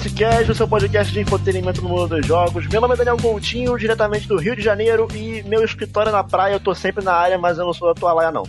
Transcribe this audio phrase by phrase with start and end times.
[0.00, 2.66] Splitcast, o seu podcast de entretenimento no mundo dos jogos.
[2.68, 6.24] Meu nome é Daniel Coutinho, diretamente do Rio de Janeiro, e meu escritório é na
[6.24, 8.44] praia, eu tô sempre na área, mas eu não sou da tua laia, não.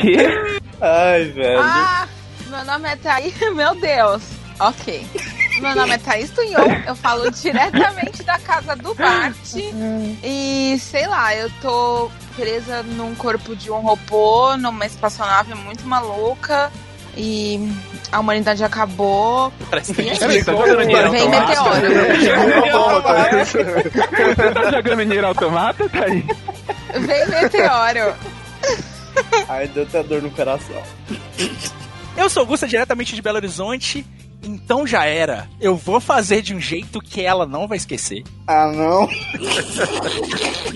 [0.00, 0.16] que?
[0.80, 1.60] Ai, velho.
[1.60, 2.06] Ah,
[2.46, 3.34] meu nome é Thaís.
[3.52, 4.22] Meu Deus.
[4.60, 5.04] Ok.
[5.60, 9.56] Meu nome é Thaís Tunhon, eu falo diretamente da casa do Bart.
[10.22, 16.70] E sei lá, eu tô presa num corpo de um robô, numa espaçonave muito maluca.
[17.16, 17.72] E
[18.10, 19.52] a humanidade acabou.
[19.70, 21.86] Parece que é jogando dinheiro Vem meteoro.
[23.44, 26.24] Você tá jogando dinheiro automata, tá aí?
[27.00, 28.14] Vem meteoro.
[29.48, 30.82] Ai, deu até dor no coração.
[32.16, 34.06] Eu sou Gusta diretamente de Belo Horizonte,
[34.44, 35.48] então já era.
[35.60, 38.22] Eu vou fazer de um jeito que ela não vai esquecer.
[38.46, 39.08] Ah, não.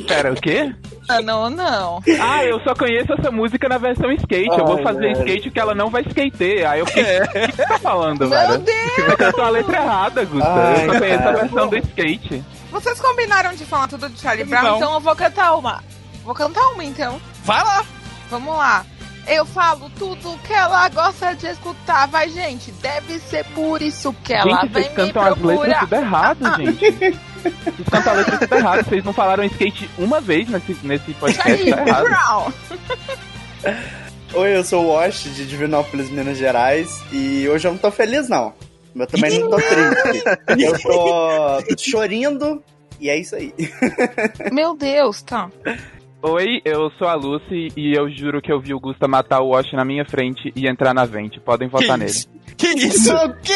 [0.07, 0.75] Pera, o quê?
[1.09, 2.03] Ah, não, não.
[2.21, 4.49] Ah, eu só conheço essa música na versão skate.
[4.59, 5.19] eu vou Ai, fazer velho.
[5.21, 6.69] skate que ela não vai skater.
[6.69, 8.59] Aí eu fiquei, o que você tá falando, Meu velho?
[8.59, 8.93] Deus!
[8.97, 10.49] Você cantou a letra errada, Gusta.
[10.49, 11.31] Ai, eu só conheço cara.
[11.31, 12.45] a versão do skate.
[12.71, 14.77] Vocês combinaram de falar tudo de Charlie Brown, Não.
[14.77, 15.83] então eu vou cantar uma.
[16.25, 17.19] Vou cantar uma então.
[17.45, 17.85] Vai lá!
[18.31, 18.85] Vamos lá.
[19.29, 22.07] Eu falo tudo que ela gosta de escutar.
[22.09, 22.71] Vai, gente.
[22.73, 25.81] Deve ser por isso que ela gente, vem vocês me cantam as letras procurar.
[25.81, 26.57] tudo errado, Ah, ah.
[26.61, 27.19] gente.
[27.43, 28.85] Vocês cantam a letra tudo errado.
[28.89, 32.55] Vocês não falaram skate uma vez nesse, nesse podcast, Charlie tá errado.
[34.35, 37.01] Oi, eu sou o Wash de Divinópolis, Minas Gerais.
[37.13, 38.53] E hoje eu não tô feliz, não.
[38.95, 40.25] Mas também não tô triste.
[40.65, 42.63] Eu tô chorindo.
[43.01, 43.55] E é isso aí.
[44.53, 45.49] Meu Deus, tá.
[46.21, 49.51] Oi, eu sou a Lucy e eu juro que eu vi o Gusta matar o
[49.51, 51.39] Wash na minha frente e entrar na vente.
[51.39, 52.11] Podem votar nele.
[52.11, 52.29] isso?
[52.57, 53.15] Que isso?
[53.15, 53.55] O quê?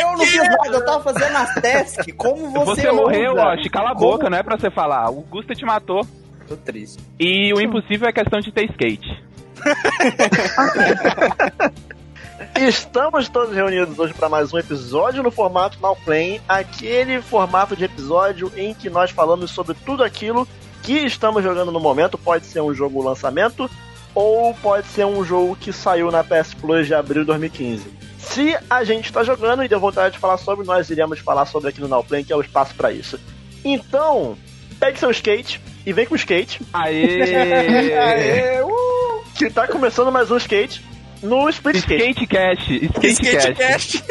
[0.00, 2.14] Eu não fiz nada, eu tava fazendo as tasks.
[2.16, 3.34] Como você, Você, morreu?
[3.34, 3.68] Wash.
[3.68, 4.12] Cala a Como?
[4.12, 5.10] boca, não é pra você falar.
[5.10, 6.00] O Gusta te matou.
[6.48, 6.98] Tô triste.
[7.20, 9.22] E o impossível é questão de ter skate.
[12.58, 17.84] Estamos todos reunidos hoje para mais um episódio no formato Now Playing, aquele formato de
[17.84, 20.48] episódio em que nós falamos sobre tudo aquilo
[20.88, 22.16] que estamos jogando no momento.
[22.16, 23.70] Pode ser um jogo lançamento
[24.14, 27.84] ou pode ser um jogo que saiu na PS Plus de abril de 2015.
[28.18, 31.68] Se a gente está jogando e deu vontade de falar sobre, nós iremos falar sobre
[31.68, 33.20] aqui no Now Playing, que é o espaço para isso.
[33.62, 34.34] Então,
[34.80, 37.22] pegue seu skate e vem com o skate, Aê!
[37.92, 39.24] Aê, uh!
[39.36, 40.82] que tá começando mais um skate
[41.22, 42.24] no Split Skate.
[42.24, 42.70] Skate Cash,
[43.04, 44.02] Skate Cash.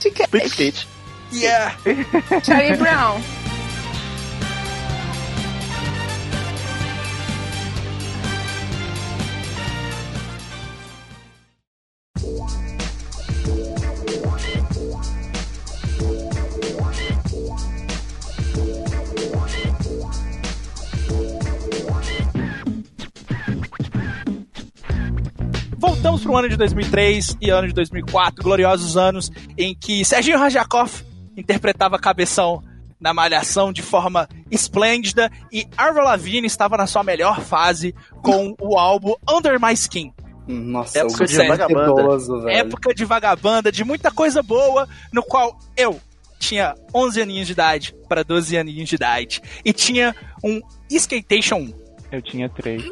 [0.00, 0.24] Skatecast!
[0.24, 0.88] Split Skate.
[1.32, 1.76] Yeah!
[2.42, 3.43] Charlie Brown.
[26.36, 30.90] Ano de 2003 e ano de 2004, gloriosos anos em que Serginho Rajakov
[31.36, 32.62] interpretava Cabeção
[33.00, 38.78] na Malhação de forma esplêndida e Avril Lavigne estava na sua melhor fase com o
[38.78, 40.12] álbum Under My Skin.
[40.46, 42.02] Nossa, Época de é vagabanda.
[42.02, 42.48] idoso.
[42.48, 46.00] Época de vagabanda, de muita coisa boa, no qual eu
[46.38, 51.74] tinha 11 aninhos de idade para 12 aninhos de idade e tinha um Skatation 1.
[52.12, 52.82] Eu tinha três.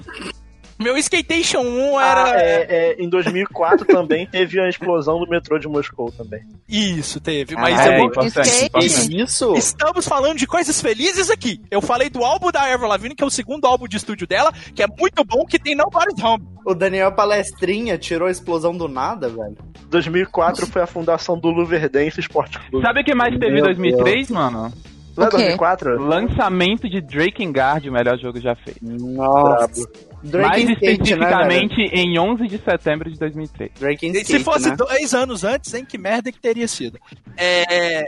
[0.78, 2.24] Meu Skatation 1 era.
[2.24, 2.66] Ah, é,
[2.98, 6.40] é, em 2004 também teve a explosão do metrô de Moscou também.
[6.68, 8.70] Isso, teve, mas Ah, é vou- importante.
[9.14, 9.54] Isso?
[9.56, 11.60] Estamos falando de coisas felizes aqui.
[11.70, 14.52] Eu falei do álbum da Avril Lavigne, que é o segundo álbum de estúdio dela,
[14.74, 16.44] que é muito bom, que tem Nobody's Home.
[16.66, 19.56] O Daniel Palestrinha tirou a explosão do nada, velho.
[19.88, 22.84] 2004 foi a fundação do Luverdense Esporte Clube.
[22.86, 24.72] Sabe o que mais teve em Meu 2003, mano?
[25.16, 25.36] Não é O quê?
[25.36, 26.00] 2004?
[26.02, 28.78] Lançamento de Drakengard, o melhor jogo já feito.
[28.82, 29.86] Nossa.
[30.22, 33.70] Drake Mais né, especificamente em 11 de setembro de 2003.
[33.74, 33.80] velho?
[33.80, 34.76] Drake and E Skate, Se fosse né?
[34.76, 36.98] dois anos antes, hein, que merda que teria sido.
[37.36, 38.04] É...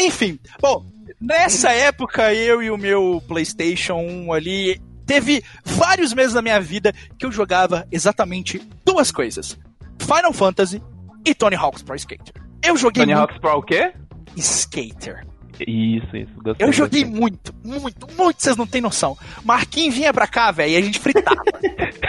[0.00, 0.84] Enfim, bom,
[1.20, 4.80] nessa época eu e o meu PlayStation 1 ali.
[5.04, 9.58] Teve vários meses da minha vida que eu jogava exatamente duas coisas:
[9.98, 10.80] Final Fantasy
[11.24, 12.34] e Tony Hawk's Pro Skater.
[12.64, 13.92] Eu joguei Tony muito Hawk's Pro o quê?
[14.36, 15.26] Skater.
[15.66, 16.32] Isso, isso.
[16.42, 17.20] Gostei, Eu joguei gostei.
[17.20, 19.16] muito, muito, muito, vocês não têm noção.
[19.44, 21.40] Marquinhos vinha pra cá, velho, e a gente fritava.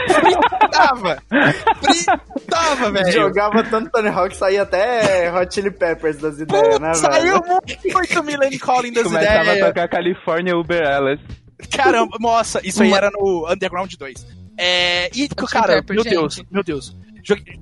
[0.08, 1.24] fritava!
[1.82, 3.12] Fritava, velho!
[3.12, 7.60] Jogava tanto Tony Hawk, saía até Hot Chili Peppers das ideias, né, Saiu velho?
[7.94, 9.68] muito Millennium Calling das Começava a ideias.
[9.68, 11.24] tocar California Uber Alice.
[11.72, 14.43] Caramba, nossa, isso aí era no Underground 2.
[14.58, 16.14] É, e, Hot cara, Pepper, meu gente.
[16.14, 16.96] Deus, meu Deus.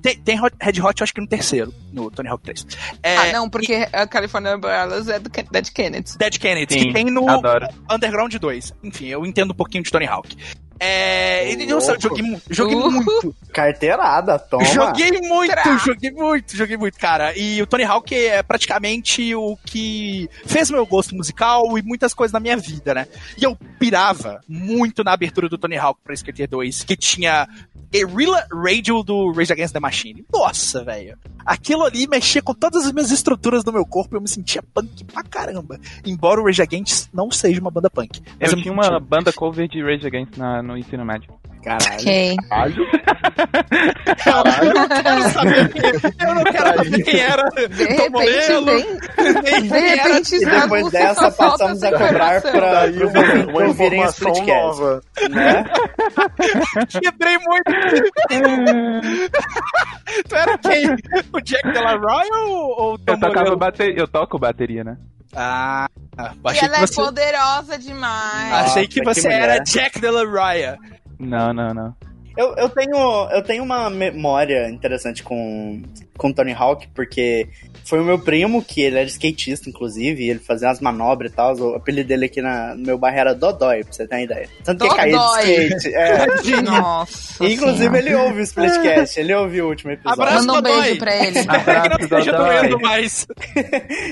[0.02, 2.66] Tem, tem Red Hot, eu acho que no terceiro, no Tony Hawk 3.
[3.02, 6.18] É, ah, não, porque a California Umbrellas é do Dead Kennedy.
[6.18, 7.68] Dead Kennedy, Sim, que tem no adoro.
[7.88, 8.74] Underground 2.
[8.82, 10.36] Enfim, eu entendo um pouquinho de Tony Hawk.
[10.84, 12.90] É, ele, nossa, eu joguei, joguei Uh.
[12.90, 13.34] muito.
[13.54, 14.64] Carteirada, toma.
[14.64, 15.76] Joguei muito, Tra.
[15.78, 17.38] joguei muito, joguei muito, cara.
[17.38, 22.32] E o Tony Hawk é praticamente o que fez meu gosto musical e muitas coisas
[22.32, 23.06] na minha vida, né?
[23.38, 27.46] E eu pirava muito na abertura do Tony Hawk pra Skater 2, que tinha
[27.92, 30.24] Guerrilla Radio do Rage Against the Machine.
[30.32, 31.16] Nossa, velho.
[31.44, 34.62] Aquilo ali mexia com todas as minhas estruturas do meu corpo e eu me sentia
[34.74, 35.78] punk pra caramba.
[36.06, 38.22] Embora o Rage Against não seja uma banda punk.
[38.40, 41.32] Eu tinha uma banda cover de Rage Against na- no ensino médio.
[41.62, 41.92] Caralho.
[41.92, 42.36] Ok.
[44.24, 44.66] Caralho.
[44.66, 48.66] Eu não quero saber quem, eu não quero saber quem era De Tom repente, Morello,
[48.66, 53.06] vem, de quem era repente, E depois dessa, passamos a cobrar pra Daí pra
[53.52, 54.80] uma, ouvirem esse informação Splitcast.
[54.80, 55.00] nova.
[55.30, 55.64] Né?
[57.00, 57.70] Quebrei muito.
[60.28, 60.86] tu era quem?
[61.32, 63.56] O Jack Delaroy ou, ou o Tom Eu tocava Morello?
[63.58, 64.96] bateria, eu toco bateria, né?
[65.34, 65.88] Ah,
[66.18, 68.52] E achei ela que é você, poderosa demais.
[68.66, 69.58] achei que você era.
[69.64, 70.76] Jack Delaroy.
[71.18, 71.96] Não, não, não.
[72.36, 75.82] Eu, eu, tenho, eu tenho uma memória interessante com,
[76.16, 77.48] com Tony Hawk, porque
[77.84, 81.34] foi o meu primo, que ele era skatista, inclusive, e ele fazia umas manobras e
[81.34, 81.54] tal.
[81.56, 84.48] O apelido dele aqui na, no meu bairro era Dodói, pra você ter uma ideia.
[84.64, 85.64] Tanto que caía de Dodói.
[85.76, 85.94] skate.
[85.94, 86.62] É.
[86.62, 87.44] Nossa.
[87.44, 87.98] Inclusive, Senhora.
[87.98, 90.22] ele ouve o Splitcast, ele ouviu o último episódio.
[90.22, 90.82] Abraço, Manda um Dodói.
[90.82, 91.38] beijo pra ele.
[91.38, 92.58] Espero que não Abraço, esteja Dodói.
[92.60, 93.26] doendo mais.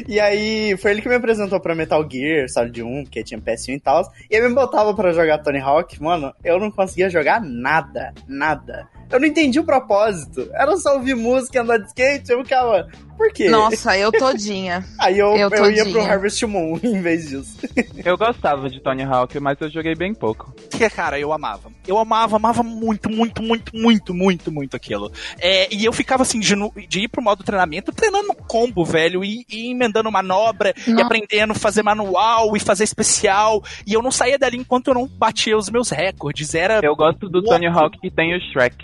[0.09, 3.75] E aí, foi ele que me apresentou pra Metal Gear Solid 1, que tinha PS1
[3.77, 4.03] e tal.
[4.31, 6.01] E ele me botava pra jogar Tony Hawk.
[6.03, 8.10] Mano, eu não conseguia jogar nada.
[8.27, 8.89] Nada.
[9.11, 10.49] Eu não entendi o propósito.
[10.53, 12.31] Era só ouvir música andar de skate.
[12.31, 12.89] Eu ficava,
[13.21, 13.51] por quê?
[13.51, 14.83] Nossa, eu todinha.
[14.99, 17.59] Aí eu, eu eu, ia pro Harvest Moon em vez disso.
[18.03, 20.55] Eu gostava de Tony Hawk, mas eu joguei bem pouco.
[20.71, 21.71] Que, cara, eu amava.
[21.87, 25.13] Eu amava, amava muito, muito, muito, muito, muito, muito aquilo.
[25.39, 26.55] É, e eu ficava assim, de,
[26.89, 31.05] de ir pro modo treinamento, treinando combo, velho, e, e emendando manobra, e Não.
[31.05, 33.63] aprendendo a fazer manual e fazer especial.
[33.87, 36.55] E eu não saía dali enquanto eu não batia os meus recordes.
[36.55, 36.81] Era.
[36.83, 38.77] Eu gosto do Tony Hawk que tem o Shrek.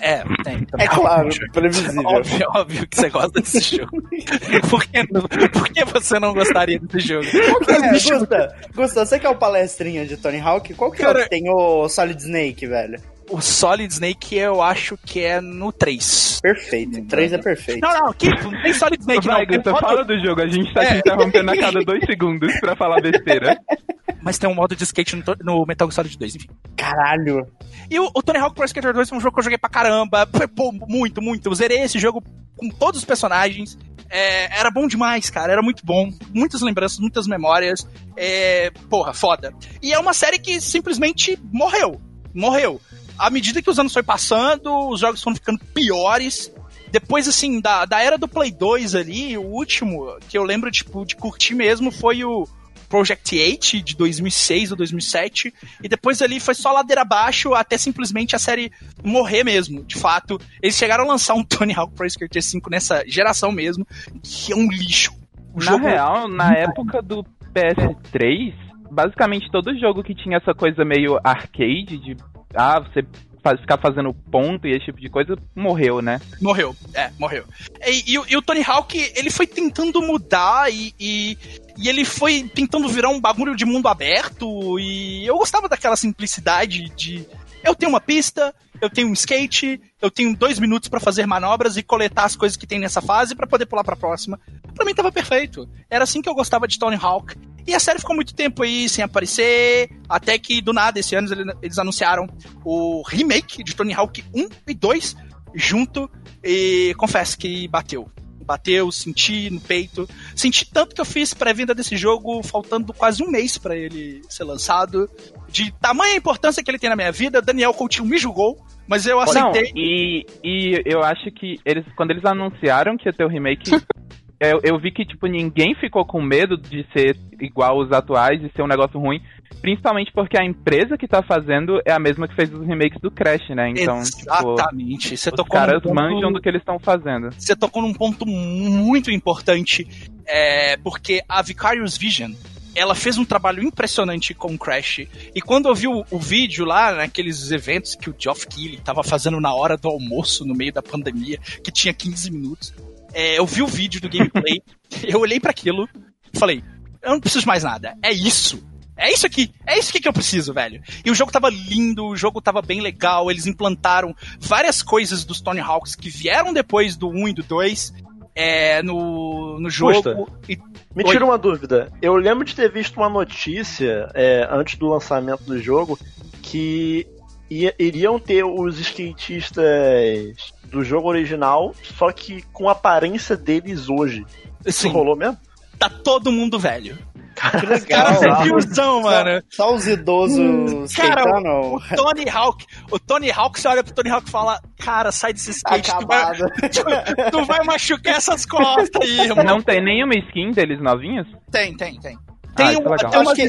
[0.00, 0.64] É, tem.
[0.64, 0.86] também.
[0.86, 2.02] É claro, previsível.
[2.06, 4.02] Óbvio, óbvio que você gosta desse jogo.
[4.70, 5.06] Por que,
[5.48, 7.26] por que você não gostaria desse jogo?
[7.30, 8.56] Qual que é, Gusta?
[8.74, 11.30] Gusta, você que é o palestrinha de Tony Hawk, qual que é o Cara- que
[11.30, 13.00] tem o Solid Snake, velho?
[13.30, 16.40] O Solid Snake eu acho que é no 3.
[16.40, 17.04] Perfeito.
[17.06, 17.80] 3 é perfeito.
[17.80, 19.54] Não, não, que, não tem Solid Snake Vai, não.
[19.56, 20.40] Gusta, modo- fala do jogo.
[20.40, 23.58] A gente tá te interrompendo a cada dois segundos pra falar besteira.
[24.22, 26.48] Mas tem um modo de skate no, no Metal Gear Solid 2, enfim.
[26.76, 27.46] Caralho.
[27.90, 29.70] E o, o Tony Hawk Pro Skater 2 é um jogo que eu joguei pra
[29.70, 30.28] caramba.
[30.32, 31.48] Foi, Pô, muito, muito.
[31.48, 32.22] Eu zerei esse jogo
[32.56, 33.78] com todos os personagens.
[34.10, 35.52] É, era bom demais, cara.
[35.52, 36.10] Era muito bom.
[36.34, 37.86] Muitas lembranças, muitas memórias.
[38.16, 39.52] É, porra, foda.
[39.82, 42.00] E é uma série que simplesmente morreu.
[42.34, 42.80] Morreu.
[43.18, 46.52] À medida que os anos foi passando, os jogos foram ficando piores.
[46.90, 51.04] Depois, assim, da, da era do Play 2 ali, o último que eu lembro, tipo,
[51.04, 52.46] de curtir mesmo foi o
[52.88, 55.52] Project 8 de 2006 ou 2007.
[55.82, 58.72] E depois ali foi só ladeira abaixo até simplesmente a série
[59.04, 60.40] morrer mesmo, de fato.
[60.62, 63.86] Eles chegaram a lançar um Tony Hawk Pro Skater 5 nessa geração mesmo,
[64.22, 65.12] que é um lixo.
[65.54, 68.54] O Na jogo real, na época do PS3,
[68.90, 72.16] basicamente todo jogo que tinha essa coisa meio arcade, de
[72.54, 73.04] ah, você
[73.42, 76.20] faz- ficar fazendo ponto e esse tipo de coisa, morreu, né?
[76.40, 76.74] morreu.
[76.94, 77.44] É, morreu.
[77.86, 81.36] E, e o- e o Tony Hawk, ele foi tentando mudar e, e,
[81.76, 84.78] e ele foi tentando virar um bagulho de mundo aberto.
[84.78, 87.26] E eu gostava daquela simplicidade de.
[87.62, 91.76] Eu tenho uma pista, eu tenho um skate, eu tenho dois minutos pra fazer manobras
[91.76, 94.38] e coletar as coisas que tem nessa fase pra poder pular pra próxima.
[94.74, 95.68] Pra mim tava perfeito.
[95.90, 97.34] Era assim que eu gostava de Tony Hawk.
[97.68, 101.28] E a série ficou muito tempo aí sem aparecer, até que do nada esse ano
[101.62, 102.26] eles- anunciaram
[102.64, 105.14] o remake de Tony Hawk 1 e 2
[105.54, 106.10] junto
[106.42, 108.08] e confesso que bateu.
[108.42, 110.08] Bateu, senti no peito.
[110.34, 114.44] Senti tanto que eu fiz pré-venda desse jogo faltando quase um mês pra ele ser
[114.44, 115.06] lançado.
[115.50, 118.56] De tamanha importância que ele tem na minha vida, Daniel Coutinho me julgou,
[118.86, 119.70] mas eu Não, aceitei.
[119.76, 123.64] e, e eu acho que eles, quando eles anunciaram que ia ter o remake,
[124.40, 128.50] eu, eu vi que, tipo, ninguém ficou com medo de ser igual os atuais e
[128.54, 129.20] ser um negócio ruim.
[129.60, 133.10] Principalmente porque a empresa que tá fazendo é a mesma que fez os remakes do
[133.10, 133.70] Crash, né?
[133.70, 135.16] Então, tipo, Exatamente.
[135.16, 137.30] Você os caras ponto- manjam do que eles estão fazendo.
[137.32, 139.86] você tocou num ponto muito importante,
[140.26, 142.32] é, porque a Vicarious Vision,
[142.76, 145.00] ela fez um trabalho impressionante com o Crash.
[145.34, 149.02] E quando eu vi o, o vídeo lá, naqueles eventos que o Geoff Keighley tava
[149.02, 152.72] fazendo na hora do almoço, no meio da pandemia, que tinha 15 minutos,
[153.12, 154.62] é, eu vi o vídeo do gameplay,
[155.06, 155.88] eu olhei para aquilo
[156.32, 156.62] e falei,
[157.02, 158.66] eu não preciso de mais nada, é isso.
[159.00, 160.82] É isso aqui, é isso aqui que eu preciso, velho.
[161.04, 165.40] E o jogo tava lindo, o jogo tava bem legal, eles implantaram várias coisas dos
[165.40, 167.92] Tony Hawks que vieram depois do 1 e do 2.
[168.34, 170.28] é, no, no jogo.
[170.48, 170.56] E,
[170.96, 171.10] Me Oi.
[171.12, 171.92] tira uma dúvida.
[172.02, 175.96] Eu lembro de ter visto uma notícia é, antes do lançamento do jogo
[176.42, 177.06] que
[177.48, 184.24] ia- iriam ter os skatistas do jogo original, só que com a aparência deles hoje.
[184.66, 185.36] Isso rolou mesmo?
[185.78, 186.98] tá todo mundo velho.
[187.36, 189.40] Que Os caras são tiozão, mano.
[189.48, 191.76] Só os idosos Cara, skateando.
[191.76, 195.32] O Tony Hawk, o Tony Hawk, você olha pro Tony Hawk e fala, cara, sai
[195.32, 196.50] desse skate, tu vai, Acabado.
[197.30, 199.44] tu vai machucar essas costas aí, irmão.
[199.44, 201.28] Não tem nenhuma skin deles novinhas?
[201.52, 202.18] Tem, tem, tem.
[202.56, 203.46] Tem, Ah, é um- tem umas, que-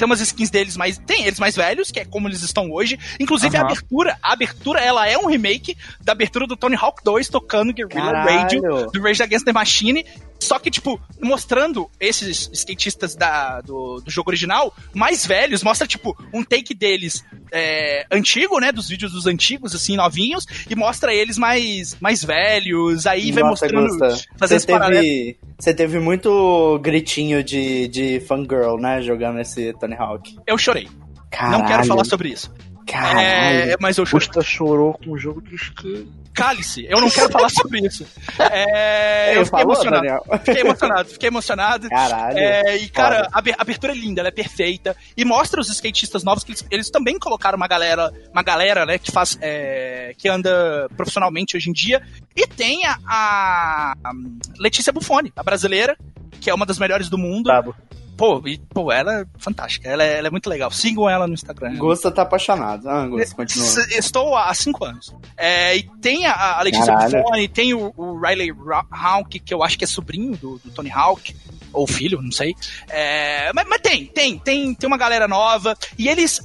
[0.00, 0.96] tem umas skins deles mais.
[0.96, 2.98] Tem eles mais velhos, que é como eles estão hoje.
[3.20, 3.68] Inclusive a Aham.
[3.68, 8.24] abertura, a abertura, ela é um remake da abertura do Tony Hawk 2 tocando Guerrilla
[8.24, 10.04] Radio do Rage Against the Machine.
[10.40, 16.16] Só que, tipo, mostrando esses skatistas da, do, do jogo original mais velhos, mostra, tipo,
[16.32, 18.72] um take deles é, antigo, né?
[18.72, 23.06] Dos vídeos dos antigos, assim, novinhos, e mostra eles mais, mais velhos.
[23.06, 23.98] Aí vai Nossa, mostrando.
[23.98, 29.02] Gusta, fazer você teve, você teve muito gritinho de, de fangirl, né?
[29.02, 30.36] Jogando esse Tony Hawk.
[30.46, 30.88] Eu chorei.
[31.30, 31.58] Caralho.
[31.58, 32.52] Não quero falar sobre isso.
[32.90, 33.20] Caralho.
[33.20, 34.26] É, mas eu chorei.
[34.26, 36.08] Gusta chorou com o jogo de skate.
[36.32, 38.06] Cálice, eu não quero falar sobre isso.
[38.38, 40.22] É, eu fiquei falou, emocionado.
[40.44, 41.88] Fiquei emocionado, fiquei emocionado.
[41.88, 42.38] Caralho.
[42.38, 44.96] É, e, cara, a aber- a abertura é linda, ela é perfeita.
[45.16, 48.96] E mostra os skatistas novos que eles, eles também colocaram uma galera, uma galera, né,
[48.98, 49.36] que faz.
[49.40, 52.00] é, que anda profissionalmente hoje em dia.
[52.36, 54.12] E tem a, a
[54.58, 55.96] Letícia Buffoni, a brasileira,
[56.40, 57.44] que é uma das melhores do mundo.
[57.44, 57.74] Brabo.
[58.20, 59.88] Pô, e, pô, ela é fantástica.
[59.88, 60.70] Ela é, ela é muito legal.
[60.70, 61.74] Sigam ela no Instagram.
[61.78, 62.86] Gusta tá apaixonado.
[62.86, 63.66] Ah, Gusta, continua.
[63.92, 65.16] Estou há cinco anos.
[65.38, 66.94] É, e tem a, Letícia.
[66.94, 68.52] Buffoni, tem o, o Riley
[68.90, 71.34] Hawk, que eu acho que é sobrinho do, do Tony Hawk,
[71.72, 72.54] ou filho, não sei.
[72.90, 75.74] É, mas, mas tem, tem, tem, tem uma galera nova.
[75.96, 76.42] E eles,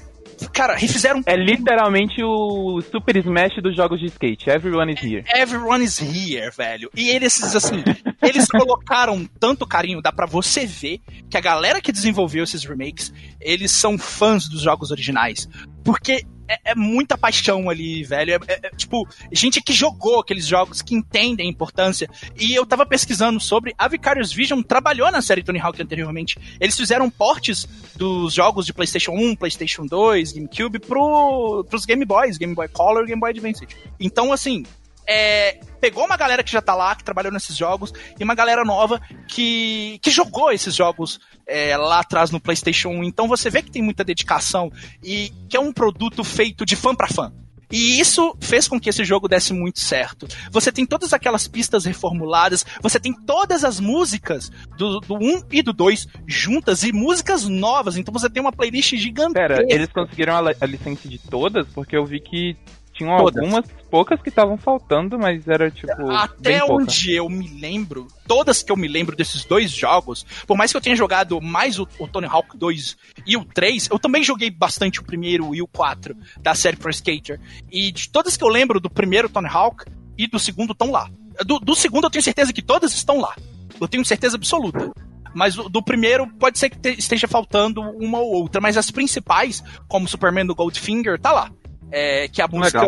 [0.53, 4.49] cara, refizeram É literalmente o Super Smash dos jogos de skate.
[4.49, 5.23] Everyone is here.
[5.33, 6.89] Everyone is here, velho.
[6.95, 7.83] E eles, assim,
[8.21, 10.99] eles colocaram tanto carinho, dá pra você ver
[11.29, 15.47] que a galera que desenvolveu esses remakes, eles são fãs dos jogos originais.
[15.83, 18.33] Porque é, é muita paixão ali, velho.
[18.33, 22.09] É, é- é, tipo, gente que jogou aqueles jogos, que entendem a importância.
[22.35, 23.73] E eu tava pesquisando sobre.
[23.77, 26.37] A Vicarious Vision trabalhou na série Tony Hawk anteriormente.
[26.59, 32.37] Eles fizeram portes dos jogos de PlayStation 1, PlayStation 2, GameCube pro, pros Game Boys,
[32.37, 33.67] Game Boy Color Game Boy Advance.
[33.99, 34.63] Então, assim,
[35.07, 38.63] é, pegou uma galera que já tá lá, que trabalhou nesses jogos, e uma galera
[38.63, 43.03] nova que, que jogou esses jogos é, lá atrás no PlayStation 1.
[43.03, 44.71] Então você vê que tem muita dedicação
[45.03, 47.31] e que é um produto feito de fã pra fã.
[47.71, 50.27] E isso fez com que esse jogo desse muito certo.
[50.51, 55.61] Você tem todas aquelas pistas reformuladas, você tem todas as músicas do, do 1 e
[55.61, 57.97] do 2 juntas e músicas novas.
[57.97, 59.47] Então você tem uma playlist gigantesca.
[59.47, 61.67] Pera, eles conseguiram a, a licença de todas?
[61.69, 62.55] Porque eu vi que
[62.95, 63.37] tinham Todas.
[63.43, 66.09] algumas poucas que estavam faltando, mas era tipo.
[66.09, 70.71] Até onde eu me lembro, todas que eu me lembro desses dois jogos, por mais
[70.71, 72.97] que eu tenha jogado mais o, o Tony Hawk 2
[73.27, 76.89] e o 3, eu também joguei bastante o primeiro e o 4 da série Pro
[76.89, 77.39] Skater.
[77.71, 79.83] E de todas que eu lembro do primeiro Tony Hawk
[80.17, 81.09] e do segundo estão lá.
[81.45, 83.35] Do, do segundo eu tenho certeza que todas estão lá.
[83.79, 84.89] Eu tenho certeza absoluta.
[85.33, 89.61] Mas do primeiro pode ser que te- esteja faltando uma ou outra, mas as principais,
[89.89, 91.51] como Superman do Goldfinger, tá lá.
[91.91, 92.81] É, que é a música,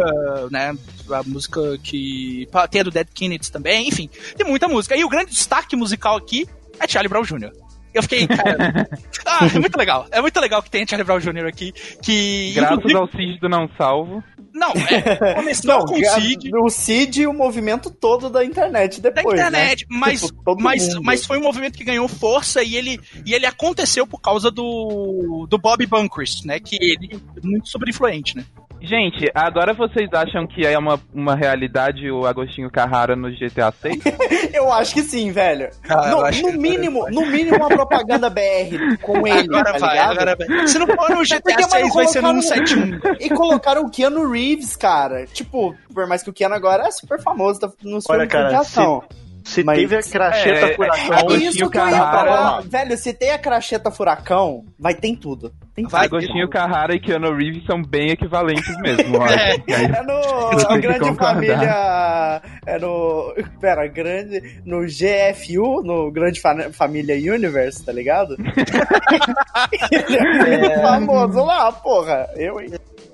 [0.51, 0.75] né?
[1.11, 2.47] A música que.
[2.69, 4.95] Tem a do Dead Kennedys também, enfim, tem muita música.
[4.95, 6.47] E o grande destaque musical aqui
[6.79, 7.51] é Charlie Brown Jr.
[7.93, 8.87] Eu fiquei, cara.
[9.25, 10.05] ah, é muito legal.
[10.11, 11.45] É muito legal que tem Charlie Brown Jr.
[11.47, 11.71] aqui.
[12.01, 12.51] Que.
[12.53, 14.23] Graças inclusive- ao Cid do Não Salvo.
[14.53, 16.49] Não, é, começou com o Cid.
[16.55, 19.87] o Cid e o movimento todo da internet da depois, internet, né?
[19.99, 21.03] mas, Tipo, mas, mundo.
[21.03, 25.45] mas foi um movimento que ganhou força e ele, e ele aconteceu por causa do,
[25.47, 26.59] do Bob Bunkrist, né?
[26.59, 28.45] Que ele é muito sobre influente, né?
[28.87, 33.97] Gente, agora vocês acham que é uma, uma realidade o Agostinho Carrara no GTA 6?
[34.53, 35.69] Eu acho que sim, velho.
[35.89, 39.89] Ah, no, no que- mínimo, no mínimo uma propaganda BR com ele, agora tá vai,
[39.91, 40.11] ligado?
[40.13, 40.67] agora vai.
[40.67, 43.15] Se não for no GTA Porque, mano, 6, vai ser no colocaram- 171.
[43.19, 45.25] E colocaram o Keanu Reeves, cara.
[45.27, 48.55] Tipo, por mais que o Keanu agora é super famoso, tá nos Olha, filmes de
[48.55, 49.03] ação.
[49.09, 49.17] Se
[49.63, 51.13] Mas- teve a cracheta É, furacão.
[51.13, 52.61] É Agostinho isso que eu ia falar.
[52.61, 55.51] Velho, se tem a cracheta furacão, vai ter tudo.
[55.73, 55.95] Tem tudo.
[55.95, 59.17] Agostinho Carrara e Keanu Reeves são bem equivalentes mesmo.
[59.27, 59.55] É.
[59.73, 60.21] É no
[60.53, 61.15] Você a Grande.
[61.15, 62.41] Família.
[62.65, 63.33] É no.
[63.61, 64.61] Pera, grande.
[64.65, 68.35] No GFU, no Grande Fa- Família Universe, tá ligado?
[69.91, 72.27] Ele é muito famoso lá, porra.
[72.35, 72.71] Eu, hein?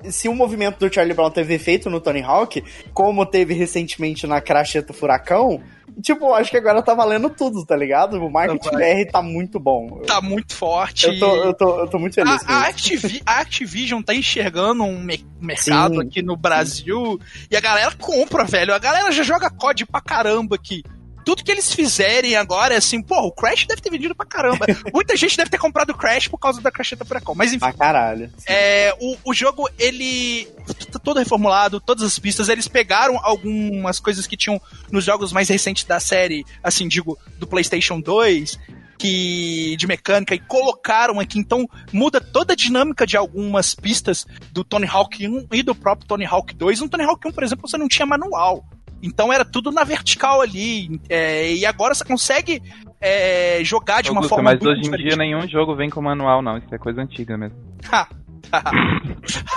[0.09, 2.61] Se o movimento do Charlie Brown teve efeito no Tony Hawk,
[2.93, 5.61] como teve recentemente na Cracheta Furacão,
[6.01, 8.17] tipo, acho que agora tá valendo tudo, tá ligado?
[8.23, 10.01] O marketing BR tá muito bom.
[10.05, 11.07] Tá muito forte.
[11.07, 14.83] Eu tô, eu tô, eu tô muito feliz A, com a, a Activision tá enxergando
[14.83, 16.01] um me- mercado Sim.
[16.07, 17.19] aqui no Brasil
[17.51, 18.73] e a galera compra, velho.
[18.73, 20.83] A galera já joga COD pra caramba aqui.
[21.23, 24.65] Tudo que eles fizerem agora é assim, pô, o Crash deve ter vendido pra caramba.
[24.93, 27.35] Muita gente deve ter comprado o Crash por causa da Crasheta Furacão.
[27.35, 27.59] Mas enfim.
[27.59, 28.31] Pra caralho.
[28.47, 30.47] É, o, o jogo, ele.
[30.91, 32.49] tá todo reformulado, todas as pistas.
[32.49, 34.61] Eles pegaram algumas coisas que tinham
[34.91, 38.59] nos jogos mais recentes da série, assim, digo, do PlayStation 2,
[38.97, 41.39] que de mecânica, e colocaram aqui.
[41.39, 46.07] Então, muda toda a dinâmica de algumas pistas do Tony Hawk 1 e do próprio
[46.07, 46.81] Tony Hawk 2.
[46.81, 48.65] No Tony Hawk 1, por exemplo, você não tinha manual.
[49.03, 50.99] Então era tudo na vertical ali.
[51.09, 52.63] é, e agora você consegue
[53.01, 56.01] é, jogar de Ô, uma Gusta, forma mas hoje em dia nenhum jogo vem com
[56.01, 56.57] manual, não.
[56.57, 57.57] Isso é coisa antiga mesmo.
[57.91, 58.07] Ha.
[58.51, 58.71] Ha.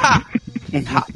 [0.01, 0.27] Ha.
[0.95, 1.07] Ha.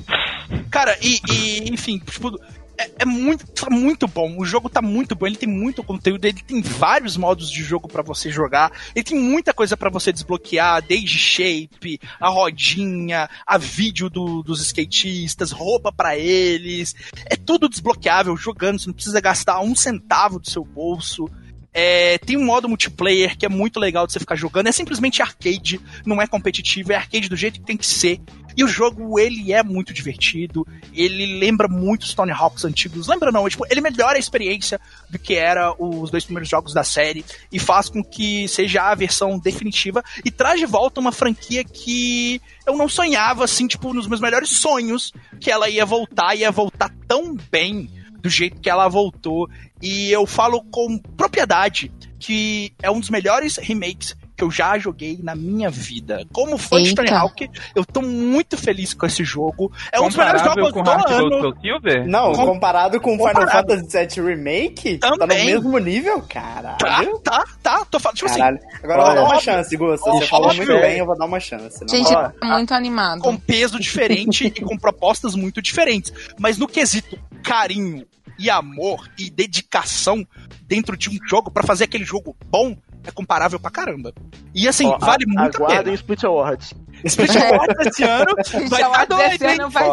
[0.70, 2.38] Cara, e, e, enfim, tipo,
[2.82, 4.37] é, é muito, tá muito bom.
[4.38, 7.88] O jogo tá muito bom, ele tem muito conteúdo, ele tem vários modos de jogo
[7.88, 13.58] pra você jogar, ele tem muita coisa pra você desbloquear, desde shape, a rodinha, a
[13.58, 16.94] vídeo do- dos skatistas, roupa pra eles.
[17.26, 21.28] É tudo desbloqueável jogando, você não precisa gastar um centavo do seu bolso.
[21.72, 24.66] É, tem um modo multiplayer que é muito legal de você ficar jogando.
[24.66, 28.20] É simplesmente arcade, não é competitivo, é arcade do jeito que tem que ser.
[28.57, 33.07] E o jogo, ele é muito divertido, ele lembra muito os Tony Hawks antigos.
[33.07, 36.75] Lembra não, é, tipo, ele melhora a experiência do que era os dois primeiros jogos
[36.75, 41.12] da série e faz com que seja a versão definitiva e traz de volta uma
[41.12, 46.35] franquia que eu não sonhava, assim, tipo, nos meus melhores sonhos, que ela ia voltar,
[46.35, 47.90] ia voltar tão bem
[48.21, 49.49] do jeito que ela voltou.
[49.83, 55.18] E eu falo com propriedade que é um dos melhores remakes que eu já joguei
[55.23, 56.25] na minha vida.
[56.32, 57.04] Como fã de Eita.
[57.04, 59.70] Tony Hawk, eu tô muito feliz com esse jogo.
[59.92, 61.40] É um dos melhores jogos com do Heart ano.
[61.42, 62.09] Gold Silver?
[62.09, 63.75] Não, Com- comparado com Final comparado.
[63.76, 65.44] Fantasy VII Remake, tá no Também.
[65.44, 67.18] mesmo nível, Tá, caralho.
[67.18, 67.85] tá, tá.
[67.85, 68.59] Tô falando, tipo assim, Caralho.
[68.82, 70.11] Agora eu vou dar uma chance, Gusto.
[70.11, 70.67] Você falou óbvio.
[70.67, 71.80] muito bem, eu vou dar uma chance.
[71.82, 73.21] Não Gente, tá muito animado.
[73.21, 76.10] com peso diferente e com propostas muito diferentes.
[76.38, 78.06] Mas no quesito carinho
[78.38, 80.26] e amor e dedicação
[80.67, 84.13] dentro de um jogo pra fazer aquele jogo bom, é comparável pra caramba.
[84.54, 85.95] E assim, Ó, vale a- muito a Aguardem pena.
[85.95, 86.75] Split Awards.
[87.04, 88.34] Split Awards esse ano
[88.69, 89.58] vai Já tá doido, hein?
[89.71, 89.84] vai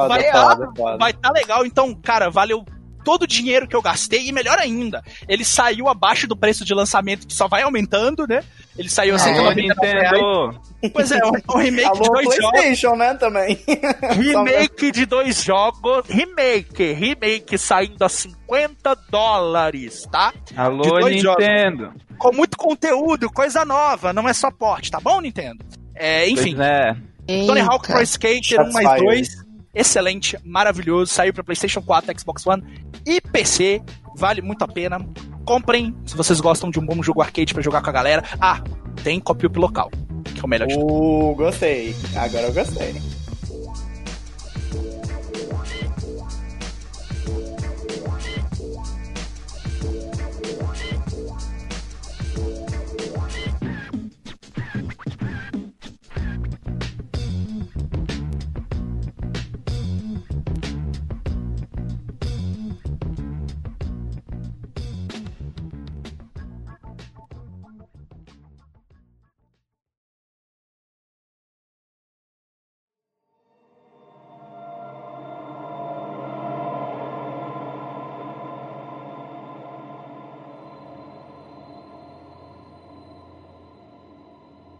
[0.75, 0.97] foda.
[0.97, 1.65] Vai tá legal.
[1.65, 2.65] Então, cara, valeu
[3.07, 6.73] todo o dinheiro que eu gastei e melhor ainda, ele saiu abaixo do preço de
[6.73, 8.43] lançamento que só vai aumentando, né?
[8.77, 9.21] Ele saiu a É.
[9.21, 10.11] Alô, 199 reais.
[10.11, 10.61] Nintendo!
[10.93, 12.49] Pois é, um, um remake de Alô, dois jogos.
[12.51, 13.57] PlayStation, né, também.
[14.11, 16.05] Remake de dois jogos.
[16.09, 16.91] Remake.
[16.91, 20.33] Remake saindo a 50 dólares, tá?
[20.45, 21.45] De Alô, dois jogos.
[21.45, 21.93] Nintendo!
[22.17, 24.11] Com muito conteúdo, coisa nova.
[24.11, 25.63] Não é só porte, tá bom, Nintendo?
[25.95, 26.93] É, enfim, Pois é.
[27.45, 27.61] Tony.
[27.61, 29.05] Hawk Pro Skater 1 Shots mais fired.
[29.05, 29.46] 2.
[29.77, 31.13] Excelente, maravilhoso.
[31.13, 32.63] Saiu pra PlayStation 4, Xbox One
[33.05, 33.81] e PC.
[34.15, 34.99] Vale muito a pena.
[35.45, 38.23] Comprem se vocês gostam de um bom jogo arcade pra jogar com a galera.
[38.41, 38.61] Ah,
[39.03, 39.91] tem copy local,
[40.33, 40.91] que é o melhor de tudo.
[40.91, 41.95] Uh, gostei.
[42.15, 43.16] Agora eu gostei.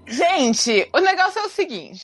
[0.08, 2.02] Gente, o negócio é o seguinte.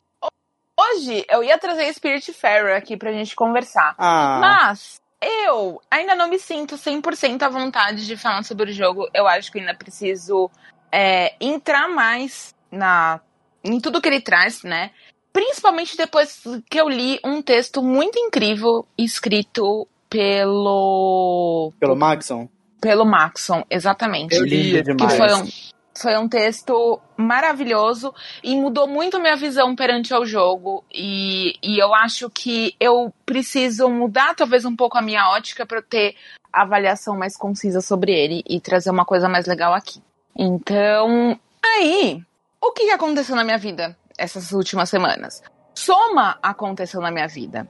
[0.78, 3.96] Hoje eu ia trazer Spirit Fairy aqui pra gente conversar.
[3.98, 9.08] Ah, Mas eu ainda não me sinto 100% à vontade de falar sobre o jogo.
[9.14, 10.50] Eu acho que ainda preciso
[10.92, 13.22] é, entrar mais na
[13.64, 14.92] em tudo que ele traz, né?
[15.32, 22.50] Principalmente depois que eu li um texto muito incrível escrito pelo pelo Maxon.
[22.82, 24.36] pelo Maxon, exatamente.
[24.36, 25.18] Eu li, Lindo que demais.
[25.18, 25.48] foi um,
[25.96, 30.84] foi um texto maravilhoso e mudou muito a minha visão perante ao jogo.
[30.92, 35.82] E, e eu acho que eu preciso mudar talvez um pouco a minha ótica para
[35.82, 36.16] ter
[36.52, 40.02] avaliação mais concisa sobre ele e trazer uma coisa mais legal aqui.
[40.36, 42.22] Então, aí,
[42.62, 45.42] o que aconteceu na minha vida essas últimas semanas?
[45.76, 47.68] Soma aconteceu na minha vida.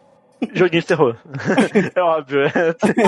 [0.53, 1.17] Joguinho de terror.
[1.95, 2.41] é óbvio.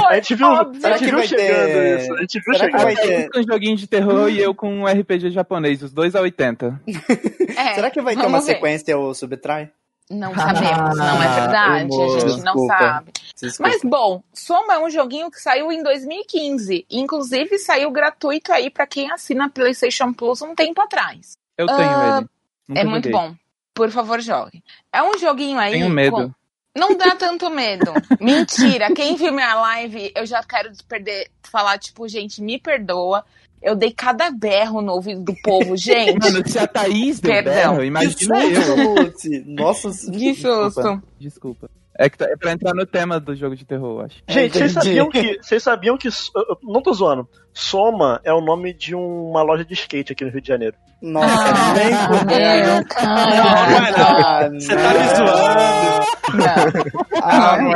[0.09, 0.85] a gente viu, óbvio.
[0.85, 2.13] a gente que viu vai chegando ter- isso.
[2.13, 2.83] A gente viu Será que chegando.
[2.83, 6.15] vai ter- Com um joguinho de terror e eu com um RPG japonês, os dois
[6.15, 6.81] a 80.
[7.57, 8.45] É, Será que vai ter uma ver.
[8.47, 9.69] sequência ou subtrai?
[10.11, 11.85] Não sabemos, não é verdade.
[11.85, 12.77] humor, a gente não desculpa.
[12.77, 13.11] sabe.
[13.41, 13.71] Desculpa.
[13.71, 16.85] Mas bom, Soma é um joguinho que saiu em 2015.
[16.91, 21.37] Inclusive saiu gratuito aí pra quem assina PlayStation Plus um tempo atrás.
[21.57, 22.27] Eu tenho Ah, ele.
[22.67, 23.19] Nunca é muito joguei.
[23.29, 23.35] bom.
[23.73, 24.61] Por favor, jogue.
[24.93, 25.71] É um joguinho aí.
[25.71, 26.15] Tenho medo.
[26.15, 26.31] com-
[26.75, 27.93] Não dá tanto medo.
[28.19, 28.93] Mentira.
[28.93, 33.23] Quem viu minha live, eu já quero perder, falar, tipo, gente, me perdoa.
[33.61, 36.19] Eu dei cada berro no ouvido do povo, gente.
[36.19, 37.53] Mano, se a Thaís deu Perdão.
[37.53, 39.13] berro, imagina eu.
[39.47, 41.01] Nossa, Que susto.
[41.19, 41.69] Desculpa.
[41.97, 44.15] É, que tá- é pra entrar no tema do jogo de terror, eu acho.
[44.27, 45.37] Gente, vocês sabiam que.
[45.41, 46.07] Vocês sabiam que.
[46.09, 47.27] eu- Não tô zoando.
[47.53, 50.75] Soma é o nome de uma loja de skate aqui no Rio de Janeiro.
[51.01, 52.85] Nossa, Ah, nem não, fudendo.
[52.89, 53.93] cara.
[53.97, 56.05] Ah, Você tá me zoando.
[56.35, 57.71] Não, Ah, Não,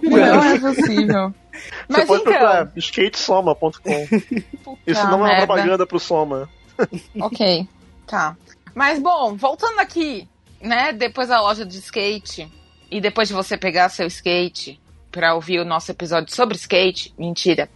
[0.02, 1.34] não é possível.
[1.52, 4.06] Você Mas pode então, procurar skatesoma.com.
[4.86, 5.46] Isso não é uma merda.
[5.46, 6.48] propaganda pro Soma.
[7.20, 7.68] Ok,
[8.06, 8.36] tá.
[8.74, 10.26] Mas bom, voltando aqui,
[10.60, 10.92] né?
[10.92, 12.50] Depois da loja de skate
[12.92, 14.78] e depois de você pegar seu skate
[15.10, 17.68] pra ouvir o nosso episódio sobre skate, mentira.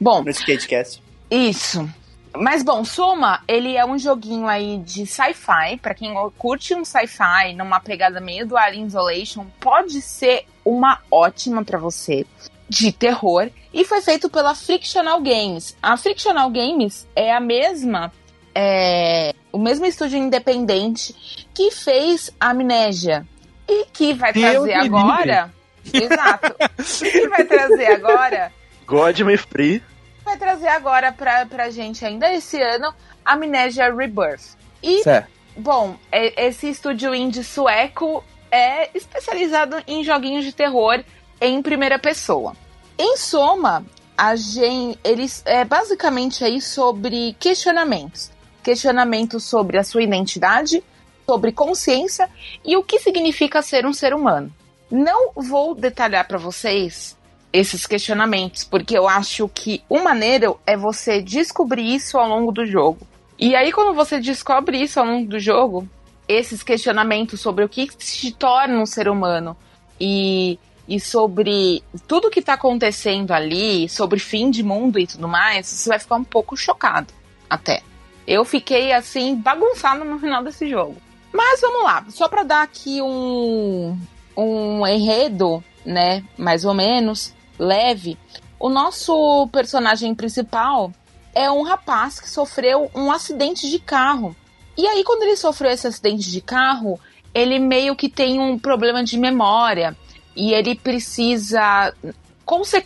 [0.00, 1.02] Bom, No Skatecast.
[1.30, 1.88] isso.
[2.32, 7.52] Mas bom, Soma, ele é um joguinho aí de sci-fi, Pra quem curte um sci-fi
[7.56, 12.24] numa pegada meio do Alien Isolation, pode ser uma ótima pra você
[12.68, 15.76] de terror e foi feito pela Frictional Games.
[15.82, 18.12] A Frictional Games é a mesma
[18.54, 21.12] é, o mesmo estúdio independente
[21.52, 23.26] que fez Amnésia
[23.70, 25.54] e que vai Deus trazer me agora,
[25.92, 26.56] exato,
[27.04, 28.52] e que vai trazer agora
[28.86, 29.82] Godme Free.
[30.24, 32.92] vai trazer agora pra, pra gente ainda esse ano
[33.24, 34.56] Amnesia Rebirth.
[34.82, 35.28] E, Certo.
[35.56, 41.02] bom, é- esse estúdio indie sueco é especializado em joguinhos de terror
[41.40, 42.56] em primeira pessoa.
[42.98, 43.84] Em soma,
[44.18, 48.30] a gente, eles é basicamente aí sobre questionamentos.
[48.62, 50.82] Questionamentos sobre a sua identidade,
[51.30, 52.28] sobre consciência
[52.64, 54.52] e o que significa ser um ser humano.
[54.90, 57.16] Não vou detalhar para vocês
[57.52, 62.66] esses questionamentos, porque eu acho que o maneiro é você descobrir isso ao longo do
[62.66, 63.06] jogo.
[63.38, 65.88] E aí, quando você descobre isso ao longo do jogo,
[66.26, 69.56] esses questionamentos sobre o que te torna um ser humano
[70.00, 75.68] e, e sobre tudo que tá acontecendo ali, sobre fim de mundo e tudo mais,
[75.68, 77.14] você vai ficar um pouco chocado
[77.48, 77.82] até.
[78.26, 80.96] Eu fiquei assim, bagunçado no final desse jogo.
[81.32, 83.96] Mas vamos lá, só para dar aqui um,
[84.36, 88.18] um enredo, né, mais ou menos, leve.
[88.58, 90.92] O nosso personagem principal
[91.34, 94.34] é um rapaz que sofreu um acidente de carro.
[94.76, 96.98] E aí, quando ele sofreu esse acidente de carro,
[97.32, 99.96] ele meio que tem um problema de memória.
[100.34, 101.94] E ele precisa,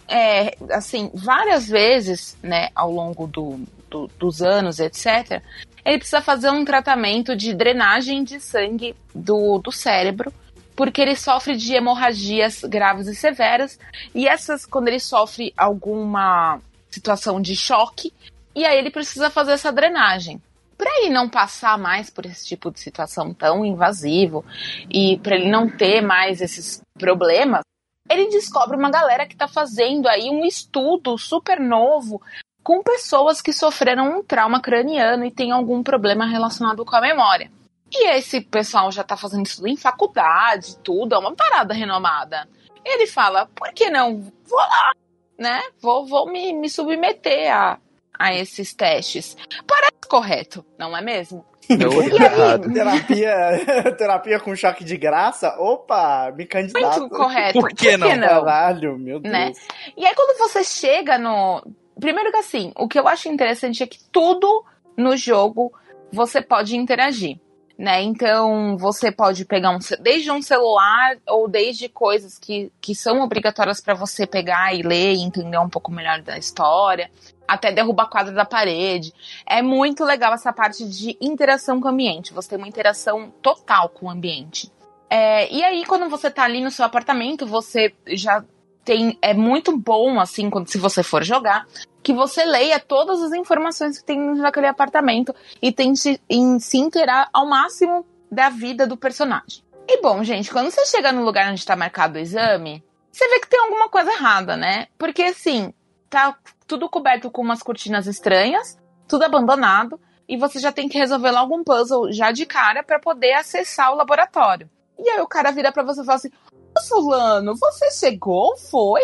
[0.08, 5.42] é, assim, várias vezes, né, ao longo do, do- dos anos, etc.,
[5.84, 10.32] ele precisa fazer um tratamento de drenagem de sangue do, do cérebro,
[10.74, 13.78] porque ele sofre de hemorragias graves e severas.
[14.14, 18.12] E essas, quando ele sofre alguma situação de choque,
[18.54, 20.40] e aí ele precisa fazer essa drenagem.
[20.76, 24.44] Para ele não passar mais por esse tipo de situação tão invasivo
[24.90, 27.62] e para ele não ter mais esses problemas,
[28.10, 32.20] ele descobre uma galera que está fazendo aí um estudo super novo
[32.64, 37.52] com pessoas que sofreram um trauma craniano e tem algum problema relacionado com a memória.
[37.92, 42.48] E esse pessoal já tá fazendo estudo em faculdade, tudo, é uma parada renomada.
[42.82, 44.32] Ele fala, por que não?
[44.46, 44.92] Vou lá,
[45.38, 45.62] né?
[45.80, 47.78] Vou, vou me, me submeter a,
[48.18, 49.36] a esses testes.
[49.66, 51.44] Parece correto, não é mesmo?
[51.68, 52.72] Errado.
[52.72, 55.54] Terapia, terapia com choque de graça?
[55.58, 57.00] Opa, me candidato.
[57.00, 57.60] muito correto.
[57.60, 58.08] Por que não?
[58.08, 59.32] Caralho, meu Deus.
[59.32, 59.52] Né?
[59.96, 61.62] E aí, quando você chega no.
[61.98, 64.64] Primeiro que assim, o que eu acho interessante é que tudo
[64.96, 65.72] no jogo
[66.12, 67.38] você pode interagir.
[67.76, 68.02] Né?
[68.02, 73.80] Então, você pode pegar um, desde um celular ou desde coisas que, que são obrigatórias
[73.80, 77.10] para você pegar e ler e entender um pouco melhor da história,
[77.48, 79.12] até derrubar quadro da parede.
[79.44, 82.32] É muito legal essa parte de interação com o ambiente.
[82.32, 84.70] Você tem uma interação total com o ambiente.
[85.10, 88.44] É, e aí, quando você tá ali no seu apartamento, você já
[88.84, 89.18] tem.
[89.22, 91.66] É muito bom, assim, quando se você for jogar,
[92.02, 97.28] que você leia todas as informações que tem naquele apartamento e tente em, se inteirar
[97.32, 99.64] ao máximo da vida do personagem.
[99.88, 103.40] E bom, gente, quando você chega no lugar onde tá marcado o exame, você vê
[103.40, 104.86] que tem alguma coisa errada, né?
[104.98, 105.72] Porque assim,
[106.10, 111.30] tá tudo coberto com umas cortinas estranhas, tudo abandonado, e você já tem que resolver
[111.30, 114.68] logo um puzzle já de cara para poder acessar o laboratório.
[114.98, 116.30] E aí o cara vira para você e fala assim:
[116.76, 118.56] Ô Solano, você chegou?
[118.56, 119.02] Foi?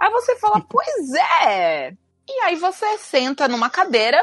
[0.00, 1.92] Aí você fala: Pois é.
[2.28, 4.18] E aí você senta numa cadeira,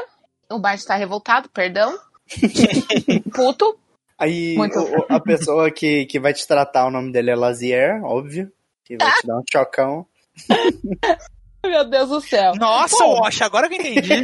[0.50, 1.96] o Bart tá revoltado, perdão.
[3.34, 3.78] Puto.
[4.18, 4.78] Aí Muito.
[4.78, 8.50] o- a pessoa que, que vai te tratar, o nome dele é Lazier, óbvio.
[8.84, 10.06] Que vai te dar um chocão.
[11.66, 12.54] Meu Deus do céu.
[12.54, 13.04] Nossa.
[13.04, 14.22] Wash, agora que eu entendi.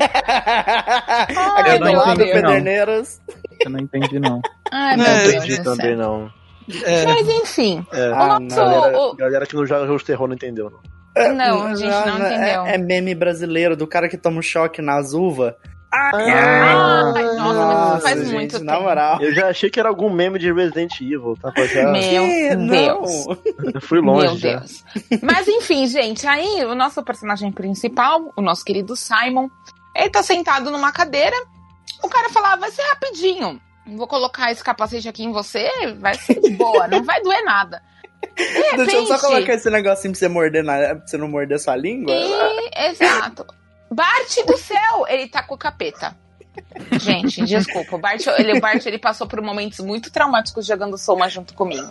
[1.56, 2.40] Aquele não lado, entendi, não.
[2.42, 3.20] Pederneiras.
[3.64, 4.40] Eu não entendi, não.
[4.70, 6.32] Ai, Não, eu Entendi do também não.
[6.84, 7.86] É, Mas enfim.
[7.92, 8.12] É.
[8.14, 8.56] Ah, o nosso.
[8.56, 11.34] Galera, o- galera que não joga jogos de terror não entendeu, não.
[11.34, 12.66] Não, a gente não é- entendeu.
[12.66, 15.54] É, meme brasileiro do cara que toma um choque nas uvas.
[15.94, 18.84] Ai, nossa, mas isso faz gente, muito na tempo.
[18.84, 19.20] moral.
[19.20, 21.52] Eu já achei que era algum meme de Resident Evil, tá?
[21.66, 22.26] Já- Meu?
[22.66, 23.26] Deus.
[23.26, 23.38] Não.
[23.74, 24.58] Eu fui longe Meu já.
[24.58, 24.84] Deus.
[25.22, 29.48] Mas enfim, gente, aí o nosso personagem principal, o nosso querido Simon,
[29.94, 31.36] ele tá sentado numa cadeira.
[32.02, 33.60] O cara fala: "Ah, vai ser rapidinho.
[33.86, 35.68] Vou colocar esse capacete aqui em você,
[35.98, 37.82] vai ser de boa, não vai doer nada.
[38.36, 41.58] Deixa eu só repente- colocar esse negocinho pra você morder na, pra você não morder
[41.58, 42.12] sua língua.
[42.14, 43.44] E, exato.
[43.90, 46.16] Bart do céu, ele tá com o capeta.
[47.00, 47.96] Gente, desculpa.
[47.96, 51.90] O Bart, ele, o Bart ele passou por momentos muito traumáticos jogando Soma junto comigo.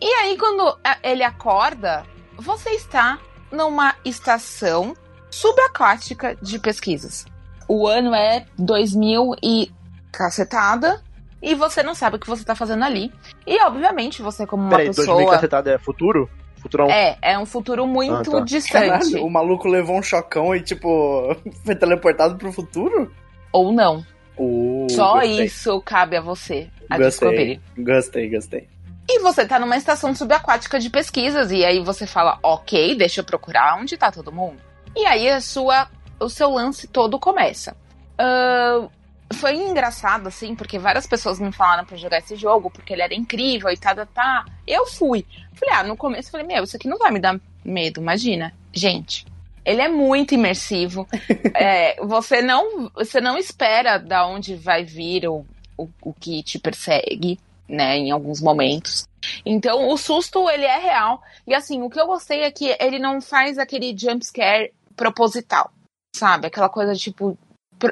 [0.00, 2.04] E aí, quando ele acorda,
[2.36, 3.18] você está
[3.52, 4.96] numa estação
[5.30, 7.26] subaquática de pesquisas.
[7.68, 9.70] O ano é 2000 e
[10.16, 11.02] cacetada.
[11.42, 13.12] E você não sabe o que você tá fazendo ali.
[13.46, 15.32] E, obviamente, você como uma Peraí, 2000 pessoa...
[15.34, 16.30] cacetada é futuro?
[16.62, 16.88] Futurão?
[16.90, 18.40] É, é um futuro muito Ah, tá.
[18.40, 18.88] distante.
[18.88, 23.12] Caralho, o maluco levou um chocão e, tipo, foi teleportado pro futuro?
[23.52, 24.02] Ou não.
[24.38, 25.44] Uh, Só gostei.
[25.44, 27.60] isso cabe a você a descobrir.
[27.76, 28.68] Gostei, gostei, gostei.
[29.06, 33.24] E você tá numa estação subaquática de pesquisas, e aí você fala, ok, deixa eu
[33.24, 34.56] procurar onde tá todo mundo.
[34.96, 37.76] E aí a sua, o seu lance todo começa.
[38.18, 38.88] Ahn,
[39.34, 43.14] foi engraçado, assim, porque várias pessoas me falaram pra jogar esse jogo, porque ele era
[43.14, 44.44] incrível e tá, tá, tá.
[44.66, 45.26] Eu fui.
[45.54, 48.52] Falei, ah, no começo eu falei, meu, isso aqui não vai me dar medo, imagina.
[48.72, 49.26] Gente,
[49.64, 51.08] ele é muito imersivo.
[51.56, 55.46] É, você, não, você não espera da onde vai vir o,
[55.78, 59.06] o, o que te persegue, né, em alguns momentos.
[59.46, 61.22] Então, o susto, ele é real.
[61.46, 65.70] E assim, o que eu gostei é que ele não faz aquele jump scare proposital,
[66.14, 66.48] sabe?
[66.48, 67.38] Aquela coisa, tipo,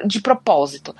[0.06, 0.94] de propósito.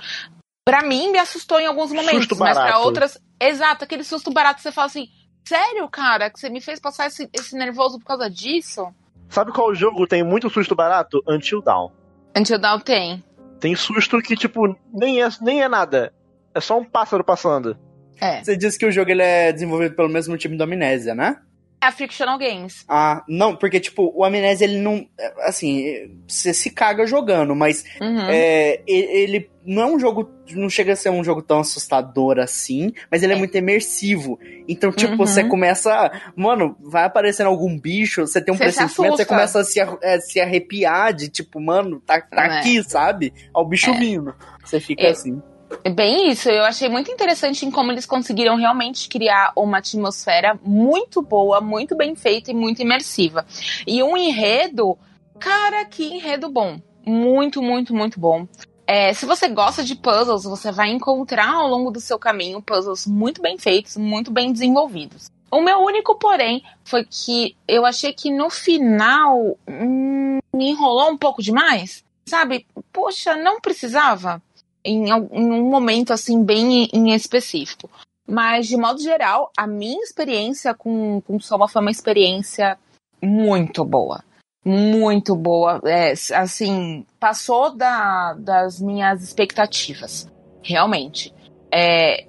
[0.65, 2.85] Pra mim, me assustou em alguns momentos, Susto mas pra barato.
[2.85, 3.17] outras...
[3.39, 5.07] Exato, aquele susto barato, você fala assim,
[5.45, 8.87] sério, cara, que você me fez passar esse, esse nervoso por causa disso?
[9.27, 11.21] Sabe qual jogo tem muito susto barato?
[11.27, 11.89] Until Dawn.
[12.37, 13.23] Until Dawn tem.
[13.59, 16.13] Tem susto que, tipo, nem é, nem é nada.
[16.55, 17.77] É só um pássaro passando.
[18.21, 18.43] É.
[18.43, 21.41] Você disse que o jogo ele é desenvolvido pelo mesmo time do Amnésia, né?
[21.83, 22.85] É a Fictional Games.
[22.87, 25.05] Ah, não, porque, tipo, o Amnésia, ele não.
[25.41, 28.21] Assim, você se caga jogando, mas Uhum.
[28.29, 30.29] é, ele não é um jogo.
[30.51, 33.39] Não chega a ser um jogo tão assustador assim, mas ele é, É.
[33.39, 34.39] muito imersivo.
[34.67, 35.17] Então, tipo, Uhum.
[35.17, 36.11] você começa.
[36.37, 39.79] Mano, vai aparecendo algum bicho, você tem um Você se pressentimento, você começa a se,
[39.81, 43.33] ar- é, se arrepiar de, tipo, mano, tá, tá aqui, sabe?
[43.53, 43.97] Ó, o bicho É.
[43.99, 44.33] vindo.
[44.63, 45.41] Você fica assim.
[45.83, 46.49] É bem isso.
[46.49, 51.95] Eu achei muito interessante em como eles conseguiram realmente criar uma atmosfera muito boa, muito
[51.95, 53.45] bem feita e muito imersiva.
[53.87, 54.97] E um enredo,
[55.39, 56.79] cara, que enredo bom.
[57.05, 58.47] Muito, muito, muito bom.
[58.85, 63.07] É, se você gosta de puzzles, você vai encontrar ao longo do seu caminho puzzles
[63.07, 65.31] muito bem feitos, muito bem desenvolvidos.
[65.49, 71.17] O meu único porém foi que eu achei que no final hum, me enrolou um
[71.17, 72.03] pouco demais.
[72.25, 72.65] Sabe?
[72.91, 74.41] Poxa, não precisava
[74.83, 77.89] em, em um momento assim bem em específico.
[78.27, 82.77] Mas, de modo geral, a minha experiência com, com Soma foi uma experiência
[83.21, 84.23] muito boa.
[84.65, 85.81] Muito boa.
[85.85, 90.31] É, assim, passou da, das minhas expectativas.
[90.61, 91.33] Realmente.
[91.69, 92.25] É,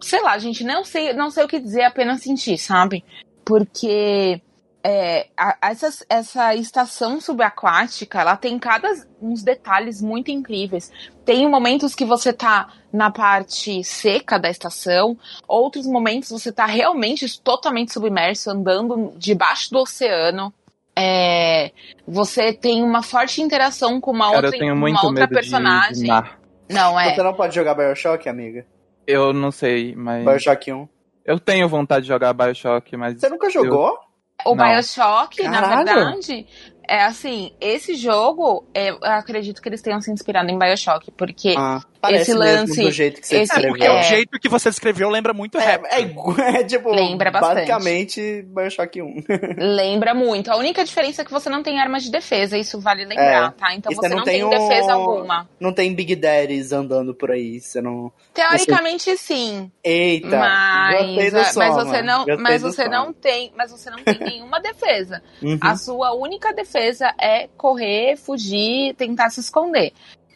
[0.00, 3.04] sei lá, gente, não sei, não sei o que dizer, apenas sentir, sabe?
[3.44, 4.42] Porque
[4.82, 8.88] é, a- essa, essa estação subaquática, ela tem cada
[9.20, 10.90] uns detalhes muito incríveis.
[11.24, 15.16] Tem momentos que você tá na parte seca da estação,
[15.46, 20.52] outros momentos você tá realmente totalmente submerso, andando debaixo do oceano.
[20.98, 21.70] É,
[22.06, 25.28] você tem uma forte interação com uma Cara, outra, eu tenho uma muito outra medo
[25.28, 26.02] de- personagem.
[26.02, 26.38] de mar.
[26.68, 27.14] Não, é.
[27.14, 28.66] Você não pode jogar Bioshock, amiga?
[29.06, 30.24] Eu não sei, mas.
[30.24, 30.88] Bioshock 1.
[31.24, 33.18] Eu tenho vontade de jogar Bioshock, mas.
[33.20, 33.98] Você nunca jogou?
[34.44, 34.64] O Não.
[34.64, 36.46] Bioshock, na verdade,
[36.88, 41.80] é assim, esse jogo, eu acredito que eles tenham se inspirado em Bioshock, porque Ah,
[42.00, 43.98] parece Esse mesmo lance- do jeito que você esse- É, porque descreveu.
[44.00, 45.84] o jeito que você descreveu lembra muito rap.
[45.86, 46.00] É, é,
[46.60, 47.54] é tipo, Lembra bastante.
[47.70, 49.24] basicamente Bioshock 1.
[49.58, 50.50] lembra muito.
[50.50, 53.74] A única diferença é que você não tem armas de defesa, isso vale lembrar, tá?
[53.74, 53.94] Então É.
[53.94, 55.48] E você, não tem, um- defesa alguma.
[55.58, 58.12] Não tem Big Daddies andando por aí, você não...
[58.32, 63.90] Teoricamente sim, Eita, mas, do mas Soma, você não, mas você não tem, mas você
[63.90, 65.22] não tem nenhuma defesa.
[65.42, 65.58] Uhum.
[65.60, 69.92] A sua única defesa é correr, fugir, tentar se esconder.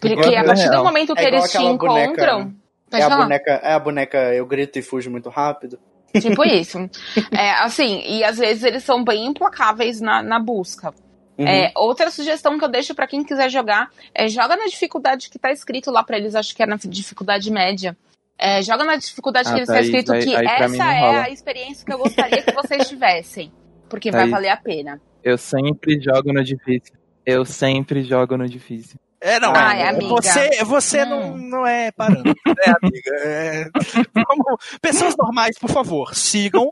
[0.08, 2.54] Porque a partir do momento que É eles te aquela boneca- encontram,
[2.90, 3.22] pode É a, falar.
[3.22, 5.78] boneca, é a boneca Eu Grito e Fujo Muito Rápido.
[6.20, 6.78] Tipo isso.
[7.36, 10.92] É, assim, e às vezes eles são bem implacáveis na, na busca.
[11.36, 11.48] Uhum.
[11.48, 15.38] É, outra sugestão que eu deixo pra quem quiser jogar é joga na dificuldade que
[15.38, 17.96] tá escrito lá pra eles, acho que é na dificuldade média.
[18.38, 21.22] É, joga na dificuldade Ah, que está Thaís, escrito aí- que aí essa é rola.
[21.22, 23.52] a experiência que eu gostaria que vocês tivessem.
[23.88, 24.30] Porque vai Thaís.
[24.32, 25.00] valer a pena.
[25.24, 26.94] Eu sempre jogo no difícil.
[27.26, 28.98] Eu sempre jogo no difícil.
[29.26, 30.06] É, não, Ai, é, amiga.
[30.08, 31.36] você, você não, Hum.
[31.38, 33.10] não é parâmetro, né, amiga?
[33.22, 33.64] É,
[34.14, 36.68] vamos- pessoas normais, por favor, sigam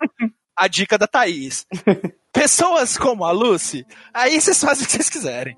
[0.54, 1.66] a dica da Thaís.
[2.30, 5.56] Pessoas como a Lucy, aí vocês fazem o que vocês quiserem.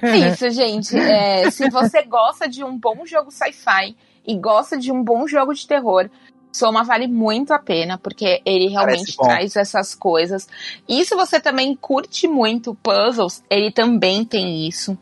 [0.00, 0.96] É isso, gente.
[0.96, 5.52] É, se você gosta de um bom jogo sci-fi e gosta de um bom jogo
[5.54, 6.08] de terror,
[6.52, 10.48] Soma vale muito a pena, porque ele realmente traz essas coisas.
[10.88, 14.96] E se você também curte muito puzzles, ele também tem isso.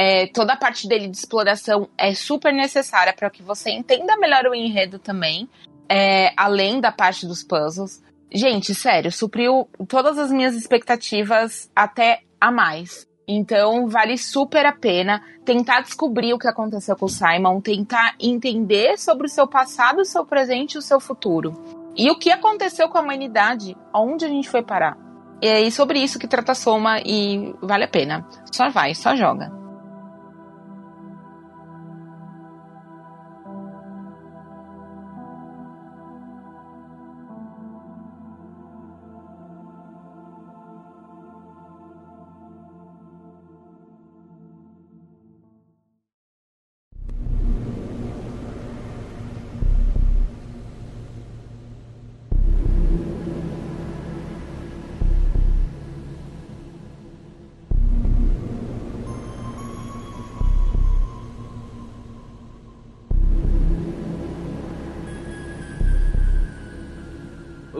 [0.00, 4.46] É, toda a parte dele de exploração é super necessária para que você entenda melhor
[4.46, 5.48] o enredo também,
[5.88, 8.00] é, além da parte dos puzzles.
[8.32, 13.08] Gente, sério, supriu todas as minhas expectativas até a mais.
[13.26, 18.96] Então, vale super a pena tentar descobrir o que aconteceu com o Simon, tentar entender
[18.98, 21.52] sobre o seu passado, o seu presente e o seu futuro.
[21.96, 24.96] E o que aconteceu com a humanidade, aonde a gente foi parar.
[25.42, 28.24] E é sobre isso que trata Soma e vale a pena.
[28.52, 29.58] Só vai, só joga.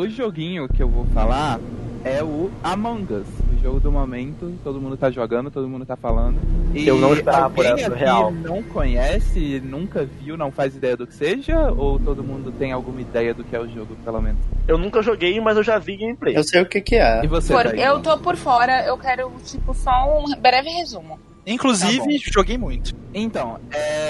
[0.08, 1.60] O joguinho que eu vou falar
[2.02, 3.26] é o Among Us.
[3.52, 6.38] O jogo do momento, todo mundo tá jogando, todo mundo tá falando.
[6.74, 8.30] E Eu não esperava por essa, real.
[8.32, 11.70] não conhece, nunca viu, não faz ideia do que seja?
[11.76, 14.40] Ou todo mundo tem alguma ideia do que é o jogo, pelo menos?
[14.66, 16.34] Eu nunca joguei, mas eu já vi gameplay.
[16.34, 17.22] Eu sei o que que é.
[17.22, 17.82] E você, Por- Thaís?
[17.82, 21.20] eu tô por fora, eu quero, tipo, só um breve resumo.
[21.46, 22.94] Inclusive, Tá joguei muito.
[23.12, 24.07] Então, é...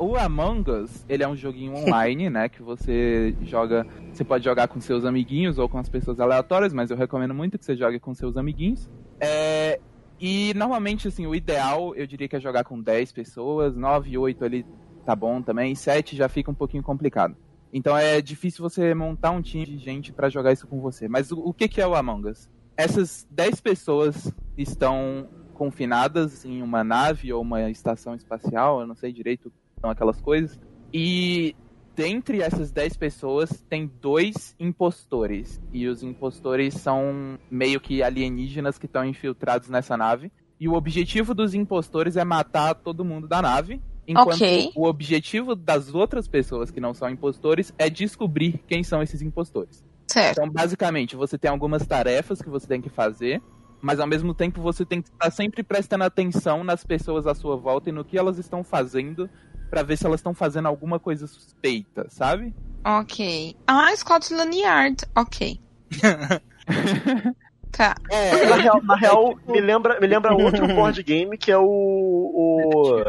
[0.00, 2.48] o Among Us, ele é um joguinho online, né?
[2.48, 3.86] Que você joga.
[4.12, 7.58] Você pode jogar com seus amiguinhos ou com as pessoas aleatórias, mas eu recomendo muito
[7.58, 8.90] que você jogue com seus amiguinhos.
[9.20, 9.80] É,
[10.20, 14.44] E normalmente, assim, o ideal eu diria que é jogar com 10 pessoas, 9, 8
[14.44, 14.66] ali
[15.04, 17.36] tá bom também, 7 já fica um pouquinho complicado.
[17.72, 21.08] Então é difícil você montar um time de gente pra jogar isso com você.
[21.08, 22.48] Mas o, o que, que é o Among Us?
[22.76, 29.12] Essas 10 pessoas estão confinadas em uma nave ou uma estação espacial, eu não sei
[29.12, 30.58] direito são aquelas coisas.
[30.94, 31.54] E
[31.94, 35.60] dentre essas 10 pessoas tem dois impostores.
[35.72, 40.32] E os impostores são meio que alienígenas que estão infiltrados nessa nave.
[40.58, 43.82] E o objetivo dos impostores é matar todo mundo da nave.
[44.06, 44.70] Enquanto Ok.
[44.74, 49.84] o objetivo das outras pessoas que não são impostores é descobrir quem são esses impostores.
[50.06, 50.38] Certo.
[50.38, 53.40] Então, basicamente, você tem algumas tarefas que você tem que fazer,
[53.80, 57.56] mas ao mesmo tempo você tem que estar sempre prestando atenção nas pessoas à sua
[57.56, 59.30] volta e no que elas estão fazendo
[59.72, 62.54] pra ver se elas estão fazendo alguma coisa suspeita, sabe?
[62.84, 63.56] Ok.
[63.66, 65.02] Ah, Scotland Yard.
[65.16, 65.58] Ok.
[67.72, 67.94] tá.
[68.10, 71.64] É, Na real, na real, me lembra, me lembra outro board game que é o.
[71.64, 73.02] o...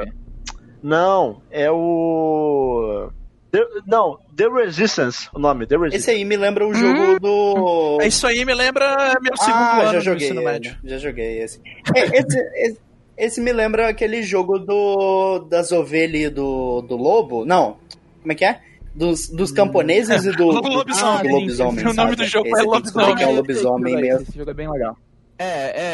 [0.81, 3.09] Não, é o.
[3.51, 6.09] The- não, The Resistance, o nome, The Resistance.
[6.09, 7.97] Esse aí me lembra o jogo do.
[8.01, 10.27] É Isso aí me lembra meu segundo ah, ano já do joguei.
[10.27, 10.77] ensino médio.
[10.81, 11.61] Já joguei esse.
[11.93, 12.79] É, esse, esse.
[13.17, 17.45] Esse me lembra aquele jogo do das ovelhas e do, do lobo.
[17.45, 17.77] Não,
[18.21, 18.61] como é que é?
[18.95, 21.31] Dos, dos camponeses e do, O do, lobisomem.
[21.31, 21.81] do lobisomem.
[21.81, 22.15] O nome sabe?
[22.15, 24.21] do jogo Esse é eu tenho que descobrir que é o lobisomem esse, mesmo.
[24.21, 24.97] esse jogo é bem legal.
[25.37, 25.45] É,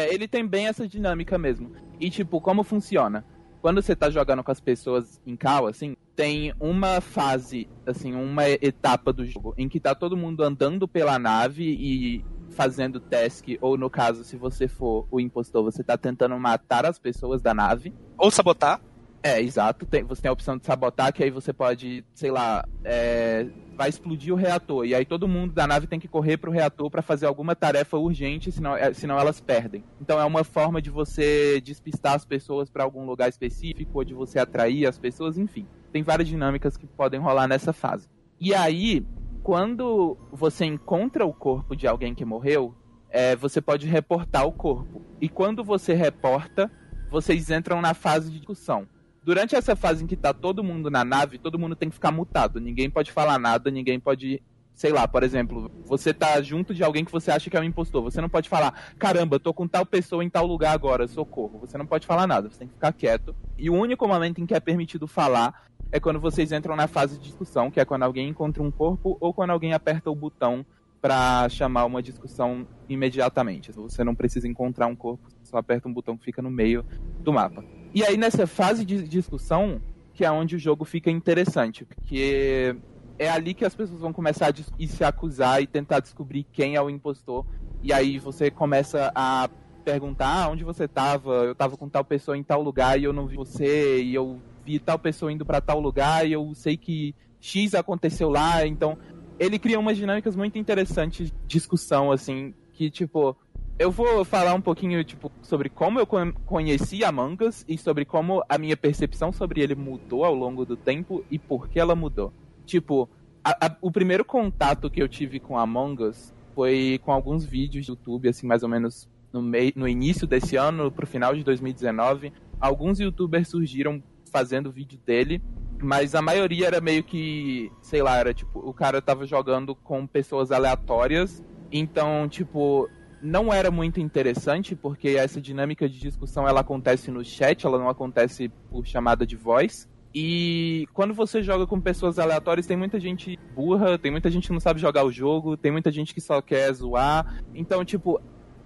[0.06, 1.72] é, ele tem bem essa dinâmica mesmo.
[1.98, 3.24] E tipo, como funciona?
[3.62, 8.48] Quando você tá jogando com as pessoas em cal, assim, tem uma fase, assim, uma
[8.48, 12.24] etapa do jogo em que tá todo mundo andando pela nave e
[12.60, 16.98] fazendo task, ou no caso, se você for o impostor, você tá tentando matar as
[16.98, 17.90] pessoas da nave.
[18.18, 18.82] Ou sabotar.
[19.22, 19.86] É, exato.
[19.86, 23.46] Tem- você tem a opção de sabotar, que aí você pode, sei lá, é,
[23.78, 24.84] vai explodir o reator.
[24.84, 27.96] E aí todo mundo da nave tem que correr pro reator pra fazer alguma tarefa
[27.96, 29.82] urgente, senão, é, senão elas perdem.
[29.98, 34.12] Então é uma forma de você despistar as pessoas pra algum lugar específico, ou de
[34.12, 35.66] você atrair as pessoas, enfim.
[35.90, 38.06] Tem várias dinâmicas que podem rolar nessa fase.
[38.38, 39.02] E aí,
[39.42, 42.74] quando você encontra o corpo de alguém que morreu,
[43.08, 45.02] é, você pode reportar o corpo.
[45.20, 46.70] E quando você reporta,
[47.10, 48.86] vocês entram na fase de discussão.
[49.22, 52.12] Durante essa fase em que tá todo mundo na nave, todo mundo tem que ficar
[52.12, 52.60] mutado.
[52.60, 54.42] Ninguém pode falar nada, ninguém pode.
[54.72, 57.64] Sei lá, por exemplo, você tá junto de alguém que você acha que é um
[57.64, 58.02] impostor.
[58.02, 61.58] Você não pode falar, caramba, tô com tal pessoa em tal lugar agora, socorro.
[61.58, 63.34] Você não pode falar nada, você tem que ficar quieto.
[63.58, 67.18] E o único momento em que é permitido falar é quando vocês entram na fase
[67.18, 70.64] de discussão, que é quando alguém encontra um corpo ou quando alguém aperta o botão
[71.00, 73.72] para chamar uma discussão imediatamente.
[73.72, 76.84] Você não precisa encontrar um corpo, só aperta um botão que fica no meio
[77.20, 77.64] do mapa.
[77.94, 79.80] E aí nessa fase de discussão,
[80.12, 82.76] que é onde o jogo fica interessante, porque
[83.18, 86.82] é ali que as pessoas vão começar a se acusar e tentar descobrir quem é
[86.82, 87.44] o impostor.
[87.82, 89.48] E aí você começa a
[89.84, 93.12] perguntar ah, onde você tava, eu tava com tal pessoa em tal lugar e eu
[93.12, 96.76] não vi você, e eu vi tal pessoa indo para tal lugar e eu sei
[96.76, 98.96] que X aconteceu lá, então
[99.38, 103.36] ele cria umas dinâmicas muito interessantes de discussão, assim, que, tipo,
[103.78, 108.44] eu vou falar um pouquinho, tipo, sobre como eu conheci Among Us e sobre como
[108.48, 112.32] a minha percepção sobre ele mudou ao longo do tempo e por que ela mudou.
[112.66, 113.08] Tipo,
[113.42, 117.86] a, a, o primeiro contato que eu tive com Among Us foi com alguns vídeos
[117.86, 121.42] do YouTube, assim, mais ou menos no, meio, no início desse ano, pro final de
[121.42, 122.32] 2019.
[122.60, 125.42] Alguns youtubers surgiram fazendo vídeo dele
[125.82, 130.06] mas a maioria era meio que, sei lá, era tipo, o cara tava jogando com
[130.06, 132.88] pessoas aleatórias, então, tipo,
[133.22, 137.88] não era muito interessante, porque essa dinâmica de discussão ela acontece no chat, ela não
[137.88, 139.88] acontece por chamada de voz.
[140.12, 144.52] E quando você joga com pessoas aleatórias, tem muita gente burra, tem muita gente que
[144.52, 147.40] não sabe jogar o jogo, tem muita gente que só quer zoar.
[147.54, 148.20] Então, tipo,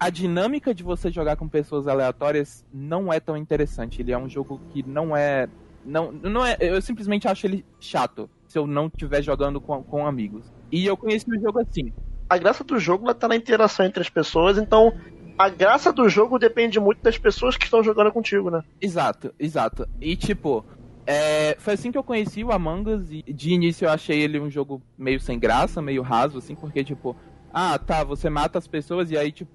[0.05, 4.03] a dinâmica de você jogar com pessoas aleatórias não é tão interessante.
[4.03, 5.49] Ele é um jogo que não é
[5.83, 10.05] não, não é, eu simplesmente acho ele chato se eu não estiver jogando com, com
[10.05, 10.45] amigos.
[10.71, 11.91] E eu conheci o jogo assim.
[12.29, 14.93] A graça do jogo está na interação entre as pessoas, então
[15.39, 18.61] a graça do jogo depende muito das pessoas que estão jogando contigo, né?
[18.79, 19.89] Exato, exato.
[19.99, 20.63] E tipo,
[21.07, 24.39] é, foi assim que eu conheci o Among Us e de início eu achei ele
[24.39, 27.15] um jogo meio sem graça, meio raso, assim, porque tipo,
[27.57, 29.49] ah, tá, você mata as pessoas e aí, tipo,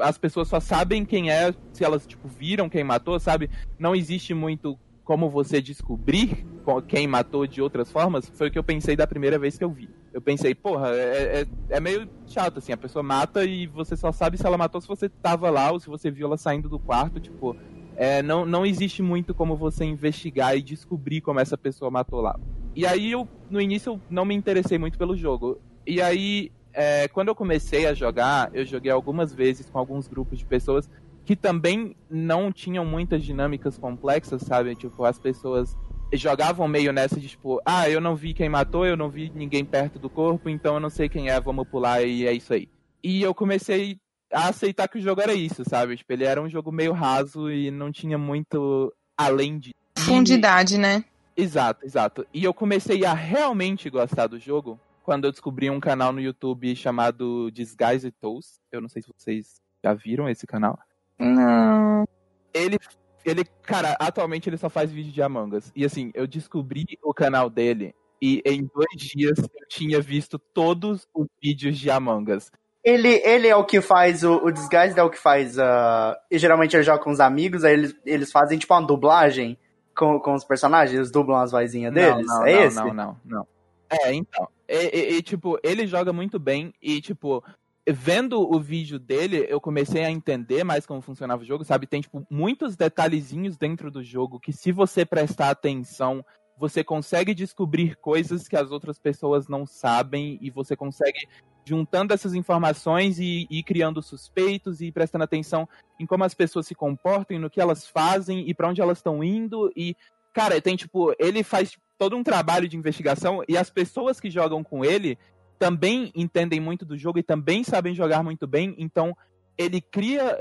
[0.00, 3.50] as pessoas só sabem quem é se elas, tipo, viram quem matou, sabe?
[3.78, 6.44] Não existe muito como você descobrir
[6.88, 9.70] quem matou de outras formas, foi o que eu pensei da primeira vez que eu
[9.70, 9.88] vi.
[10.12, 11.46] Eu pensei, porra, é, é,
[11.76, 14.88] é, meio chato, assim, a pessoa mata e você só sabe se ela matou se
[14.88, 17.54] você tava lá ou se você viu ela saindo do quarto, tipo,
[17.96, 22.38] é, não, não existe muito como você investigar e descobrir como essa pessoa matou lá.
[22.74, 25.60] E aí, eu, no início, eu não me interessei muito pelo jogo.
[25.86, 30.38] E aí, é, quando eu comecei a jogar, eu joguei algumas vezes com alguns grupos
[30.38, 30.90] de pessoas
[31.24, 34.74] que também não tinham muitas dinâmicas complexas, sabe?
[34.74, 35.76] Tipo, as pessoas
[36.12, 39.64] jogavam meio nessa de tipo, ah, eu não vi quem matou, eu não vi ninguém
[39.64, 42.68] perto do corpo, então eu não sei quem é, vamos pular e é isso aí.
[43.02, 43.98] E eu comecei
[44.32, 45.96] a aceitar que o jogo era isso, sabe?
[45.96, 49.74] Tipo, ele era um jogo meio raso e não tinha muito além de.
[49.94, 51.04] Profundidade, né?
[51.36, 52.26] Exato, exato.
[52.32, 56.74] E eu comecei a realmente gostar do jogo quando eu descobri um canal no YouTube
[56.74, 58.58] chamado Disguise Toast.
[58.72, 60.78] Eu não sei se vocês já viram esse canal.
[61.18, 62.08] Não.
[62.54, 62.78] Ele,
[63.24, 65.70] ele, cara, atualmente ele só faz vídeo de Among Us.
[65.76, 71.06] E assim, eu descobri o canal dele e em dois dias eu tinha visto todos
[71.14, 72.50] os vídeos de Among Us.
[72.82, 75.58] Ele, ele é o que faz o, o Disguise, é o que faz.
[75.58, 79.58] Uh, e geralmente ele joga com os amigos, aí eles, eles fazem tipo uma dublagem
[79.94, 82.26] com, com os personagens, eles dublam as vozinhas deles.
[82.26, 82.76] Não, não, é não, esse?
[82.76, 83.53] Não, não, não.
[84.02, 84.48] É, então.
[84.68, 87.44] E, e, e, tipo, ele joga muito bem e, tipo,
[87.86, 91.86] vendo o vídeo dele, eu comecei a entender mais como funcionava o jogo, sabe?
[91.86, 96.24] Tem, tipo, muitos detalhezinhos dentro do jogo que, se você prestar atenção,
[96.56, 101.28] você consegue descobrir coisas que as outras pessoas não sabem e você consegue
[101.64, 105.68] juntando essas informações e, e criando suspeitos e prestando atenção
[105.98, 109.24] em como as pessoas se comportam, no que elas fazem e para onde elas estão
[109.24, 109.96] indo e
[110.34, 114.62] cara, tem tipo, ele faz todo um trabalho de investigação e as pessoas que jogam
[114.62, 115.16] com ele,
[115.58, 119.16] também entendem muito do jogo e também sabem jogar muito bem, então
[119.56, 120.36] ele cria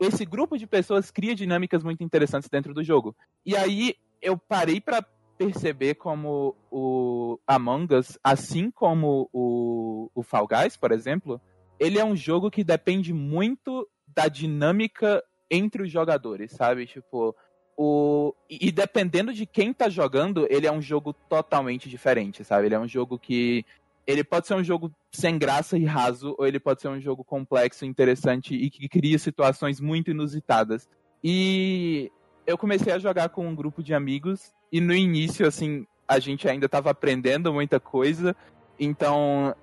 [0.00, 3.14] esse grupo de pessoas cria dinâmicas muito interessantes dentro do jogo.
[3.46, 5.06] E aí eu parei para
[5.38, 11.40] perceber como o Among Us, assim como o, o Fall Guys, por exemplo,
[11.78, 16.86] ele é um jogo que depende muito da dinâmica entre os jogadores, sabe?
[16.86, 17.34] Tipo,
[17.76, 22.66] o e dependendo de quem tá jogando, ele é um jogo totalmente diferente, sabe?
[22.66, 23.64] Ele é um jogo que
[24.06, 27.22] ele pode ser um jogo sem graça e raso, ou ele pode ser um jogo
[27.22, 30.88] complexo, interessante e que cria situações muito inusitadas.
[31.22, 32.10] E
[32.46, 36.48] eu comecei a jogar com um grupo de amigos, e no início, assim, a gente
[36.48, 38.34] ainda estava aprendendo muita coisa,
[38.78, 39.54] então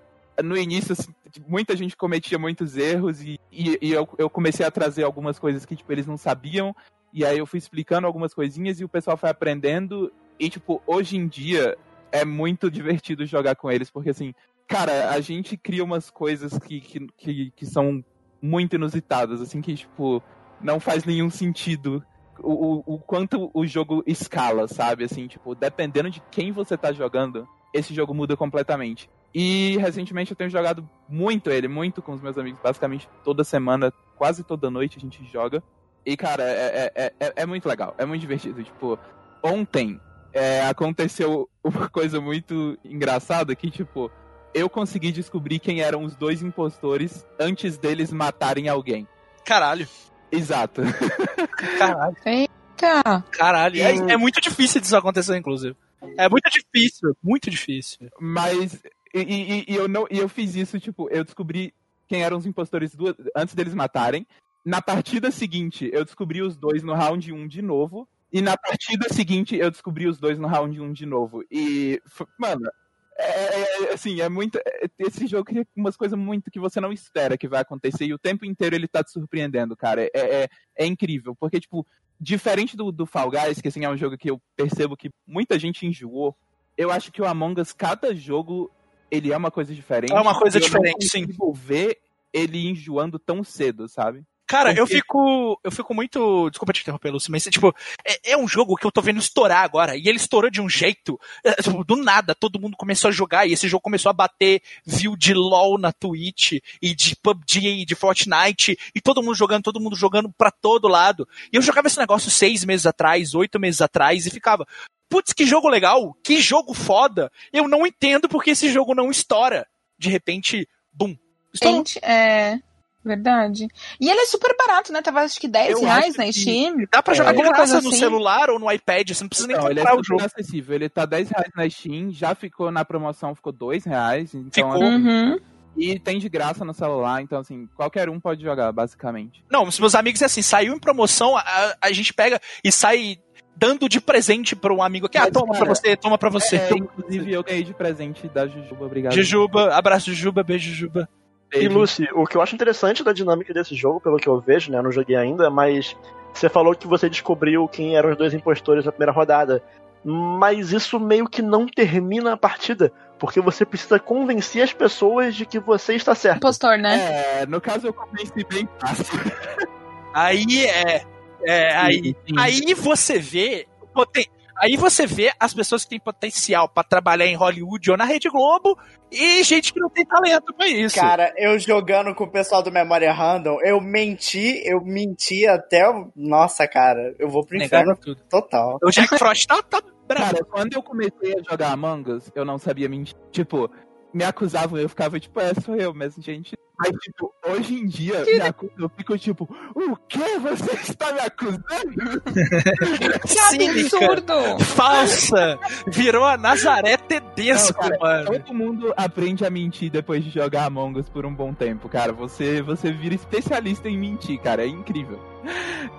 [0.43, 1.13] no início, assim,
[1.47, 5.65] muita gente cometia muitos erros e, e, e eu, eu, comecei a trazer algumas coisas
[5.65, 6.75] que, tipo, eles não sabiam.
[7.13, 10.11] E aí eu fui explicando algumas coisinhas e o pessoal foi aprendendo.
[10.39, 11.77] E, tipo, hoje em dia,
[12.11, 14.33] é muito divertido jogar com eles, porque assim,
[14.67, 18.03] cara, a gente cria umas coisas que, que, que, que são
[18.41, 20.21] muito inusitadas, assim, que, tipo,
[20.61, 22.03] não faz nenhum sentido
[22.39, 25.03] o, o, o quanto o jogo escala, sabe?
[25.03, 29.09] Assim, tipo, dependendo de quem você tá jogando, esse jogo muda completamente.
[29.33, 33.93] E recentemente eu tenho jogado muito ele, muito com os meus amigos, basicamente toda semana,
[34.15, 35.63] quase toda noite a gente joga.
[36.07, 38.63] E, cara, é, é, é, é muito legal, é muito divertido.
[38.63, 38.97] Tipo,
[39.43, 39.99] ontem
[40.31, 44.09] é, aconteceu uma coisa muito engraçada que, tipo,
[44.53, 49.05] eu consegui descobrir quem eram os dois impostores antes deles matarem alguém.
[49.43, 49.85] Caralho.
[50.31, 50.81] Exato.
[51.77, 52.15] Caralho.
[52.25, 53.21] Eita.
[53.31, 53.81] Caralho.
[53.81, 55.75] É, é muito difícil disso acontecer, inclusive.
[56.17, 58.09] É muito difícil, muito difícil.
[58.17, 58.81] Mas.
[59.13, 61.73] E, e- e eu não, e eu fiz isso, tipo, eu descobri
[62.07, 64.25] quem eram os impostores duas, antes deles matarem.
[64.67, 68.05] Na partida seguinte, eu descobri os dois no round 1 de novo.
[68.33, 71.41] E na partida seguinte, eu descobri os dois no round 1 de novo.
[71.49, 72.01] E,
[72.37, 72.69] mano,
[73.17, 74.57] é, é- assim, é muito.
[74.57, 78.07] é- Esse jogo tem umas coisas muito que você não espera que vai acontecer.
[78.07, 80.03] E o tempo inteiro ele tá te surpreendendo, cara.
[80.03, 81.33] É, é, é incrível.
[81.33, 81.87] Porque, tipo,
[82.19, 85.57] diferente do, do Fall Guys, que assim, é um jogo que eu percebo que muita
[85.57, 86.35] gente enjoou,
[86.77, 88.69] eu acho que o Among Us, cada jogo,
[89.09, 90.11] ele é uma coisa diferente.
[90.11, 91.25] É uma coisa diferente, sim.
[91.53, 91.99] ver
[92.33, 94.25] ele enjoando tão cedo, sabe?
[94.47, 95.59] Cara, eu Porque- fico.
[95.61, 96.49] Eu fico muito.
[96.49, 97.75] Desculpa te interromper, Lúcio, mas tipo,
[98.05, 99.95] é, é um jogo que eu tô vendo estourar agora.
[99.97, 101.19] E ele estourou de um jeito.
[101.43, 103.45] é, tipo, do nada, todo mundo começou a jogar.
[103.45, 107.85] E esse jogo começou a bater view de LOL na Twitch e de PUBG e
[107.85, 108.77] de Fortnite.
[108.95, 111.27] E todo mundo jogando, todo mundo jogando pra todo lado.
[111.51, 114.65] E eu jogava esse negócio seis meses atrás, oito meses atrás, e ficava.
[115.09, 117.29] Putz, que jogo legal, que jogo foda.
[117.51, 119.67] Eu não entendo porque esse jogo não estoura.
[119.99, 121.15] De repente, bum.
[121.53, 121.77] Estourou.
[121.79, 122.59] Gente, é.
[123.07, 123.67] Verdade.
[123.99, 125.01] E ele é super barato, né?
[125.01, 126.85] Tava acho que 10 Eu reais na que- Steam.
[126.91, 127.97] Dá pra É, jogar alguma graça coisa no assim?
[127.97, 130.23] celular ou no iPad, você não precisa nem Não, ele é comprar o jogo.
[130.25, 130.75] acessível.
[130.75, 134.33] Ele tá 10 reais na Steam, já ficou na promoção, ficou 2 reais.
[134.35, 134.83] Então, Ficou.
[134.83, 135.39] assim, Uhum.
[135.79, 139.43] E tem de graça no celular, então assim, qualquer um pode jogar, basicamente.
[139.47, 143.19] Não, os meus amigos é assim, saiu em promoção, a, a gente pega e sai
[143.55, 145.19] dando de presente pra um amigo aqui.
[145.19, 146.55] Ah, toma cara, pra você, toma pra você.
[146.57, 149.13] É, inclusive, eu ganhei de presente da Jujuba, obrigado.
[149.13, 151.07] Jujuba, abraço Jujuba, beijo Jujuba.
[151.53, 151.67] E.
[151.67, 154.77] Lucy, o que eu acho interessante da dinâmica desse jogo, pelo que eu vejo, né?
[154.79, 155.95] Eu não joguei ainda, mas
[156.33, 159.63] você falou que você descobriu quem eram os dois impostores na primeira rodada.
[160.03, 165.45] Mas isso meio que não termina a partida, porque você precisa convencer as pessoas de
[165.45, 166.37] que você está certo.
[166.37, 167.41] Impostor, né?
[167.41, 169.19] É, no caso eu convenci bem fácil.
[170.13, 171.03] Aí é.
[171.43, 172.35] É, aí, Sim.
[172.39, 173.67] aí você vê.
[173.79, 174.25] o poten-
[174.61, 178.29] Aí você vê as pessoas que têm potencial pra trabalhar em Hollywood ou na Rede
[178.29, 178.77] Globo
[179.11, 180.95] e gente que não tem talento pra isso.
[180.95, 185.87] Cara, eu jogando com o pessoal do Memória Random, eu menti, eu menti até.
[185.89, 188.21] o- Nossa, cara, eu vou pro Negaram inferno tudo.
[188.29, 188.77] total.
[188.83, 190.31] O Jack Frost tá, tá bravo.
[190.33, 193.15] Cara, quando eu comecei a jogar Among Us, eu não sabia mentir.
[193.31, 193.69] Tipo,
[194.13, 196.57] me acusavam, eu ficava tipo, é, sou eu mesmo, gente.
[196.79, 201.19] Mas, tipo, hoje em dia, me acusam, eu fico tipo, o que você está me
[201.21, 201.63] acusando?
[203.27, 204.59] Que absurdo!
[204.63, 208.25] falsa, virou a Nazaré Não, Tedesco, cara, mano.
[208.31, 212.13] Todo mundo aprende a mentir depois de jogar Among Us por um bom tempo, cara.
[212.13, 214.63] Você, você vira especialista em mentir, cara.
[214.63, 215.19] É incrível.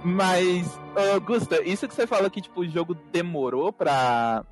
[0.05, 0.79] Mas,
[1.25, 4.45] Gusta, isso que você fala que, tipo, o jogo demorou pra,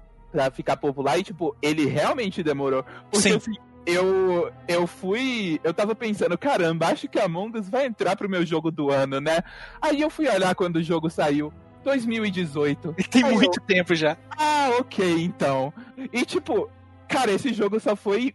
[0.45, 2.85] pra ficar popular e, tipo, ele realmente demorou.
[3.11, 3.37] Porque, Sim.
[3.37, 3.53] assim,
[3.87, 5.61] eu, eu fui.
[5.65, 9.21] Eu tava pensando, caramba, acho que Among Us vai entrar pro meu jogo do ano,
[9.21, 9.39] né?
[9.81, 11.53] Aí eu fui olhar quando o jogo saiu.
[11.85, 12.95] 2018.
[13.11, 14.17] Tem Aí eu- muito tempo já.
[14.37, 15.73] ah, ok, então.
[16.13, 16.69] E tipo,
[17.09, 18.35] cara, esse jogo só foi.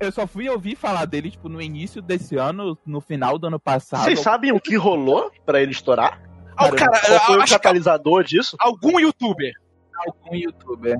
[0.00, 3.58] Eu só fui ouvir falar dele, tipo, no início desse ano, no final do ano
[3.58, 4.04] passado.
[4.04, 6.22] Vocês sabem o que rolou pra ele estourar?
[6.56, 8.54] Ah, cara, Qual foi o catalisador disso?
[8.60, 9.52] algum youtuber.
[10.06, 10.96] algum youtuber.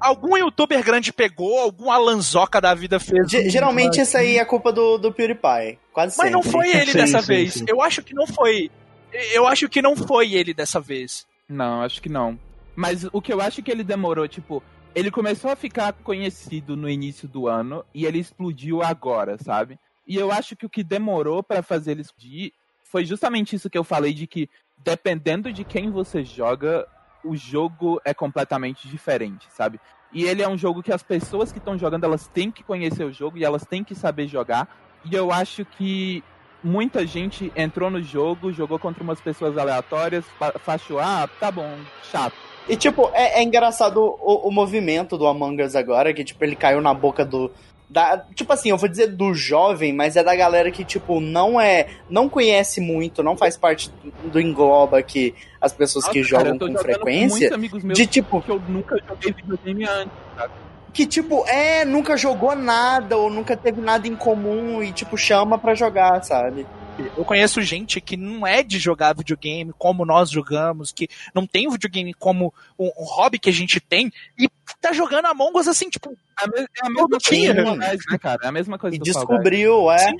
[0.00, 3.32] Algum youtuber grande pegou, algum Alanzoca da vida fez.
[3.32, 5.78] Um- geralmente isso aí é culpa do, do PewDiePie.
[5.92, 6.30] Quase Mas sempre.
[6.32, 7.54] não foi ele Sim, dessa sim, vez.
[7.54, 7.64] sim.
[7.68, 8.70] Eu acho que não foi.
[9.32, 11.26] Eu acho que não foi ele dessa vez.
[11.48, 12.38] Não, acho que não.
[12.76, 14.62] Mas o que eu acho que ele demorou, tipo,
[14.94, 19.78] ele começou a ficar conhecido no início do ano e ele explodiu agora, sabe?
[20.06, 22.52] E eu acho que o que demorou pra fazer ele explodir
[22.84, 24.50] foi justamente isso que eu falei de que
[24.84, 26.86] dependendo de quem você joga,
[27.24, 29.80] o jogo é completamente diferente, sabe?
[30.12, 33.04] E ele é um jogo que as pessoas que estão jogando, elas têm que conhecer
[33.04, 34.68] o jogo e elas têm que saber jogar.
[35.04, 36.22] E eu acho que
[36.62, 41.76] muita gente entrou no jogo, jogou contra umas pessoas aleatórias, fa- achou, ah, tá bom,
[42.10, 42.34] chato.
[42.68, 46.56] E, tipo, é, é engraçado o, o movimento do Among Us agora, que, tipo, ele
[46.56, 47.50] caiu na boca do.
[47.94, 51.60] Da, tipo assim, eu vou dizer do jovem, mas é da galera que, tipo, não
[51.60, 51.86] é.
[52.10, 53.88] Não conhece muito, não faz parte
[54.24, 57.28] do engloba que as pessoas que Nossa, jogam com frequência.
[57.28, 60.12] muitos amigos meus de, tipo- que eu nunca joguei videogame antes.
[60.92, 65.56] Que, tipo, é, nunca jogou nada, ou nunca teve nada em comum e, tipo, chama
[65.56, 66.66] pra jogar, sabe?
[67.16, 71.66] Eu conheço gente que não é de jogar videogame como nós jogamos, que não tem
[71.66, 74.48] o videogame como um, um hobby que a gente tem, e
[74.80, 78.40] tá jogando Among Us assim, tipo, É a, me- é a mesma coisa né, cara?
[78.44, 79.28] É a mesma coisa E do Fall Guys.
[79.28, 79.98] descobriu, é.
[79.98, 80.16] Sim.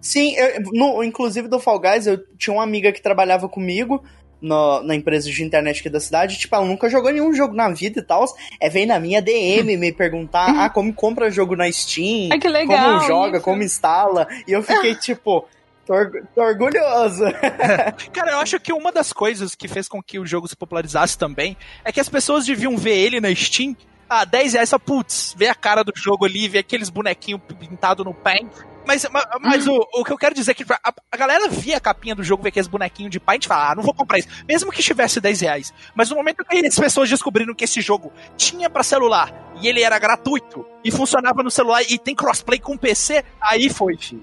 [0.00, 4.04] Sim, eu- no- inclusive do Fall Guys, eu tinha uma amiga que trabalhava comigo
[4.40, 6.38] no- na empresa de internet aqui da cidade.
[6.38, 8.26] Tipo, ela nunca jogou nenhum jogo na vida e tal.
[8.60, 12.48] É, vem na minha DM me perguntar ah, como compra jogo na Steam, Ai, que
[12.48, 12.98] legal.
[12.98, 13.44] como joga, isso.
[13.44, 14.28] como instala.
[14.46, 15.46] E eu fiquei tipo,
[15.86, 17.24] tô, org- tô orgulhoso.
[18.12, 21.16] Cara, eu acho que uma das coisas que fez com que o jogo se popularizasse
[21.18, 23.76] também é que as pessoas deviam ver ele na Steam.
[24.08, 28.04] Ah, 10 reais só, putz, ver a cara do jogo ali, ver aqueles bonequinhos pintados
[28.04, 28.50] no paint.
[28.86, 31.78] Mas, ma- mas o, o que eu quero dizer é que a, a galera via
[31.78, 34.18] a capinha do jogo, vê aqueles bonequinhos de paint e fala, ah, não vou comprar
[34.18, 34.28] isso.
[34.46, 35.72] Mesmo que estivesse 10 reais.
[35.94, 39.32] Mas no momento que as pessoas descobriram que esse jogo tinha pra celular
[39.62, 43.96] e ele era gratuito e funcionava no celular e tem crossplay com PC, aí foi,
[43.96, 44.22] filho.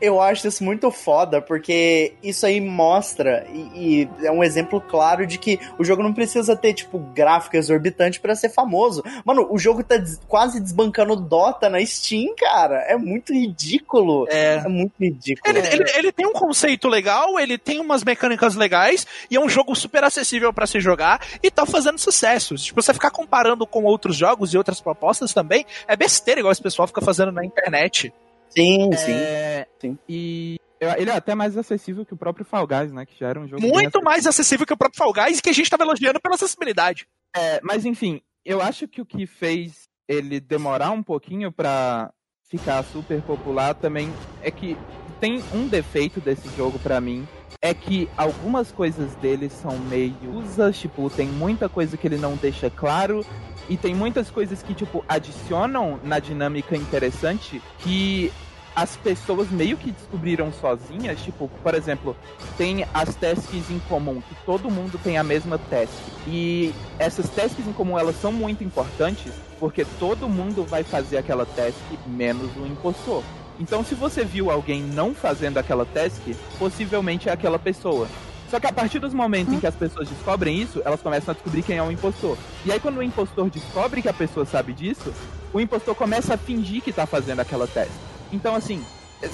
[0.00, 5.26] Eu acho isso muito foda, porque isso aí mostra e, e é um exemplo claro
[5.26, 9.02] de que o jogo não precisa ter, tipo, gráfico exorbitante pra ser famoso.
[9.24, 12.76] Mano, o jogo tá des- quase desbancando Dota na Steam, cara.
[12.82, 14.26] É muito ridículo.
[14.30, 14.62] É.
[14.64, 15.56] É muito ridículo.
[15.56, 19.48] Ele, ele, ele tem um conceito legal, ele tem umas mecânicas legais e é um
[19.48, 22.54] jogo super acessível pra se jogar e tá fazendo sucesso.
[22.54, 26.62] Tipo, você ficar comparando com outros jogos e outras propostas também é besteira, igual esse
[26.62, 28.12] pessoal fica fazendo na internet.
[28.50, 29.12] Sim, sim.
[29.12, 29.98] É, Sim.
[30.08, 33.04] E eu- ele é até mais acessível que o próprio Fall Guys, né?
[33.06, 35.50] Que já era um jogo Muito mais acessível que o próprio Fall Guys e que
[35.50, 37.06] a gente tava elogiando pela acessibilidade.
[37.36, 42.10] É, mas enfim, eu acho que o que fez ele demorar um pouquinho pra
[42.48, 44.10] ficar super popular também
[44.42, 44.76] é que
[45.20, 47.26] tem um defeito desse jogo pra mim.
[47.60, 52.36] É que algumas coisas dele são meio usas, tipo, tem muita coisa que ele não
[52.36, 53.26] deixa claro,
[53.68, 58.32] e tem muitas coisas que, tipo, adicionam na dinâmica interessante que
[58.74, 62.16] as pessoas meio que descobriram sozinhas, tipo, por exemplo,
[62.56, 65.92] tem as tasks em comum, que todo mundo tem a mesma task.
[66.28, 71.44] E essas tasks em comum, elas são muito importantes, porque todo mundo vai fazer aquela
[71.44, 73.24] task, menos o impostor.
[73.58, 76.22] Então, se você viu alguém não fazendo aquela task,
[76.56, 78.06] possivelmente é aquela pessoa.
[78.50, 81.34] Só que a partir dos momentos em que as pessoas descobrem isso, elas começam a
[81.34, 82.36] descobrir quem é o impostor.
[82.64, 85.12] E aí, quando o impostor descobre que a pessoa sabe disso,
[85.52, 87.90] o impostor começa a fingir que tá fazendo aquela task.
[88.32, 88.82] Então, assim,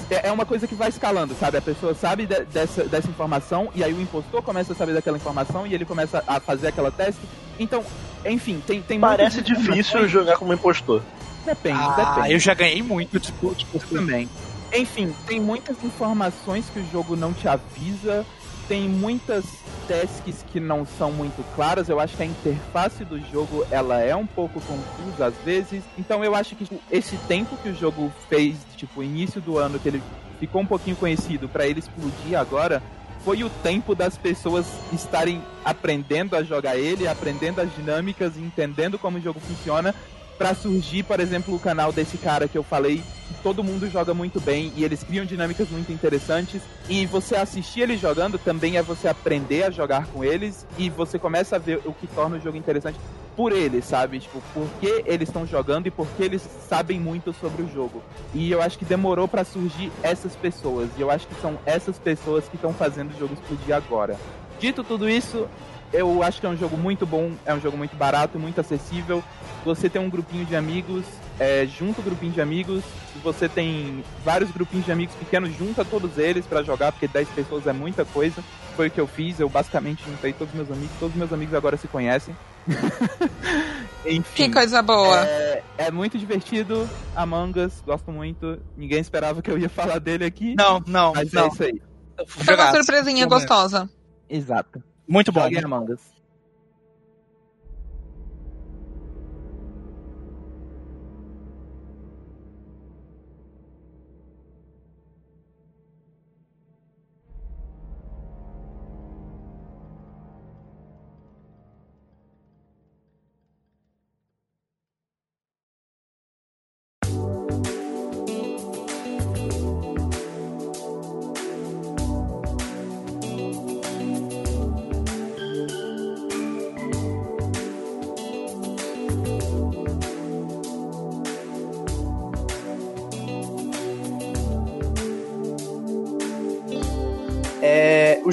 [0.09, 1.57] é é uma coisa que vai escalando, sabe?
[1.57, 5.15] A pessoa sabe de- dessa, dessa informação, e aí o impostor começa a saber daquela
[5.17, 7.19] informação, e ele começa a fazer aquela task.
[7.59, 7.83] Então,
[8.25, 11.01] enfim, tem, tem Parece difícil jogar como impostor.
[11.45, 12.33] Depende, Ah, depende.
[12.33, 14.27] eu já ganhei muito, tipo, tipo, também.
[14.73, 18.25] Enfim, tem muitas informações que o jogo não te avisa,
[18.67, 19.45] tem muitas
[19.87, 21.89] tasks que não são muito claras.
[21.89, 25.83] Eu acho que a interface do jogo ela é um pouco confusa às vezes.
[25.97, 29.79] Então eu acho que tipo, esse tempo que o jogo fez, tipo, início do ano
[29.79, 30.03] que ele
[30.39, 32.81] ficou um pouquinho conhecido pra ele explodir agora,
[33.23, 39.17] foi o tempo das pessoas estarem aprendendo a jogar ele, aprendendo as dinâmicas, entendendo como
[39.17, 39.95] o jogo funciona
[40.37, 43.01] Pra surgir, por exemplo, o canal desse cara que eu falei,
[43.45, 46.63] todo mundo joga muito bem e eles criam dinâmicas muito interessantes.
[46.89, 51.19] E você assistir eles jogando também é você aprender a jogar com eles e você
[51.19, 52.97] começa a ver o que torna o jogo interessante
[53.35, 54.17] por eles, sabe?
[54.17, 58.01] Tipo, por que eles estão jogando e por que eles sabem muito sobre o jogo.
[58.33, 60.89] E eu acho que demorou pra surgir essas pessoas.
[60.97, 64.17] E eu acho que são essas pessoas que estão fazendo o jogo explodir agora.
[64.59, 65.47] Dito tudo isso,
[65.93, 69.23] eu acho que é um jogo muito bom, é um jogo muito barato, muito acessível.
[69.63, 71.05] Você tem um grupinho de amigos,
[71.39, 72.83] é, junta o grupinho de amigos.
[73.13, 77.29] Se você tem vários grupinhos de amigos pequenos, junta todos eles pra jogar, porque 10
[77.29, 78.43] pessoas é muita coisa.
[78.75, 81.33] Foi o que eu fiz, eu basicamente juntei todos os meus amigos, todos os meus
[81.33, 82.35] amigos agora se conhecem.
[84.05, 84.23] Enfim.
[84.35, 85.25] Que coisa boa.
[85.25, 88.59] É, é muito divertido, Among Us, gosto muito.
[88.77, 90.55] Ninguém esperava que eu ia falar dele aqui.
[90.55, 91.47] Não, não, Mas é não.
[91.47, 91.81] isso aí.
[92.27, 93.89] Foi uma surpresinha gostosa.
[94.29, 94.81] Exato.
[95.07, 95.41] Muito bom.
[95.41, 96.14] Joguem Among Us.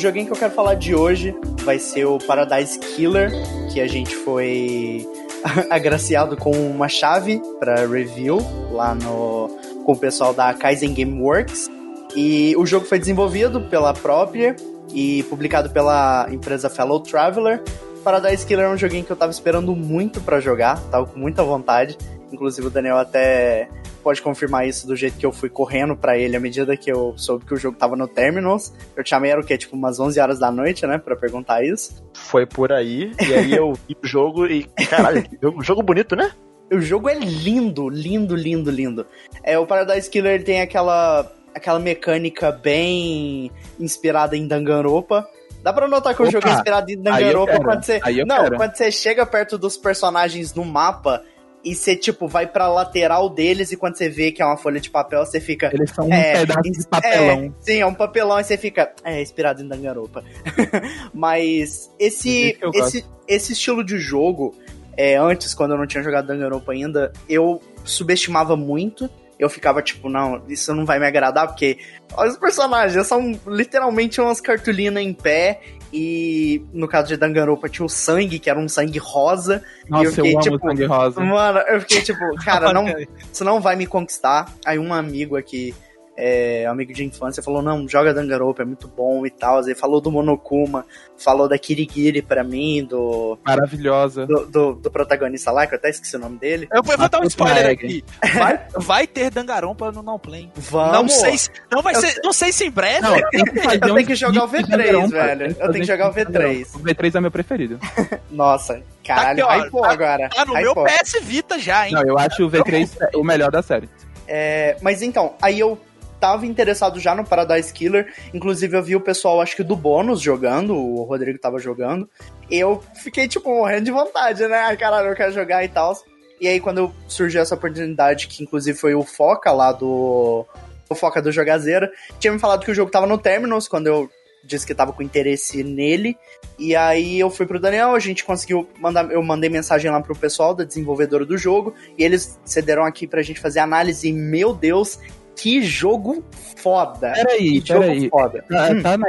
[0.02, 1.32] Joguinho que eu quero falar de hoje
[1.62, 3.30] vai ser o Paradise Killer,
[3.72, 5.06] que a gente foi
[5.70, 8.38] agraciado com uma chave para review
[8.72, 9.48] lá no,
[9.84, 11.70] com o pessoal da Kaizen Gameworks.
[12.16, 14.56] E o jogo foi desenvolvido pela própria
[14.92, 17.62] e publicado pela empresa Fellow Traveler.
[18.02, 21.44] Paradise Killer é um joguinho que eu tava esperando muito para jogar, tava com muita
[21.44, 21.96] vontade.
[22.32, 23.68] Inclusive o Daniel até
[24.02, 27.14] pode confirmar isso do jeito que eu fui correndo para ele à medida que eu
[27.16, 28.72] soube que o jogo tava no Terminals.
[28.96, 29.56] Eu te chamei, era o quê?
[29.56, 30.98] Tipo umas 11 horas da noite, né?
[30.98, 32.02] Pra perguntar isso.
[32.14, 34.64] Foi por aí, e aí eu vi o jogo e.
[34.88, 36.32] Caralho, jogo, jogo bonito, né?
[36.70, 39.06] O jogo é lindo, lindo, lindo, lindo.
[39.42, 45.28] É, o Paradise Killer ele tem aquela, aquela mecânica bem inspirada em Danganronpa.
[45.62, 48.00] Dá pra notar que o Opa, jogo é inspirado em Danganronpa quando você.
[48.26, 48.56] Não, quero.
[48.56, 51.22] quando você chega perto dos personagens no mapa
[51.64, 54.80] e você, tipo, vai pra lateral deles e quando você vê que é uma folha
[54.80, 55.70] de papel, você fica.
[55.72, 57.44] Eles são um É, pedaço de papelão.
[57.44, 58.92] É, sim, é um papelão e você fica.
[59.04, 60.24] É, inspirado em Danganronpa.
[61.14, 64.54] Mas esse, esse, esse estilo de jogo,
[64.96, 69.08] é, antes, quando eu não tinha jogado Danganronpa ainda, eu subestimava muito.
[69.38, 71.78] Eu ficava tipo, não, isso não vai me agradar, porque
[72.14, 75.60] olha os personagens, são literalmente umas cartolinas em pé.
[75.92, 79.62] E no caso de Danganronpa tinha o sangue, que era um sangue rosa.
[79.88, 81.20] Nossa, eu eu, fiquei, amo tipo, sangue rosa.
[81.20, 82.86] Mano, eu fiquei tipo, cara, não,
[83.30, 84.50] isso não vai me conquistar.
[84.64, 85.74] Aí um amigo aqui,
[86.16, 89.60] é, amigo de infância, falou, não, joga Danganronpa, é muito bom e tal.
[89.62, 90.84] Ele falou do Monokuma,
[91.16, 94.26] falou da Kirigiri pra mim, do, Maravilhosa.
[94.26, 96.68] do, do, do protagonista lá, que eu até esqueci o nome dele.
[96.72, 98.04] Eu vou dar um spoiler aqui.
[98.34, 100.50] Vai, vai ter Dangarompa no Não Play.
[100.54, 100.92] Vamos!
[100.92, 103.00] Não sei, se, não vai Eu ser, não sei se em breve.
[103.00, 105.08] Não, Eu tenho que jogar o split de V3, Danganronpa.
[105.16, 105.46] velho.
[105.58, 106.38] Eu tenho que jogar o split de V3.
[106.42, 106.78] Danganronpa.
[106.78, 107.78] O V3 é meu preferido.
[108.30, 110.28] Nossa, caralho, aqui, ó, hypou tá- agora.
[110.28, 110.84] Tá no meu hypou.
[110.84, 111.94] PS Vita já, hein?
[111.94, 113.88] Não, eu acho o V3 o melhor da série.
[114.28, 115.78] É, mas então, aí eu
[116.22, 118.14] tava interessado já no Paradise Killer.
[118.32, 122.08] Inclusive, eu vi o pessoal, acho que do bônus jogando, o Rodrigo tava jogando.
[122.48, 124.58] Eu fiquei, tipo, morrendo de vontade, né?
[124.58, 125.96] Ai, caralho, eu quero jogar e tal.
[126.40, 130.46] E aí, quando surgiu essa oportunidade, que inclusive foi o Foca lá do.
[130.88, 134.08] O Foca do Jogazeira, tinha me falado que o jogo tava no Terminus, quando eu
[134.44, 136.16] disse que tava com interesse nele.
[136.56, 139.10] E aí eu fui pro Daniel, a gente conseguiu mandar.
[139.10, 141.74] Eu mandei mensagem lá pro pessoal da desenvolvedora do jogo.
[141.98, 144.08] E eles cederam aqui pra gente fazer análise.
[144.08, 145.00] E, meu Deus,
[145.36, 146.24] que jogo
[146.56, 147.12] foda!
[147.14, 148.08] Peraí, que jogo peraí.
[148.08, 148.44] foda.
[148.48, 148.82] Tá, Hum.
[148.82, 149.06] tá na,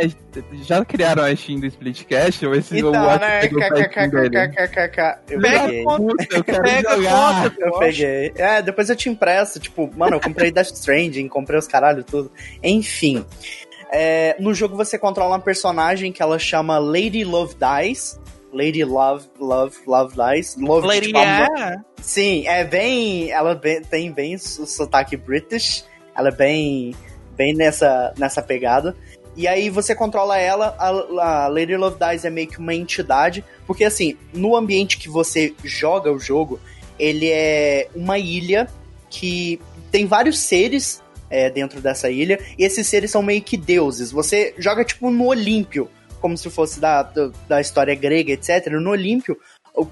[0.63, 2.45] já criaram a Steam do Splitcast?
[2.45, 3.47] Ou esse Então, o Watch né?
[3.47, 5.19] KKKKKKK.
[5.29, 5.83] Eu peguei.
[6.31, 7.43] Eu quero Pega jogar.
[7.49, 8.33] conta, Eu peguei.
[8.35, 9.59] É, depois eu te impresso.
[9.59, 12.31] Tipo, mano, eu comprei Death Stranding, comprei os caralho tudo.
[12.63, 13.25] Enfim.
[13.91, 18.19] É, no jogo você controla uma personagem que ela chama Lady Love Dies.
[18.51, 20.55] Lady Love, Love, Love Dies.
[20.59, 21.83] Love, Lady tipo, yeah.
[22.01, 23.31] Sim, é bem.
[23.31, 25.83] Ela bem- tem bem o sotaque British.
[26.15, 26.95] Ela é bem,
[27.35, 28.95] bem nessa, nessa pegada.
[29.35, 33.43] E aí você controla ela, a, a Lady Love Dies é meio que uma entidade,
[33.65, 36.59] porque assim, no ambiente que você joga o jogo,
[36.99, 38.69] ele é uma ilha
[39.09, 39.59] que
[39.91, 44.11] tem vários seres é, dentro dessa ilha, e esses seres são meio que deuses.
[44.11, 45.89] Você joga tipo no Olímpio,
[46.21, 47.01] como se fosse da,
[47.47, 48.67] da história grega, etc.
[48.73, 49.37] No Olímpio,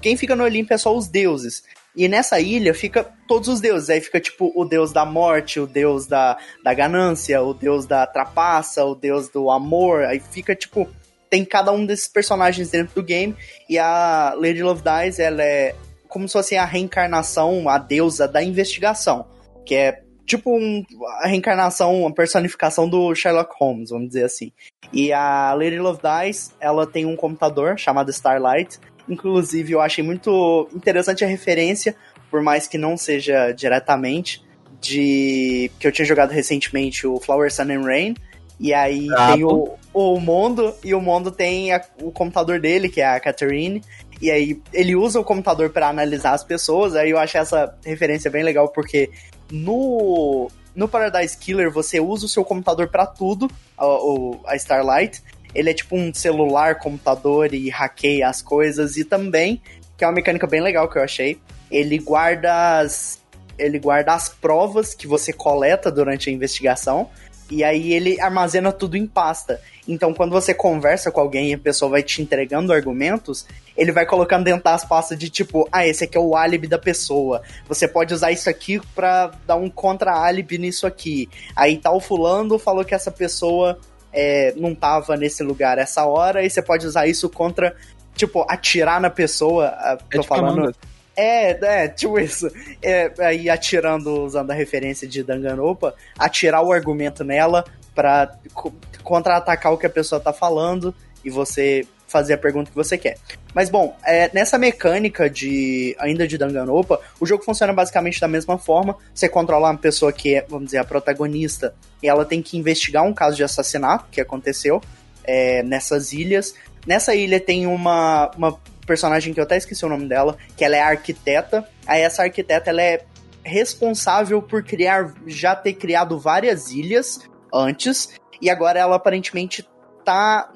[0.00, 1.64] quem fica no Olímpio é só os deuses.
[1.96, 3.90] E nessa ilha fica todos os deuses.
[3.90, 8.06] Aí fica tipo o deus da morte, o deus da, da ganância, o deus da
[8.06, 10.04] trapaça, o deus do amor.
[10.04, 10.88] Aí fica tipo.
[11.28, 13.34] Tem cada um desses personagens dentro do game.
[13.68, 15.74] E a Lady Love Dies, ela é
[16.06, 19.26] como se fosse a reencarnação, a deusa da investigação.
[19.64, 20.84] Que é tipo um,
[21.22, 24.52] a reencarnação, a personificação do Sherlock Holmes, vamos dizer assim.
[24.92, 28.78] E a Lady Love Dies, ela tem um computador chamado Starlight.
[29.08, 31.94] Inclusive, eu achei muito interessante a referência,
[32.30, 34.42] por mais que não seja diretamente,
[34.80, 38.14] de que eu tinha jogado recentemente o Flower Sun and Rain.
[38.60, 42.88] E aí Ah, tem o, o Mondo, e o Mondo tem a- o computador dele,
[42.88, 43.82] que é a Catherine.
[44.20, 46.94] E aí ele usa o computador para analisar as pessoas.
[46.94, 49.10] Aí eu achei essa referência bem legal, porque
[49.50, 55.22] no, no Paradise Killer você usa o seu computador para tudo, a, o- a Starlight.
[55.54, 58.96] Ele é tipo um celular, computador e hackeia as coisas.
[58.96, 59.60] E também,
[59.96, 61.38] que é uma mecânica bem legal que eu achei,
[61.70, 63.20] ele guarda as,
[63.58, 67.08] ele guarda as provas que você coleta durante a investigação.
[67.50, 69.60] E aí ele armazena tudo em pasta.
[69.86, 73.46] Então, quando você conversa com alguém e a pessoa vai te entregando argumentos,
[73.76, 76.78] ele vai colocando dentro das pastas de tipo, ah, esse aqui é o álibi da
[76.78, 77.42] pessoa.
[77.68, 81.28] Você pode usar isso aqui pra dar um contra-álibi nisso aqui.
[81.54, 83.78] Aí tal fulano falou que essa pessoa
[84.12, 87.74] é, não tava nesse lugar essa hora, e você pode usar isso contra,
[88.14, 89.66] tipo, atirar na pessoa.
[89.76, 90.74] ah, É Tô de falando.
[91.14, 92.48] É, é, tipo isso.
[92.80, 99.72] É, aí atirando, usando a referência de Danganronpa, atirar o argumento nela pra co- contra-atacar
[99.72, 103.16] o que a pessoa tá falando e você fazer a pergunta que você quer.
[103.54, 108.58] Mas bom, é, nessa mecânica de ainda de Danganronpa, o jogo funciona basicamente da mesma
[108.58, 108.96] forma.
[109.14, 113.02] Você controla uma pessoa que é, vamos dizer, a protagonista, e ela tem que investigar
[113.02, 114.80] um caso de assassinato que aconteceu
[115.24, 116.54] é, nessas ilhas.
[116.86, 120.76] Nessa ilha tem uma, uma personagem que eu até esqueci o nome dela, que ela
[120.76, 121.66] é arquiteta.
[121.86, 123.04] Aí essa arquiteta ela é
[123.42, 127.20] responsável por criar, já ter criado várias ilhas
[127.52, 128.10] antes,
[128.40, 129.66] e agora ela aparentemente
[130.04, 130.50] tá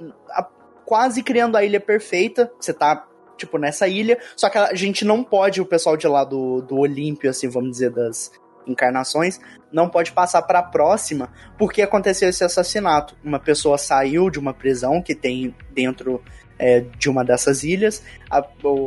[0.87, 2.51] quase criando a ilha perfeita.
[2.59, 3.07] Você tá,
[3.37, 6.79] tipo, nessa ilha, só que a gente não pode, o pessoal de lá do, do
[6.79, 8.31] Olímpio, assim, vamos dizer, das
[8.67, 9.39] encarnações,
[9.71, 13.17] não pode passar para a próxima, porque aconteceu esse assassinato.
[13.23, 16.23] Uma pessoa saiu de uma prisão que tem dentro
[16.59, 18.39] é, de uma dessas ilhas, a,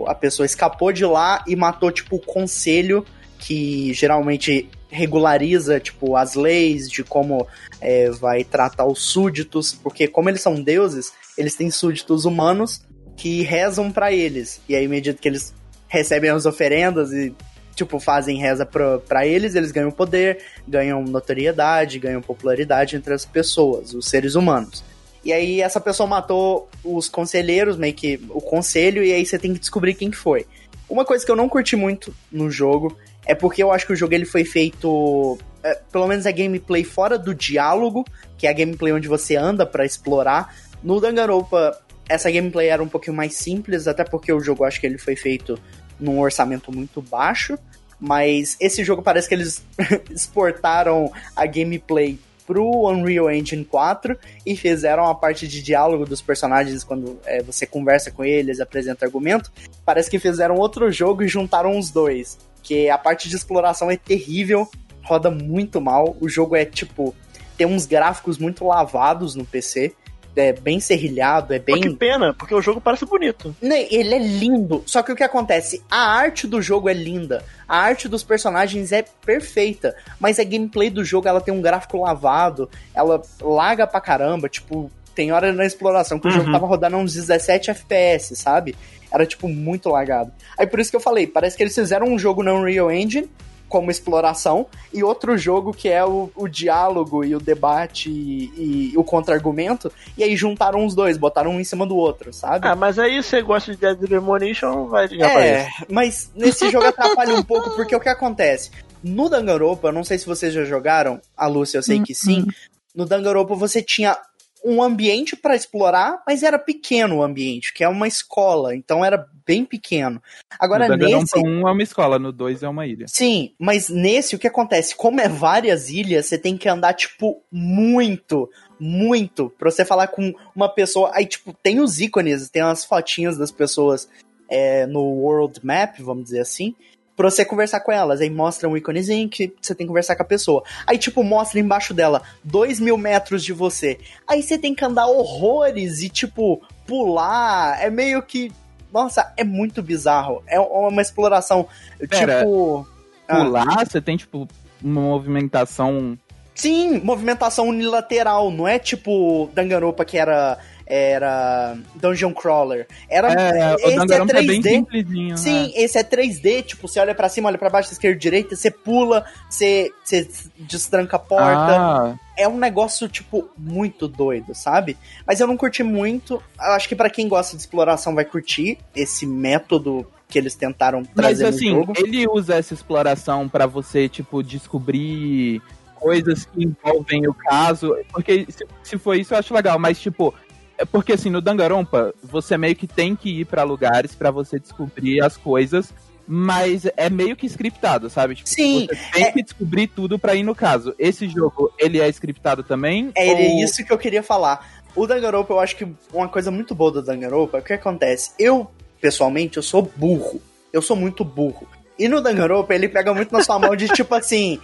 [0.08, 3.06] a pessoa escapou de lá e matou, tipo, o conselho
[3.38, 7.48] que geralmente regulariza tipo as leis de como
[7.80, 12.82] é, vai tratar os súditos, porque como eles são deuses, eles têm súditos humanos
[13.16, 14.62] que rezam para eles.
[14.68, 15.54] E aí, à medida que eles
[15.88, 17.34] recebem as oferendas e
[17.74, 23.94] tipo fazem reza para eles, eles ganham poder, ganham notoriedade, ganham popularidade entre as pessoas,
[23.94, 24.84] os seres humanos.
[25.24, 29.54] E aí essa pessoa matou os conselheiros, meio que o conselho, e aí você tem
[29.54, 30.46] que descobrir quem foi.
[30.90, 33.96] Uma coisa que eu não curti muito no jogo é porque eu acho que o
[33.96, 35.38] jogo ele foi feito.
[35.62, 38.06] É, pelo menos a gameplay fora do diálogo,
[38.38, 40.54] que é a gameplay onde você anda para explorar.
[40.84, 44.88] No Danganronpa, essa gameplay era um pouquinho mais simples, até porque o jogo acho que
[44.88, 45.60] ele foi feito
[46.00, 47.58] num orçamento muito baixo.
[48.00, 49.64] Mas esse jogo parece que eles
[50.10, 52.18] exportaram a gameplay
[52.48, 57.68] pro Unreal Engine 4 e fizeram a parte de diálogo dos personagens quando é, você
[57.68, 59.52] conversa com eles, apresenta argumento.
[59.86, 62.40] Parece que fizeram outro jogo e juntaram os dois.
[62.64, 64.68] Que a parte de exploração é terrível,
[65.04, 66.18] roda muito mal.
[66.20, 67.14] O jogo é tipo.
[67.56, 69.94] Tem uns gráficos muito lavados no PC
[70.36, 71.76] é bem serrilhado, é bem.
[71.76, 73.56] Pô, que pena, porque o jogo parece bonito.
[73.62, 74.84] Ele é lindo.
[74.86, 75.84] Só que o que acontece?
[75.90, 77.44] A arte do jogo é linda.
[77.68, 79.96] A arte dos personagens é perfeita.
[80.20, 82.70] Mas a gameplay do jogo ela tem um gráfico lavado.
[82.94, 84.50] Ela laga pra caramba.
[84.50, 86.34] Tipo, tem hora na exploração que uhum.
[86.34, 86.54] o jogo uhum.
[86.54, 88.76] tava rodando uns 17 FPS, sabe?
[89.12, 90.32] Era, tipo, muito lagado.
[90.58, 93.30] Aí por isso que eu falei, parece que eles fizeram um jogo na Unreal Engine
[93.70, 98.98] como exploração, e outro jogo que é o, o diálogo e o debate e, e
[98.98, 102.68] o contra-argumento, e aí juntaram os dois, botaram um em cima do outro, sabe?
[102.68, 107.36] Ah, mas aí você gosta de Dead Premonition, vai ligar É, mas nesse jogo atrapalha
[107.36, 108.72] um pouco, porque o que acontece?
[109.04, 112.46] No Danganronpa, não sei se vocês já jogaram, a Lúcia eu sei que sim,
[112.94, 114.18] no Danganronpa você tinha
[114.64, 119.26] um ambiente para explorar, mas era pequeno o ambiente, que é uma escola, então era
[119.46, 120.22] bem pequeno.
[120.60, 121.42] Agora no nesse.
[121.42, 123.06] No 1 é uma escola, no 2 é uma ilha.
[123.08, 124.96] Sim, mas nesse o que acontece?
[124.96, 128.50] Como é várias ilhas, você tem que andar, tipo, muito,
[128.80, 131.12] muito, pra você falar com uma pessoa.
[131.14, 134.10] Aí, tipo, tem os ícones, tem as fotinhas das pessoas
[134.50, 136.76] é, no World Map, vamos dizer assim
[137.20, 138.22] pra você conversar com elas.
[138.22, 140.64] Aí mostra um íconezinho que você tem que conversar com a pessoa.
[140.88, 144.00] Aí, tipo, mostra embaixo dela, dois mil metros de você.
[144.26, 147.78] Aí você tem que andar horrores e, tipo, pular.
[147.84, 148.54] É meio que.
[148.94, 150.42] Nossa, é muito bizarro.
[150.48, 151.68] É uma exploração.
[152.10, 152.88] Pera, tipo.
[153.28, 153.44] Ah.
[153.44, 154.48] Pular, ah, você tem, tipo,
[154.82, 156.18] uma movimentação.
[156.56, 160.58] Sim, movimentação unilateral, não é tipo Danganronpa que era
[160.90, 162.88] era Dungeon Crawler.
[163.08, 164.36] Era é, esse o é 3D.
[164.36, 165.72] É bem simplesinho, Sim, né?
[165.76, 169.24] esse é 3D, tipo, você olha para cima, olha para baixo, esquerda, direita, você pula,
[169.48, 170.28] você, você
[170.58, 171.78] destranca a porta.
[171.78, 172.16] Ah.
[172.36, 174.98] É um negócio, tipo, muito doido, sabe?
[175.28, 176.42] Mas eu não curti muito.
[176.58, 181.04] Eu acho que para quem gosta de exploração vai curtir esse método que eles tentaram
[181.04, 185.62] trazer Mas assim, ele usa essa exploração para você, tipo, descobrir
[185.96, 187.96] coisas que envolvem o caso.
[188.12, 189.78] Porque se, se for isso, eu acho legal.
[189.78, 190.49] Mas, tipo, é
[190.86, 195.22] porque assim, no Dangarompa, você meio que tem que ir para lugares para você descobrir
[195.22, 195.94] as coisas,
[196.28, 198.36] mas é meio que scriptado, sabe?
[198.36, 198.88] Tipo, Sim.
[198.88, 199.32] Você tem é...
[199.32, 200.94] que descobrir tudo para ir no caso.
[201.00, 203.12] Esse jogo, ele é scriptado também?
[203.16, 203.64] É, ou...
[203.64, 204.84] isso que eu queria falar.
[204.96, 208.32] O Danganronpa, eu acho que uma coisa muito boa do Danganronpa é o que acontece.
[208.38, 208.70] Eu,
[209.02, 210.42] pessoalmente, eu sou burro.
[210.72, 211.68] Eu sou muito burro.
[212.00, 214.58] E no Danganronpa, ele pega muito na sua mão de tipo assim,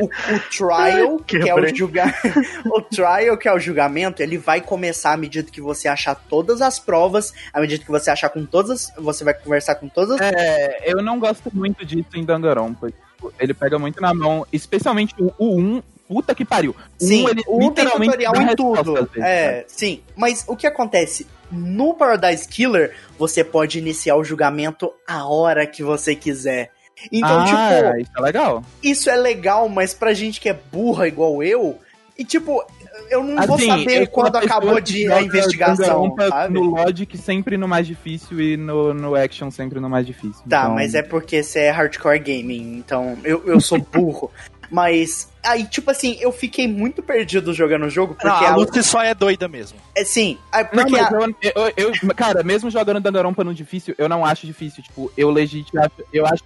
[0.00, 2.18] o, o trial, que, que é o julgar,
[2.64, 6.62] o trial, que é o julgamento, ele vai começar à medida que você achar todas
[6.62, 10.18] as provas, à medida que você achar com todas, você vai conversar com todas.
[10.18, 12.88] É, eu não gosto muito disso em Danganronpa.
[13.38, 16.74] Ele pega muito na mão, especialmente o, o 1, puta que pariu.
[16.98, 18.94] Sim, um, ele o um tem tutorial em tudo.
[18.94, 19.64] Vezes, é, né?
[19.68, 20.00] sim.
[20.16, 21.26] Mas o que acontece?
[21.50, 26.70] No Paradise Killer, você pode iniciar o julgamento a hora que você quiser.
[27.12, 28.00] Então, ah, tipo.
[28.00, 28.62] Isso é legal.
[28.82, 31.78] Isso é legal, mas pra gente que é burra igual eu,
[32.18, 32.64] E tipo,
[33.10, 36.54] eu não vou Assim, saber eu sou quando acabou de a investigação, sabe?
[36.54, 40.42] No Logic sempre no mais difícil e no, no Action sempre no mais difícil.
[40.48, 44.30] Tá, Então, mas é porque você é hardcore gaming, então eu, eu sou burro.
[44.70, 48.56] mas aí, tipo assim, eu fiquei muito perdido jogando o jogo, porque Não, a a-
[48.56, 49.78] Lucy só é doida mesmo.
[49.96, 53.54] é, sim, é Não, porque mas a- eu, eu, eu- Cara, mesmo jogando Danganronpa no
[53.54, 54.82] difícil, eu não acho difícil.
[54.82, 55.92] Tipo, eu legit acho.
[56.12, 56.42] Eu acho,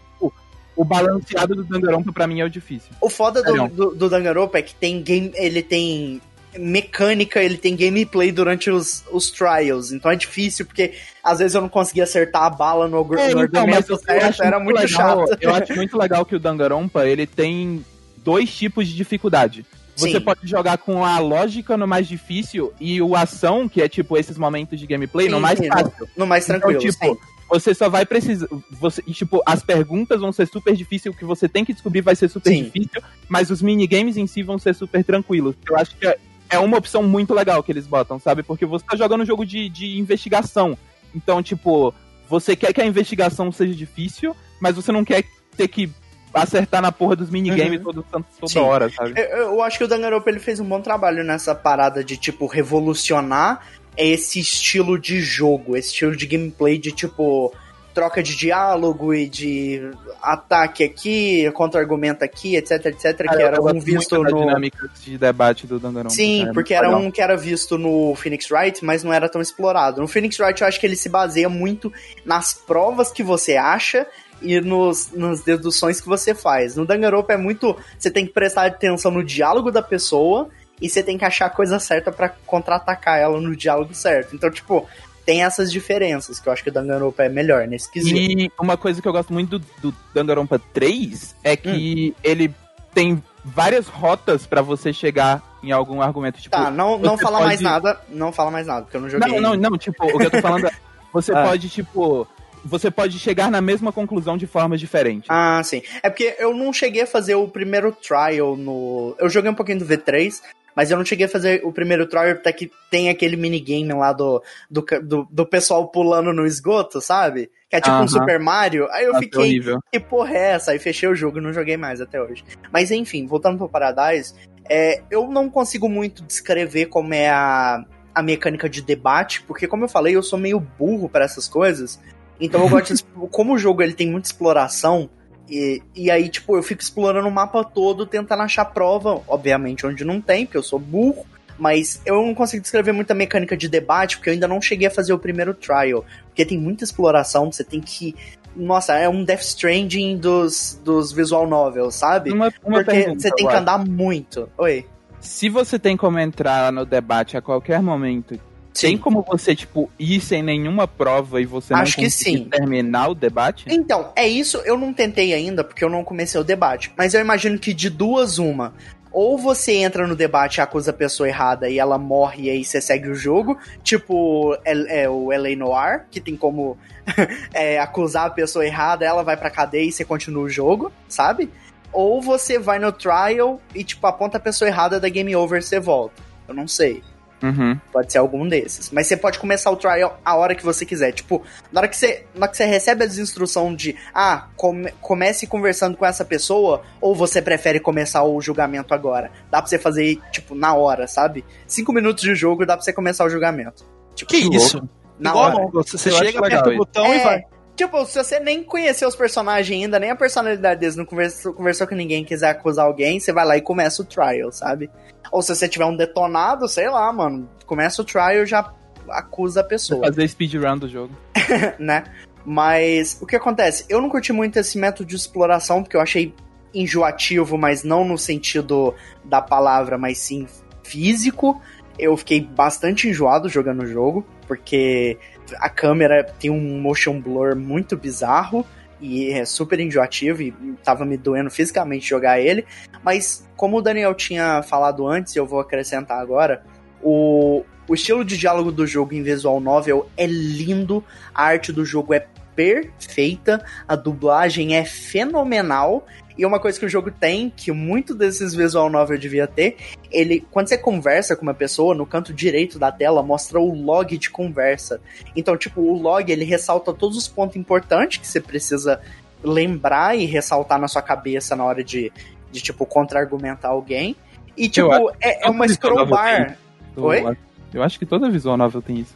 [0.82, 2.90] o balanceado do Danganronpa pra mim é o difícil.
[3.00, 6.20] o foda do, do, do Danganronpa é que tem game, ele tem
[6.58, 11.60] mecânica, ele tem gameplay durante os, os trials, então é difícil, porque às vezes eu
[11.60, 14.58] não conseguia acertar a bala no, no É, então, mas argumento eu certo, acho era
[14.58, 15.38] muito legal, chato.
[15.40, 17.84] Eu acho muito legal que o Danganronpa, ele tem
[18.16, 19.64] dois tipos de dificuldade.
[19.94, 20.20] Você Sim.
[20.20, 24.36] pode jogar com a lógica no mais difícil e o ação, que é tipo esses
[24.36, 26.08] momentos de gameplay, no Sim, mais sim, fácil.
[26.16, 27.31] No mais tranquilo, então, tipo, sim.
[27.52, 28.46] Você só vai precisar.
[28.70, 32.00] Você, e, tipo, as perguntas vão ser super difíceis, o que você tem que descobrir
[32.00, 32.64] vai ser super Sim.
[32.64, 35.54] difícil, mas os minigames em si vão ser super tranquilos.
[35.68, 38.42] Eu acho que é, é uma opção muito legal que eles botam, sabe?
[38.42, 40.78] Porque você tá jogando um jogo de, de investigação.
[41.14, 41.92] Então, tipo,
[42.26, 45.22] você quer que a investigação seja difícil, mas você não quer
[45.54, 45.90] ter que
[46.32, 47.84] acertar na porra dos minigames Uhum.
[47.84, 48.60] todo, toda Sim.
[48.60, 49.12] hora, sabe?
[49.20, 52.46] Eu, eu acho que o Danganronpa ele fez um bom trabalho nessa parada de, tipo,
[52.46, 53.60] revolucionar
[53.96, 57.52] esse estilo de jogo, esse estilo de gameplay de, tipo,
[57.92, 59.90] troca de diálogo e de
[60.20, 64.24] ataque aqui, contra-argumento aqui, etc, etc, Cara, que era um visto no...
[64.24, 66.14] dinâmica de debate do Danganronpa.
[66.14, 67.02] Sim, é porque era legal.
[67.02, 70.00] um que era visto no Phoenix Wright, mas não era tão explorado.
[70.00, 71.92] No Phoenix Wright eu acho que ele se baseia muito
[72.24, 74.06] nas provas que você acha
[74.40, 76.76] e nos, nas deduções que você faz.
[76.76, 77.76] No Danganronpa é muito...
[77.98, 80.48] Você tem que prestar atenção no diálogo da pessoa
[80.82, 84.34] e você tem que achar a coisa certa pra contra-atacar ela no diálogo certo.
[84.34, 84.86] Então, tipo,
[85.24, 88.16] tem essas diferenças que eu acho que o Danganronpa é melhor nesse quesito.
[88.18, 92.20] E uma coisa que eu gosto muito do, do Danganronpa 3 é que Hum.
[92.24, 92.54] ele
[92.92, 96.40] tem várias rotas pra você chegar em algum argumento.
[96.40, 99.08] Tipo, Tá, não, não fala pode- mais nada, não fala mais nada, porque eu não
[99.08, 99.28] joguei.
[99.28, 100.70] Não, não, não, tipo, o que eu tô falando é.
[101.12, 101.42] Você Ah.
[101.44, 102.26] pode, tipo.
[102.64, 105.26] Você pode chegar na mesma conclusão de formas diferentes.
[105.28, 105.82] Ah, sim.
[106.02, 109.16] É porque eu não cheguei a fazer o primeiro trial no.
[109.18, 110.40] Eu joguei um pouquinho do V3,
[110.74, 114.12] mas eu não cheguei a fazer o primeiro trial até que tem aquele minigame lá
[114.12, 117.50] do, do, do, do pessoal pulando no esgoto, sabe?
[117.68, 118.08] Que é tipo um Aham.
[118.08, 118.88] Super Mario.
[118.90, 119.40] Aí eu fiquei.
[119.40, 119.80] horrível.
[119.90, 120.72] Que porra é essa?
[120.72, 122.44] Aí fechei o jogo e não joguei mais até hoje.
[122.72, 124.34] Mas enfim, voltando pro Paradise,
[124.68, 129.84] é, eu não consigo muito descrever como é a, a mecânica de debate, porque como
[129.84, 132.00] eu falei, eu sou meio burro para essas coisas.
[132.40, 135.08] Então eu gosto de, como o jogo ele tem muita exploração,
[135.48, 140.04] e, e aí, tipo, eu fico explorando o mapa todo, tentando achar prova, obviamente, onde
[140.04, 141.26] não tem, porque eu sou burro.
[141.58, 144.90] Mas eu não consigo descrever muita mecânica de debate, porque eu ainda não cheguei a
[144.90, 146.04] fazer o primeiro trial.
[146.26, 148.16] Porque tem muita exploração, você tem que.
[148.56, 152.32] Nossa, é um Death Stranding dos, dos visual novels, sabe?
[152.32, 154.48] Uma, uma Porque pergunta, você tem que andar muito.
[154.58, 154.86] Oi.
[155.20, 158.38] Se você tem como entrar no debate a qualquer momento,
[158.72, 162.44] tem como você, tipo, ir sem nenhuma prova e você Acho não que conseguir sim.
[162.44, 163.66] terminar o debate?
[163.68, 166.92] Então, é isso, eu não tentei ainda, porque eu não comecei o debate.
[166.96, 168.74] Mas eu imagino que de duas, uma.
[169.12, 172.64] Ou você entra no debate e acusa a pessoa errada e ela morre e aí
[172.64, 173.58] você segue o jogo.
[173.82, 175.54] Tipo é, é o L.A.
[175.54, 176.78] Noir, que tem como
[177.52, 181.50] é, acusar a pessoa errada, ela vai pra cadeia e você continua o jogo, sabe?
[181.92, 185.62] Ou você vai no trial e, tipo, aponta a pessoa errada da game over e
[185.62, 186.22] você volta.
[186.48, 187.02] Eu não sei.
[187.42, 187.78] Uhum.
[187.92, 188.90] Pode ser algum desses.
[188.90, 191.12] Mas você pode começar o trial a hora que você quiser.
[191.12, 194.92] Tipo, na hora que você, na hora que você recebe as instruções de ah, come-
[195.00, 199.30] comece conversando com essa pessoa, ou você prefere começar o julgamento agora.
[199.50, 201.44] Dá pra você fazer, tipo, na hora, sabe?
[201.66, 203.84] Cinco minutos de jogo dá pra você começar o julgamento.
[204.14, 204.86] Tipo, Que isso?
[205.18, 205.82] na Igual hora.
[205.84, 207.42] Você acho chega, legal aperta o botão e É, vai.
[207.74, 211.86] Tipo, se você nem conheceu os personagens ainda, nem a personalidade deles, não conversou, conversou
[211.86, 214.90] com ninguém, quiser acusar alguém, você vai lá e começa o trial, sabe?
[215.32, 218.70] Ou se você tiver um detonado, sei lá, mano, começa o trial e já
[219.08, 220.04] acusa a pessoa.
[220.04, 221.14] Fazer speedrun do jogo.
[221.80, 222.04] né?
[222.44, 223.86] Mas o que acontece?
[223.88, 226.34] Eu não curti muito esse método de exploração, porque eu achei
[226.74, 230.46] enjoativo, mas não no sentido da palavra, mas sim
[230.82, 231.60] físico.
[231.98, 235.18] Eu fiquei bastante enjoado jogando o jogo, porque
[235.58, 238.66] a câmera tem um motion blur muito bizarro
[239.02, 242.64] e é super enjoativo e tava me doendo fisicamente jogar ele.
[243.02, 246.62] Mas como o Daniel tinha falado antes, eu vou acrescentar agora,
[247.02, 251.84] o, o estilo de diálogo do jogo em visual novel é lindo, a arte do
[251.84, 252.24] jogo é
[252.54, 256.06] perfeita, a dublagem é fenomenal.
[256.36, 259.76] E uma coisa que o jogo tem, que muito desses visual novel devia ter,
[260.10, 264.16] ele, quando você conversa com uma pessoa, no canto direito da tela, mostra o log
[264.16, 265.00] de conversa.
[265.36, 269.00] Então, tipo, o log, ele ressalta todos os pontos importantes que você precisa
[269.42, 272.12] lembrar e ressaltar na sua cabeça na hora de,
[272.50, 274.16] de tipo, contra-argumentar alguém.
[274.56, 276.56] E, tipo, Eu é, é uma scroll bar.
[276.96, 277.36] Oi?
[277.72, 279.14] Eu acho que toda visual novel tem isso.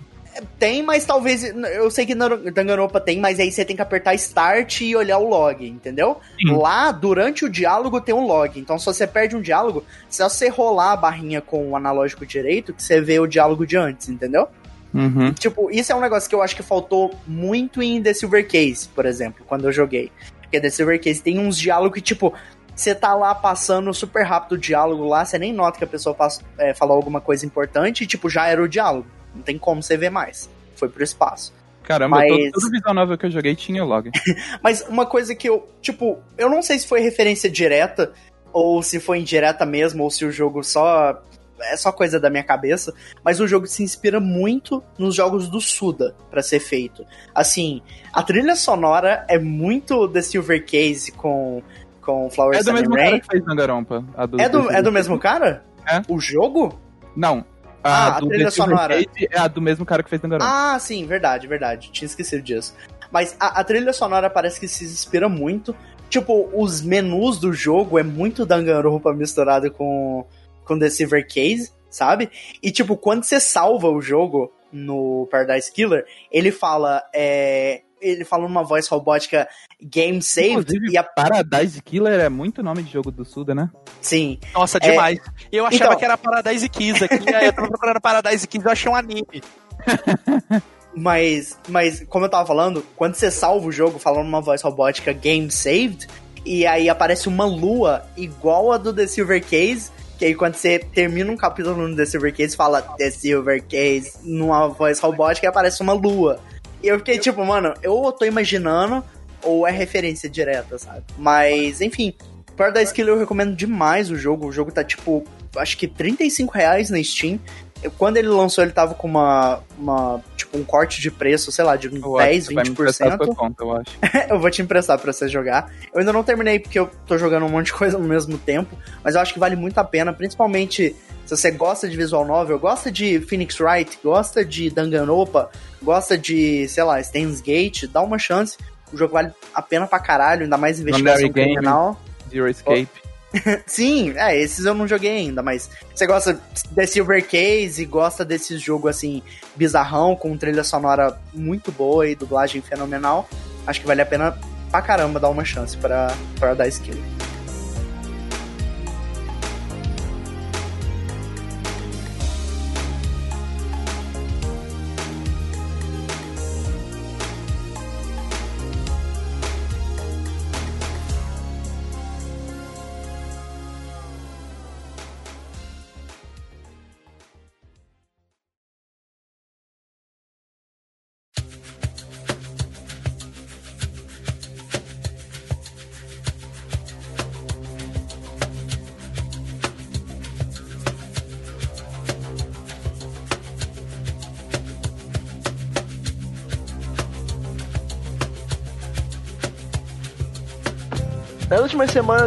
[0.58, 1.44] Tem, mas talvez.
[1.44, 5.18] Eu sei que na Danganronpa tem, mas aí você tem que apertar Start e olhar
[5.18, 6.20] o log, entendeu?
[6.40, 6.56] Sim.
[6.56, 8.58] Lá, durante o diálogo, tem um log.
[8.58, 12.72] Então, se você perde um diálogo, se você rolar a barrinha com o analógico direito,
[12.72, 14.48] que você vê o diálogo de antes, entendeu?
[14.94, 15.32] Uhum.
[15.32, 18.88] Tipo, isso é um negócio que eu acho que faltou muito em The Silver Case,
[18.88, 20.10] por exemplo, quando eu joguei.
[20.40, 22.32] Porque The Silver Case tem uns diálogos que, tipo,
[22.74, 26.16] você tá lá passando super rápido o diálogo lá, você nem nota que a pessoa
[26.58, 29.06] é, falou alguma coisa importante e, tipo, já era o diálogo.
[29.36, 30.48] Não tem como você ver mais.
[30.74, 31.52] Foi pro espaço.
[31.82, 34.10] Caramba, Mas- todo, todo visual novel que eu joguei tinha log.
[34.62, 38.12] Mas uma coisa que eu, tipo, eu não sei se foi referência direta
[38.52, 41.20] ou se foi indireta mesmo, ou se o jogo só
[41.60, 42.92] é só coisa da minha cabeça,
[43.24, 47.02] mas o jogo se inspira muito nos jogos do Suda pra ser feito.
[47.34, 47.80] Assim,
[48.12, 51.62] a trilha sonora é muito The Silver Case com
[52.02, 53.04] com Flower É do mesmo Rain.
[53.06, 54.00] cara que fez Dangarompa.
[54.28, 55.64] do- É do, desse- é do mesmo cara?
[55.88, 56.02] É.
[56.08, 56.78] O jogo?
[57.16, 57.42] Não.
[57.86, 59.02] Ah, a do trilha The Silver sonora.
[59.30, 60.46] É a do mesmo cara que fez Dangarompa.
[60.48, 61.90] Ah, sim, verdade, verdade.
[61.92, 62.74] Tinha esquecido disso.
[63.10, 65.74] Mas a, a trilha sonora parece que se inspira muito.
[66.08, 70.24] Tipo, os menus do jogo é muito Danganronpa misturado com,
[70.64, 72.30] com The Silver Case, sabe?
[72.62, 77.02] E, tipo, quando você salva o jogo no Paradise Killer, ele fala.
[77.14, 79.48] É, ele fala numa voz robótica
[79.82, 80.52] Game Saved.
[80.52, 83.70] Inclusive, E a, Paradise Killer é muito nome de jogo do Suda, né?
[84.00, 84.38] sim.
[84.54, 84.90] Nossa, É.
[84.90, 85.18] demais.
[85.50, 88.72] Eu achava Então- que era Paradise Kiss aqui, aí eu tava procurando Paradise Kiss, eu
[88.72, 89.42] achei um anime.
[90.98, 95.12] Mas, mas, como eu tava falando, quando você salva o jogo falando numa voz robótica
[95.12, 96.06] Game Saved,
[96.42, 100.78] e aí aparece uma lua igual a do The Silver Case, que aí quando você
[100.78, 105.50] termina um capítulo no The Silver Case, fala The Silver Case numa voz robótica e
[105.50, 106.40] aparece uma lua.
[106.82, 109.02] E eu fiquei tipo, mano, eu tô imaginando
[109.42, 111.02] ou é referência direta, sabe?
[111.18, 112.12] Mas, enfim,
[112.56, 114.46] Paradise Killer eu recomendo demais o jogo.
[114.46, 115.24] O jogo tá tipo,
[115.56, 117.38] acho que 35 reais na Steam.
[117.82, 121.64] Eu- Quando ele lançou, ele tava com uma, uma tipo, um corte de preço, sei
[121.64, 123.24] lá, de Eu acho 10, que vai me emprestar 20%.
[123.26, 123.90] sua conta, eu acho.
[124.30, 125.70] eu vou te emprestar pra você jogar.
[125.92, 128.76] Eu ainda não terminei porque eu tô jogando um monte de coisa ao mesmo tempo,
[129.04, 130.96] mas eu acho que vale muito a pena, principalmente
[131.26, 135.50] se você gosta de visual novel, gosta de Phoenix Wright, gosta de Danganronpa,
[135.82, 138.56] gosta de, sei lá, Steins Gate, dá uma chance.
[138.92, 141.52] O jogo vale a pena pra caralho, ainda mais investigação Game.
[141.54, 142.00] criminal.
[142.30, 142.88] Zero Escape.
[143.66, 148.24] Sim, é, esses eu não joguei ainda, mas você gosta de Silver Case e gosta
[148.24, 149.20] desses jogos assim,
[149.56, 153.28] bizarrão, com trilha sonora muito boa e dublagem fenomenal,
[153.66, 154.38] acho que vale a pena
[154.70, 157.02] pra caramba dar uma chance pra Paradise Killer.
[157.02, 157.25] Nas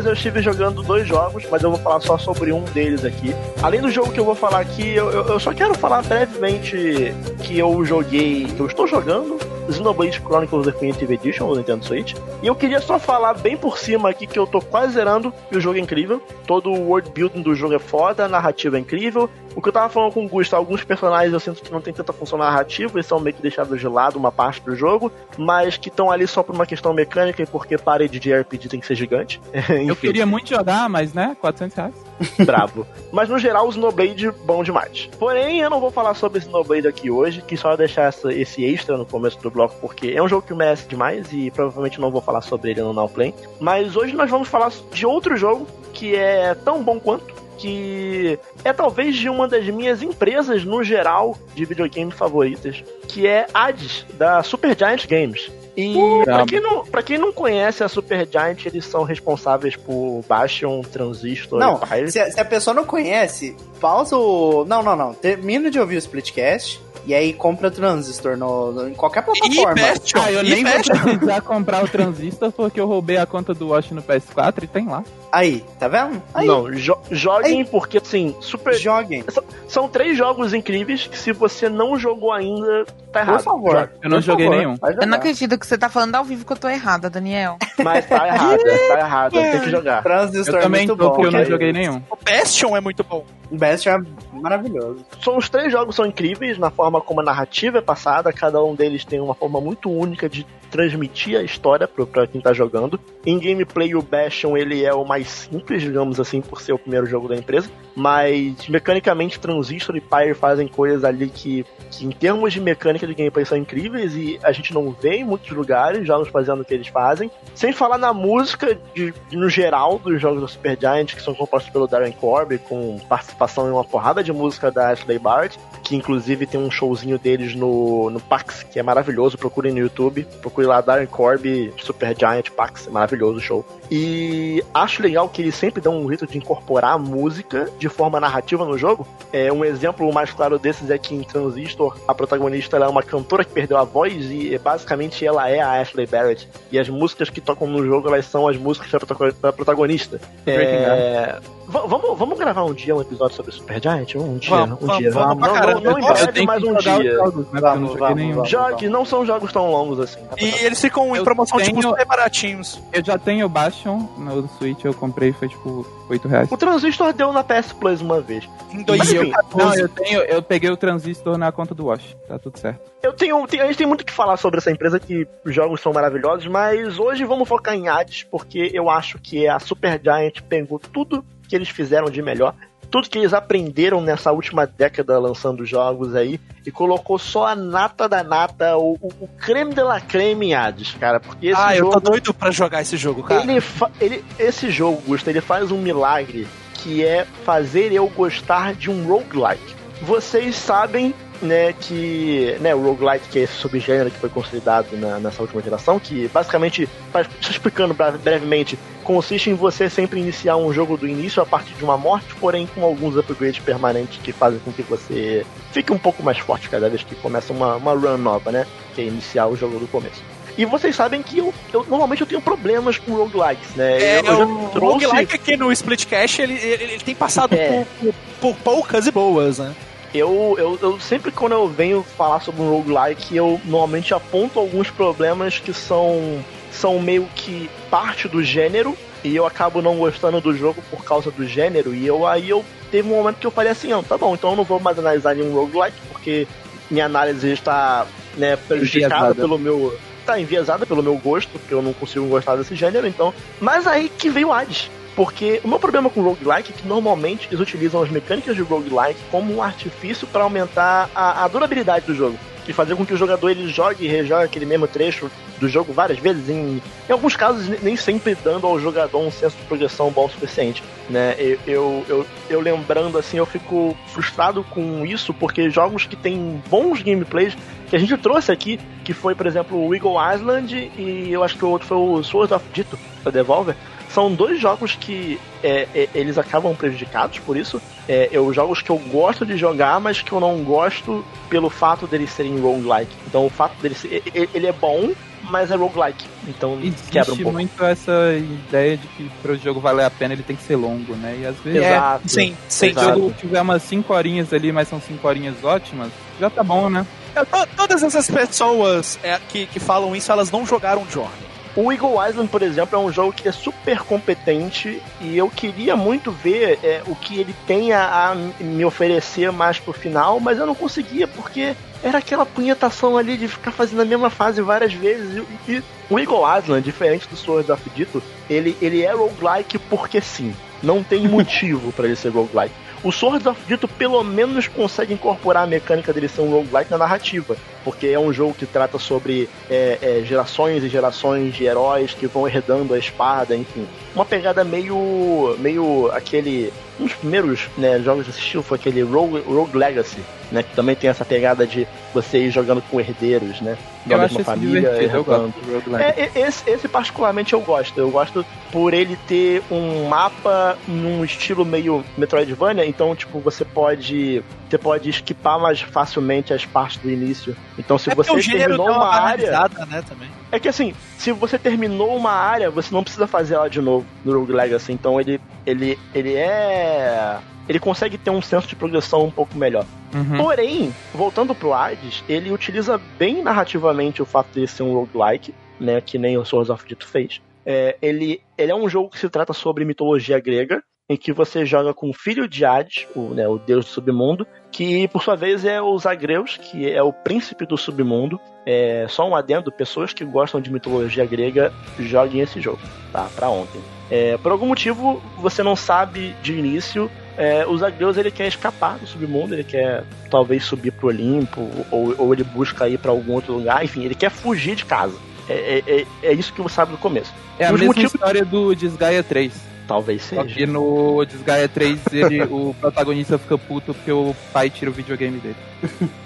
[0.06, 3.34] eu estive jogando dois jogos, mas eu vou falar só sobre um deles aqui.
[3.62, 7.14] Além do jogo que eu vou falar aqui, eu, eu- eu só quero falar brevemente
[7.43, 9.38] que eu joguei, que eu estou jogando
[9.72, 12.15] Xenoblade Chronicles Definitive Edition do Nintendo Switch.
[12.41, 15.58] E eu queria só falar bem por cima aqui que eu tô quase zerando e
[15.58, 16.21] o jogo é incrível.
[16.46, 19.29] Todo o world building do jogo é foda, a narrativa é incrível.
[19.55, 21.93] O que eu tava falando com o Gusto, alguns personagens eu sinto que não tem
[21.93, 25.75] tanta função narrativa, eles são meio que deixados de lado uma parte do jogo, mas
[25.75, 28.86] que estão ali só por uma questão mecânica e porque parede de RPG tem que
[28.86, 29.41] ser gigante.
[29.86, 32.08] Eu queria muito jogar, mas né, 400 reais.
[32.46, 32.86] brabo.
[33.12, 35.09] Mas no geral, o Snowblade bom demais.
[35.20, 38.97] Porém, eu não vou falar sobre Snowblade aqui hoje, que só deixar essa- esse extra
[38.97, 42.21] no começo do bloco, porque é um jogo que merece demais e provavelmente não vou
[42.21, 43.33] falar sobre ele no Now Play.
[43.59, 47.39] Mas hoje nós vamos falar de outro jogo que é tão bom quanto.
[47.58, 53.47] Que é talvez de uma das minhas empresas no geral de videogame favoritas, que é
[53.54, 55.51] Hades, da Supergiant Games.
[55.80, 60.82] E pra quem, não, pra quem não conhece a Supergiant, eles são responsáveis por Bastion,
[60.82, 62.12] Transistor Não, e Pyre.
[62.12, 64.66] Se, a- se a pessoa não conhece, pausa o.
[64.66, 65.14] Não, não, não.
[65.14, 69.73] Termina de ouvir o Splitcast e aí compra Transistor no, no- em qualquer plataforma.
[69.75, 73.53] Bastion, Ah, eu e nem vou precisar comprar o Transistor porque eu roubei a conta
[73.53, 75.03] do Watch no PS4 e tem lá.
[75.31, 76.21] Aí, tá vendo?
[76.33, 78.73] Aí, Não, jo joguem porque assim, super.
[78.73, 79.23] joguem.
[79.67, 83.37] São três jogos incríveis que se você não jogou ainda, tá errado.
[83.37, 83.71] Por favor.
[83.71, 83.91] Joga.
[84.01, 84.75] Eu não Por joguei favor, nenhum.
[85.01, 87.57] Eu não acredito que você tá falando ao vivo que eu tô errada, Daniel.
[87.83, 89.31] Mas tá errado, tá errado.
[89.33, 90.01] Tem que jogar.
[90.01, 91.15] Transistor Eu é também muito tô, bom.
[91.15, 92.01] porque eu não joguei nenhum.
[92.09, 93.23] O Bastion é muito bom.
[93.51, 93.99] Bastion é
[94.33, 95.05] maravilhoso.
[95.23, 98.76] São os três jogos são incríveis na forma como a narrativa é passada, cada um
[98.76, 103.00] deles tem uma forma muito única de transmitir a história pra quem tá jogando.
[103.26, 107.05] Em gameplay, o Bastion ele é o mais simples, digamos assim, por ser o primeiro
[107.05, 112.54] jogo da empresa, mas mecanicamente Transistor e Pyre fazem coisas ali que, que em termos
[112.54, 116.30] de mecânica de gameplay são incríveis e a gente não vê em muitos lugares jogos
[116.30, 117.30] fazendo o que eles fazem.
[117.54, 121.88] Sem falar na música, de, no geral, dos jogos da Supergiant, que são compostos pelo
[121.88, 126.59] Darren Corby, com participação em uma porrada de música da Ashley Bart, que inclusive tem
[126.59, 129.37] um showzinho deles no, no PAX, que é maravilhoso.
[129.37, 133.66] Procurem no YouTube, procure lá Darren Corby, Supergiant PAX, é maravilhoso o show.
[133.91, 138.20] E acho legal que eles sempre dão um jeito de incorporar a música de forma
[138.20, 139.07] narrativa no jogo.
[139.32, 143.43] É, um exemplo mais claro desses é que em Transistor, a protagonista é uma cantora
[143.43, 146.47] que perdeu a voz e é, basicamente ela é a Ashley Barrett.
[146.71, 150.20] E as músicas que tocam no jogo elas são as músicas da protago- da protagonista.
[150.45, 151.39] É,
[151.70, 154.16] vamos, vamos gravar um dia um episódio sobre Supergiant?
[154.16, 155.12] Um dia, Vamos, um vamos, dia.
[155.12, 155.82] vamos pra não, caramba.
[155.82, 157.00] não, não Eu tenho que um dia.
[157.00, 157.62] os jogos, né?
[157.62, 158.50] Vamos, vamos, vamos.
[158.50, 160.20] Jogue, não são jogos tão longos assim.
[160.37, 162.82] E eles ficam em Eu promoção tipo tenho- super baratinhos.
[162.93, 166.51] Eu já tenho o Bastion no Switch, eu comprei, foi tipo 8 reais.
[166.51, 168.43] O Transistor deu na PS Plus uma vez.
[168.71, 169.66] Em Mas, 2014.
[169.66, 172.79] Não, eu tenho, eu peguei o transistor na conta do Wash, tá tudo certo.
[173.01, 175.55] Eu tenho, tem- a gente tem muito o que falar sobre essa empresa, que os
[175.55, 180.41] jogos são maravilhosos, mas hoje vamos focar em Hades, porque eu acho que a Supergiant
[180.47, 182.54] pegou tudo que eles fizeram de melhor,
[182.89, 188.08] tudo que eles aprenderam nessa última década lançando jogos aí, e colocou só a nata
[188.08, 191.76] da nata, o, o, o creme de la creme em Hades, cara, porque esse Ah,
[191.76, 191.92] eu jogo...
[192.01, 193.42] tô doido pra jogar esse jogo, cara.
[193.43, 193.62] Ele,
[194.00, 199.05] ele, esse jogo, Gusta, ele faz um milagre que é fazer eu gostar de um
[199.05, 199.76] roguelike.
[200.01, 205.20] Vocês sabem, né, que né, o roguelike, que é esse subgênero que foi consolidado na-
[205.20, 210.71] nessa última geração, que basicamente, pra- explicando bre- brevemente, consiste em você sempre iniciar um
[210.74, 214.59] jogo do início a partir de uma morte, porém com alguns upgrades permanentes que fazem
[214.59, 218.17] com que você fique um pouco mais forte cada vez que começa uma, uma run
[218.17, 218.67] nova, né?
[218.93, 220.21] Que é iniciar o jogo do começo.
[220.57, 223.97] E vocês sabem que eu, eu- normalmente eu tenho problemas com roguelikes, né?
[224.01, 225.05] É, eu, eu o trouxe.
[225.05, 227.86] roguelike aqui no Splitcast, ele, ele, ele tem passado É.
[228.01, 229.74] por, por- por poucas e boas, né?
[230.13, 234.89] Eu, eu, eu sempre quando eu venho falar sobre um roguelike, eu normalmente aponto alguns
[234.89, 240.55] problemas que são, são meio que parte do gênero, e eu acabo não gostando do
[240.55, 243.71] jogo por causa do gênero, e eu aí eu teve um momento que eu falei
[243.71, 246.47] assim, não, tá bom, então eu não vou mais analisar nenhum roguelike, porque
[246.89, 249.36] minha análise está né, prejudicada Enviesada.
[249.36, 249.99] pelo meu.
[250.25, 253.33] tá enviesada pelo meu gosto, porque eu não consigo gostar desse gênero, então.
[253.59, 254.89] Mas aí que veio o Hades.
[255.20, 259.20] Porque o meu problema com roguelike é que normalmente eles utilizam as mecânicas de roguelike
[259.29, 262.39] como um artifício para aumentar a, a durabilidade do jogo.
[262.66, 265.29] E fazer com que o jogador ele jogue e rejogue aquele mesmo trecho
[265.59, 269.29] do jogo várias vezes, em, em alguns casos ne- nem sempre dando ao jogador um
[269.29, 270.82] senso de progressão bom o suficiente.
[271.09, 271.36] Né?
[271.37, 276.63] Eu, eu, eu, eu lembrando assim, eu fico frustrado com isso, porque jogos que têm
[276.70, 277.58] bons gameplays
[277.89, 281.58] que a gente trouxe aqui, que foi, por exemplo, o Eagle Island e eu acho
[281.58, 283.75] que o outro foi o Sword of Dito, da Devolver,
[284.13, 287.81] são dois jogos que é, é, eles acabam prejudicados por isso.
[288.07, 292.07] É, eu jogos que eu gosto de jogar, mas que eu não gosto pelo fato
[292.07, 293.11] deles serem roguelike.
[293.27, 294.23] Então o fato dele ser.
[294.33, 295.11] Ele é bom,
[295.49, 296.25] mas é roguelike.
[296.47, 296.71] Então
[297.11, 297.51] quebra um Existe pouco.
[297.51, 300.75] muito essa ideia de que para o jogo valer a pena ele tem que ser
[300.75, 301.37] longo, né?
[301.41, 302.27] E às vezes Exato.
[302.27, 302.93] Sim, sim.
[302.93, 306.09] se o jogo tiver umas 5 horinhas ali, mas são 5 horinhas ótimas,
[306.39, 307.05] já tá bom, né?
[307.36, 311.49] É, to- Todas essas pessoas é, que, que falam isso, elas não jogaram Journey.
[311.75, 315.96] O Eagle Island, por exemplo, é um jogo que é super competente e eu queria
[315.96, 320.58] muito ver é, o que ele tem a, a me oferecer mais pro final, mas
[320.58, 324.93] eu não conseguia porque era aquela punhetação ali de ficar fazendo a mesma fase várias
[324.93, 325.43] vezes.
[325.67, 330.20] E, e o Eagle Island, diferente do Sword of Dito, ele, ele é roguelike porque
[330.21, 330.54] sim.
[330.82, 332.74] Não tem motivo para ele ser roguelike.
[333.01, 336.97] O Swords of Dito pelo menos consegue incorporar a mecânica dele ser um roguelike na
[336.97, 342.14] narrativa, porque é um jogo que trata sobre é, é, gerações e gerações de heróis
[342.14, 343.88] que vão herdando a espada, enfim.
[344.16, 345.56] Uma pegada meio.
[345.60, 346.74] meio aquele.
[347.00, 350.20] Um dos primeiros né, jogos desse estilo foi aquele Rogue, Rogue Legacy,
[350.51, 350.64] né?
[350.64, 353.78] Que também tem essa pegada de você ir jogando com herdeiros, né?
[354.06, 354.89] Da eu mesma família.
[354.89, 355.54] eu gosto.
[355.97, 357.97] É, esse, esse particularmente eu gosto.
[357.97, 364.43] Eu gosto por ele ter um mapa num estilo meio Metroidvania, então tipo você pode
[364.70, 367.56] você pode esquipar mais facilmente as partes do início.
[367.80, 369.51] Então se é você terminou uma uma área,
[369.86, 370.30] né, também.
[370.51, 374.06] É que assim, se você terminou uma área, você não precisa fazer ela de novo
[374.24, 374.92] no Rogue Legacy.
[374.92, 377.39] Então ele, ele, ele é.
[377.68, 379.86] Ele consegue ter um senso de progressão um pouco melhor.
[380.14, 380.38] Uhum.
[380.38, 386.01] Porém, voltando pro Hades, ele utiliza bem narrativamente o fato de ser um roguelike, né?
[386.01, 387.39] Que nem o Swords of Dito fez.
[387.66, 391.65] É, ele, ele é um jogo que se trata sobre mitologia grega, em que você
[391.65, 395.36] joga com o filho de Hades, o, né, o deus do submundo, que por sua
[395.36, 398.39] vez é o Zagreus, que é o príncipe do submundo.
[398.63, 402.77] É, só um adendo, pessoas que gostam de mitologia grega, joguem esse jogo,
[403.11, 403.27] tá?
[403.36, 403.81] Pra ontem.
[404.11, 408.99] É, por algum motivo, você não sabe de início, é, o Zagreus ele quer escapar
[408.99, 413.33] do submundo, ele quer talvez subir pro Olimpo, ou, ou ele busca ir para algum
[413.33, 415.17] outro lugar, enfim, ele quer fugir de casa.
[415.47, 415.53] É,
[415.87, 417.33] é, é, é isso que você sabe no começo.
[417.57, 419.68] É a Os mesma motivos- história do Desgaia 3.
[419.89, 420.53] Talvez Só seja.
[420.55, 425.39] que no Desgaia 3 ele, o protagonista fica puto porque o pai tira o videogame
[425.39, 425.55] dele.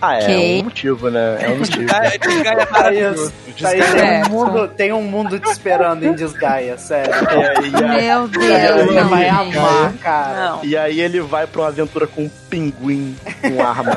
[0.02, 0.62] Ah, é Ok.
[0.62, 1.38] um motivo, né?
[1.40, 1.80] É um motivo.
[1.86, 3.34] Desgaia, Desgaia é maravilhoso.
[3.56, 4.24] Desgaia- tem, É.
[4.26, 7.14] um mundo, tem um mundo te esperando em Desgaia, sério.
[7.34, 10.50] É, e, aí, Meu Deus, não, vai amar, cara.
[10.50, 10.66] Não.
[10.66, 13.92] e aí ele vai pra uma aventura com um pinguim com arma.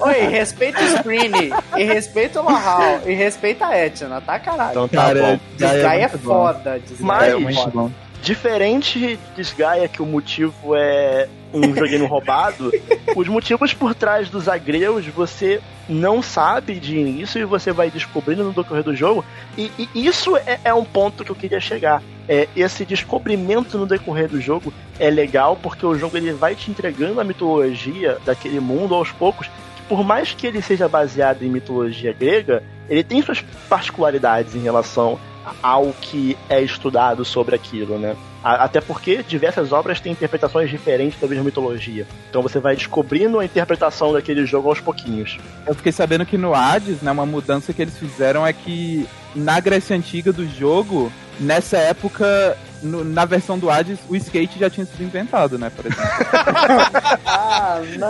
[0.00, 1.32] Oi, respeita o Screen,
[1.76, 4.70] e respeita o Lahal, e respeita a Etna, tá caralho?
[4.70, 5.38] Então tá bom.
[5.56, 6.18] Desgaia é bom.
[6.18, 7.70] foda, Desgaia Mas- é É muito foda.
[7.74, 7.90] bom.
[8.22, 12.70] Diferente de Desgaia, que o motivo é um videogame roubado,
[13.16, 18.44] os motivos por trás dos agreus você não sabe de início e você vai descobrindo
[18.44, 19.24] no decorrer do jogo.
[19.56, 22.02] E, e isso é, é um ponto que eu queria chegar.
[22.28, 26.70] É, esse descobrimento no decorrer do jogo é legal porque o jogo ele vai te
[26.70, 29.48] entregando a mitologia daquele mundo aos poucos.
[29.48, 34.60] que Por mais que ele seja baseado em mitologia grega, ele tem suas particularidades em
[34.60, 35.18] relação
[35.62, 38.14] ao que é estudado sobre aquilo, né?
[38.42, 42.06] Até porque diversas obras têm interpretações diferentes da mesma mitologia.
[42.30, 45.38] Então você vai descobrindo a interpretação daquele jogo aos pouquinhos.
[45.66, 49.60] Eu fiquei sabendo que no Hades, né, uma mudança que eles fizeram é que na
[49.60, 54.86] Grécia Antiga do jogo, nessa época, no- na versão do Hades, o skate já tinha
[54.86, 56.04] sido inventado, né, por exemplo.
[57.26, 58.08] Ah, não!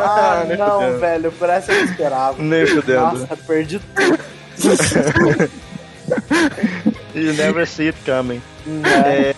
[0.00, 2.36] Ah, não, velho, por essa eu esperava.
[2.42, 3.00] Nem fudendo.
[3.18, 4.18] Nossa, perdi tudo.
[7.14, 8.40] You never see it coming.
[8.84, 9.34] É,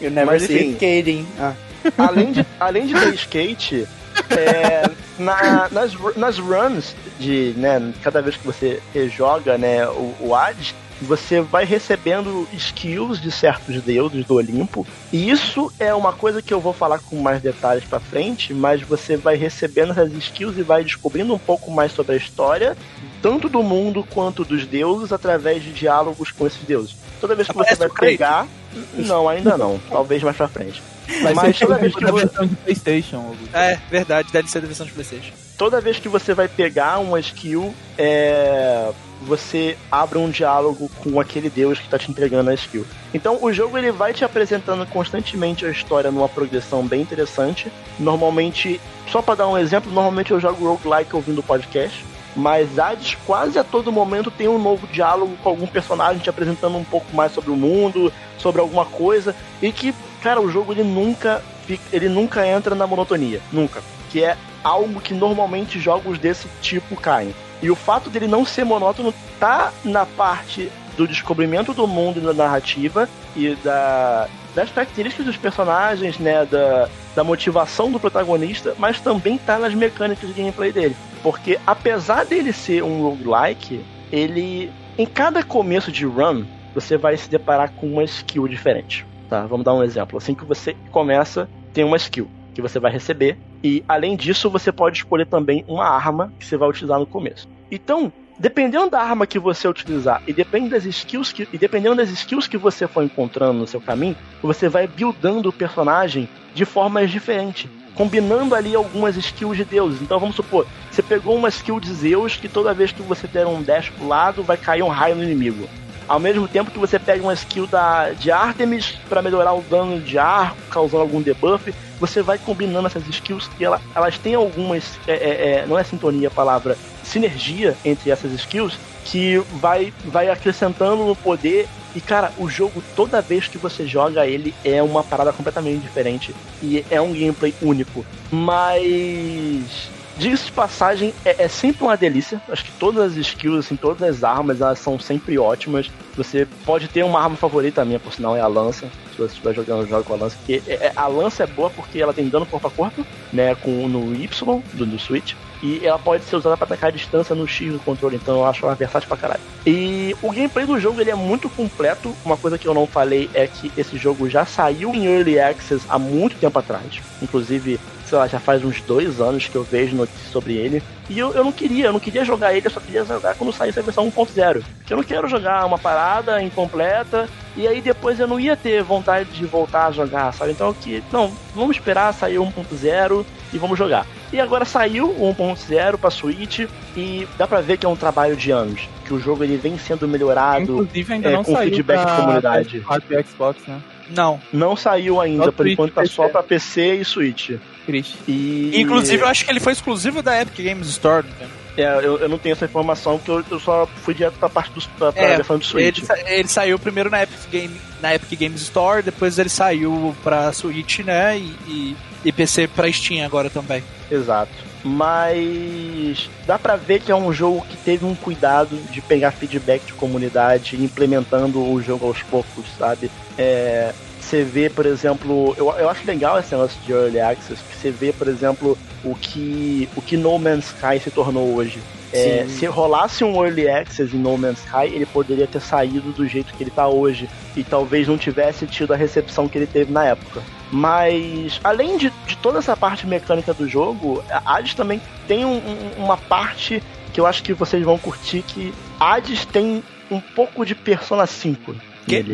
[0.00, 1.26] you never see it skating.
[1.38, 1.54] Ah.
[1.98, 3.88] além de, além de ter skate,
[4.30, 4.88] é,
[5.18, 8.80] na- nas, nas runs de, né, cada vez que você
[9.14, 14.86] joga, né, o, o Hades, você vai recebendo skills de certos deuses do Olimpo.
[15.12, 18.82] E isso é uma coisa que eu vou falar com mais detalhes pra frente, mas
[18.82, 22.76] você vai recebendo essas skills e vai descobrindo um pouco mais sobre a história,
[23.20, 26.96] tanto do mundo quanto dos deuses, através de diálogos com esses deuses.
[27.20, 28.08] Toda vez que você Aparece vai o Kratos?
[28.10, 28.46] pegar.
[28.94, 29.80] Não, ainda não.
[29.90, 30.82] Talvez mais pra frente.
[31.22, 33.34] Vai Mas ser toda tipo vez que você- versão de Playstation.
[33.52, 35.32] É, verdade, deve ser da versão de Playstation.
[35.56, 38.90] Toda vez que você vai pegar uma skill, é,
[39.22, 42.84] você abre um diálogo com aquele deus que está te entregando a skill.
[43.14, 47.70] Então o jogo ele vai te apresentando constantemente a história numa progressão bem interessante.
[47.98, 48.80] Normalmente,
[49.10, 52.04] só para dar um exemplo, normalmente eu jogo roguelike ouvindo podcast.
[52.34, 56.78] Mas Hades quase a todo momento tem um novo diálogo com algum personagem te apresentando
[56.78, 59.36] um pouco mais sobre o mundo, sobre alguma coisa.
[59.60, 63.38] E que, cara, o jogo ele nunca, fica- ele nunca entra na monotonia.
[63.52, 63.82] Nunca.
[64.12, 67.34] Que é algo que normalmente jogos desse tipo caem.
[67.62, 72.34] E o fato dele não ser monótono tá na parte do descobrimento do mundo da
[72.34, 79.38] narrativa e da, das características dos personagens, né, da, da motivação do protagonista, mas também
[79.38, 80.96] tá nas mecânicas de gameplay dele.
[81.22, 86.44] Porque apesar dele ser um roguelike, ele em cada começo de run,
[86.74, 89.06] você vai se deparar com uma skill diferente.
[89.28, 90.18] Tá, vamos dar um exemplo.
[90.18, 94.72] Assim que você começa, tem uma skill que você vai receber e além disso, você
[94.72, 97.48] pode escolher também uma arma que você vai utilizar no começo.
[97.70, 102.10] Então, dependendo da arma que você utilizar e dependendo das skills que, e dependendo das
[102.10, 107.10] skills que você for encontrando no seu caminho, você vai buildando o personagem de formas
[107.10, 110.02] diferentes, combinando ali algumas skills de deuses.
[110.02, 113.46] Então vamos supor, você pegou uma skill de Zeus que toda vez que você der
[113.46, 115.68] um dash pro lado, vai cair um raio no inimigo.
[116.08, 120.00] Ao mesmo tempo que você pega uma skill da, de Artemis para melhorar o dano
[120.00, 121.72] de arco, causando algum debuff,
[122.02, 124.98] você vai combinando essas skills e ela, elas têm algumas.
[125.06, 130.28] é, é, é, não é sintonia a palavra, sinergia entre essas skills que vai, vai
[130.28, 131.68] acrescentando no poder.
[131.94, 136.34] E cara, o jogo, toda vez que você joga ele, é uma parada completamente diferente.
[136.60, 138.04] E é um gameplay único.
[138.32, 139.88] Mas.
[140.14, 142.42] Diga-se de passagem, é, é sempre uma delícia.
[142.48, 145.90] Acho que todas as skills, assim, todas as armas, elas são sempre ótimas.
[146.16, 148.90] Você pode ter uma arma favorita, a minha, por sinal, é a lança.
[149.12, 150.36] Se você estiver jogando jogo com a lança.
[150.36, 153.54] Porque é- é- a lança é boa porque ela tem dano corpo a corpo, né?
[153.54, 155.34] Com, no Y do, do Switch.
[155.62, 158.44] E ela pode ser usada para atacar a distância no X do controle, então eu
[158.44, 159.40] acho ela versátil pra caralho.
[159.64, 162.16] E o gameplay do jogo ele é muito completo.
[162.24, 165.86] Uma coisa que eu não falei é que esse jogo já saiu em Early Access
[165.88, 167.00] há muito tempo atrás.
[167.20, 167.78] Inclusive,
[168.12, 170.82] sei lá, já faz uns dois anos que eu vejo notícias sobre ele.
[171.08, 173.52] E eu, eu não queria, eu não queria jogar ele, eu só queria jogar quando
[173.54, 174.62] saísse a versão 1.0.
[174.78, 177.26] Porque eu não quero jogar uma parada incompleta
[177.56, 180.52] e aí depois eu não ia ter vontade de voltar a jogar, sabe?
[180.52, 184.06] Então que não, vamos esperar sair o 1.0 e vamos jogar.
[184.30, 186.60] E agora saiu o 1.0 para Switch
[186.94, 189.78] e dá pra ver que é um trabalho de anos, que o jogo ele vem
[189.78, 192.80] sendo melhorado Inclusive ainda é, não com saiu feedback pra de comunidade.
[192.82, 193.80] PS4 Xbox, né?
[194.10, 194.38] Não.
[194.52, 196.14] Não saiu ainda, Só por enquanto tá PC.
[196.14, 197.52] só pra PC e Switch.
[197.86, 198.16] Triste.
[198.28, 201.26] E Inclusive, eu acho que ele foi exclusivo da Epic Games Store.
[201.40, 201.48] né?
[201.76, 204.70] é, eu, eu não tenho essa informação porque eu, eu só fui direto pra parte
[204.72, 205.96] dos pra, pra É, versão do Switch.
[205.98, 210.14] Ele, sa- ele saiu primeiro na Epic, Game, na Epic Games Store, depois ele saiu
[210.22, 211.38] pra Switch, né?
[211.38, 211.96] E, e,
[212.26, 213.82] e PC pra Steam agora também.
[214.10, 214.52] Exato.
[214.84, 219.84] Mas dá pra ver que é um jogo que teve um cuidado de pegar feedback
[219.86, 223.10] de comunidade implementando o jogo aos poucos, sabe?
[223.38, 223.92] É,
[224.24, 227.90] você vê, por exemplo, eu, eu acho legal esse negócio de Early Access, que você
[227.90, 231.80] vê, por exemplo, o que, o que No Man's Sky se tornou hoje.
[232.14, 236.26] É, se rolasse um Early Access em No Man's Sky, ele poderia ter saído do
[236.26, 237.28] jeito que ele tá hoje.
[237.56, 240.42] E talvez não tivesse tido a recepção que ele teve na época.
[240.70, 245.56] Mas, além de, de toda essa parte mecânica do jogo, a Hades também tem um-
[245.58, 246.82] um- uma parte
[247.12, 251.74] que eu acho que vocês vão curtir, que Hades tem um pouco de Persona 5.
[252.06, 252.16] Que?
[252.16, 252.32] nele.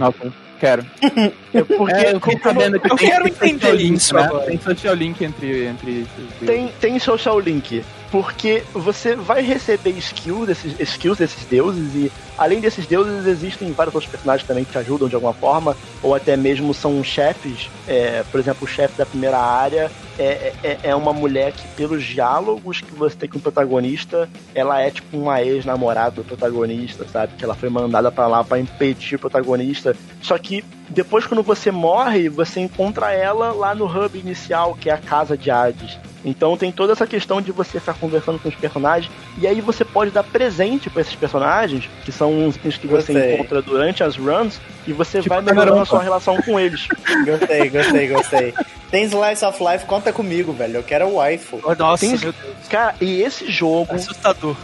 [0.58, 0.84] Quero.
[1.54, 4.14] É porque É, eu fiquei sabendo que eu tem, quero tem entender social link, isso
[4.14, 4.28] né?
[4.46, 7.82] Tem social link entre, entre esses tem, tem social link.
[8.10, 13.94] Porque você vai receber skills desses, skills desses deuses e além desses deuses existem vários
[13.94, 17.68] outros personagens também que te ajudam de alguma forma, ou até mesmo são chefes.
[17.86, 22.02] É, por exemplo, o chefe da primeira área é, é, é uma mulher que, pelos
[22.02, 27.34] diálogos que você tem com o protagonista, ela é tipo uma ex-namorada do protagonista, sabe?
[27.36, 29.94] Que ela foi mandada pra lá pra impedir o protagonista.
[30.22, 34.94] Só que depois, quando você morre, você encontra ela lá no hub inicial, que é
[34.94, 35.98] a casa de Hades.
[36.24, 39.84] Então tem toda essa questão de você ficar conversando com os personagens e aí você
[39.84, 43.34] pode dar presente pra esses personagens, que são os itens que você Gostei.
[43.34, 46.88] encontra durante as runs, e você Tipo vai melhorando a sua relação com eles.
[47.24, 48.54] Gostei, gostei, gostei.
[48.90, 50.76] Tem Slice of Life, conta comigo, velho.
[50.78, 51.60] Eu quero o waifu.
[51.62, 52.68] Oh, Nossa, Tem- meu Deus.
[52.68, 54.56] Cara, e esse jogo, Assustador.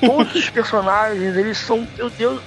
[0.00, 2.40] todos os personagens, eles são, meu Deus,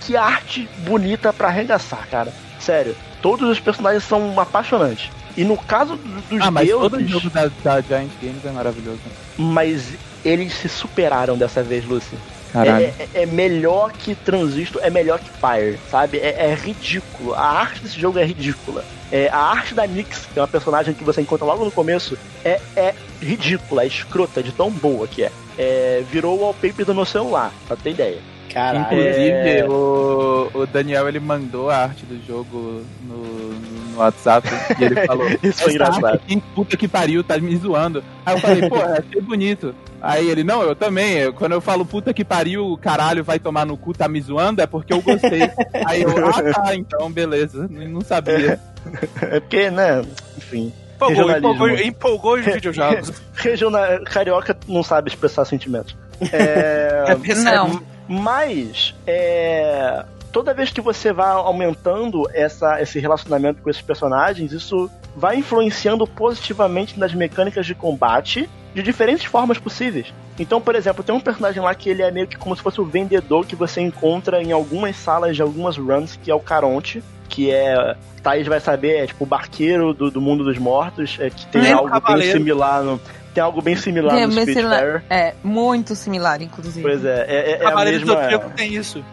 [0.00, 2.32] que, que arte bonita pra arregaçar, cara.
[2.60, 5.10] Sério, todos os personagens são apaixonantes.
[5.36, 9.00] E no caso dos Ah, mas todo deuses, jogo da, da Giant Games é maravilhoso.
[9.38, 9.94] mas
[10.24, 12.16] eles se superaram dessa vez, Lucy.
[12.52, 12.84] Caralho.
[12.84, 16.18] É, é- é melhor que Transistor, é melhor que Pyre, sabe?
[16.18, 17.34] É, é ridículo.
[17.34, 18.84] A arte desse jogo é ridícula.
[19.10, 22.16] É, a arte da Nyx, que é uma personagem que você encontra logo no começo,
[22.44, 25.32] é, é ridícula, é escrota, de tão boa que é.
[25.58, 28.18] É, virou o wallpaper do meu celular, pra ter ideia.
[28.52, 28.84] Caralho.
[28.84, 29.64] Inclusive, É.
[29.68, 33.16] o, o Daniel ele mandou a arte do jogo no,
[33.52, 34.48] no WhatsApp
[34.78, 36.20] e ele falou: Isso foi arte engraçado.
[36.54, 38.02] puta que pariu, tá me zoando.
[38.26, 39.74] Aí eu falei, pô, achei bonito.
[40.00, 41.14] Aí ele, não, eu também.
[41.18, 44.60] Eu- quando eu falo puta que pariu, caralho, vai tomar no cu, tá me zoando,
[44.60, 45.42] é porque eu gostei.
[45.86, 47.66] Aí eu, ah tá, então, beleza.
[47.70, 48.60] Não não sabia.
[49.22, 50.02] É porque, né?
[50.36, 50.72] Enfim.
[50.96, 53.12] Empolgou, empolgou, empolgou os videojogos.
[53.34, 55.96] Regional, carioca não sabe expressar sentimentos.
[56.32, 57.04] É,
[57.42, 57.82] Não.
[58.08, 64.90] Mas, é, toda vez que você vai aumentando essa, esse relacionamento com esses personagens, isso
[65.16, 70.12] vai influenciando positivamente nas mecânicas de combate de diferentes formas possíveis.
[70.38, 72.80] Então, por exemplo, tem um personagem lá que ele é meio que como se fosse
[72.80, 77.04] o vendedor que você encontra em algumas salas de algumas runs, que é o Caronte,
[77.28, 77.96] que é.
[78.22, 81.66] Thaís vai saber, é tipo o barqueiro do, do mundo dos mortos, é que tem
[81.66, 83.00] É, algo bem similar no.
[83.34, 84.32] Tem algo bem similar Tem no.
[84.32, 85.02] Spitfire.
[85.08, 86.82] É, muito similar, inclusive.
[86.82, 89.04] Pois é, é, é, é a Cavaleiro do mesma Zodíaco tem isso.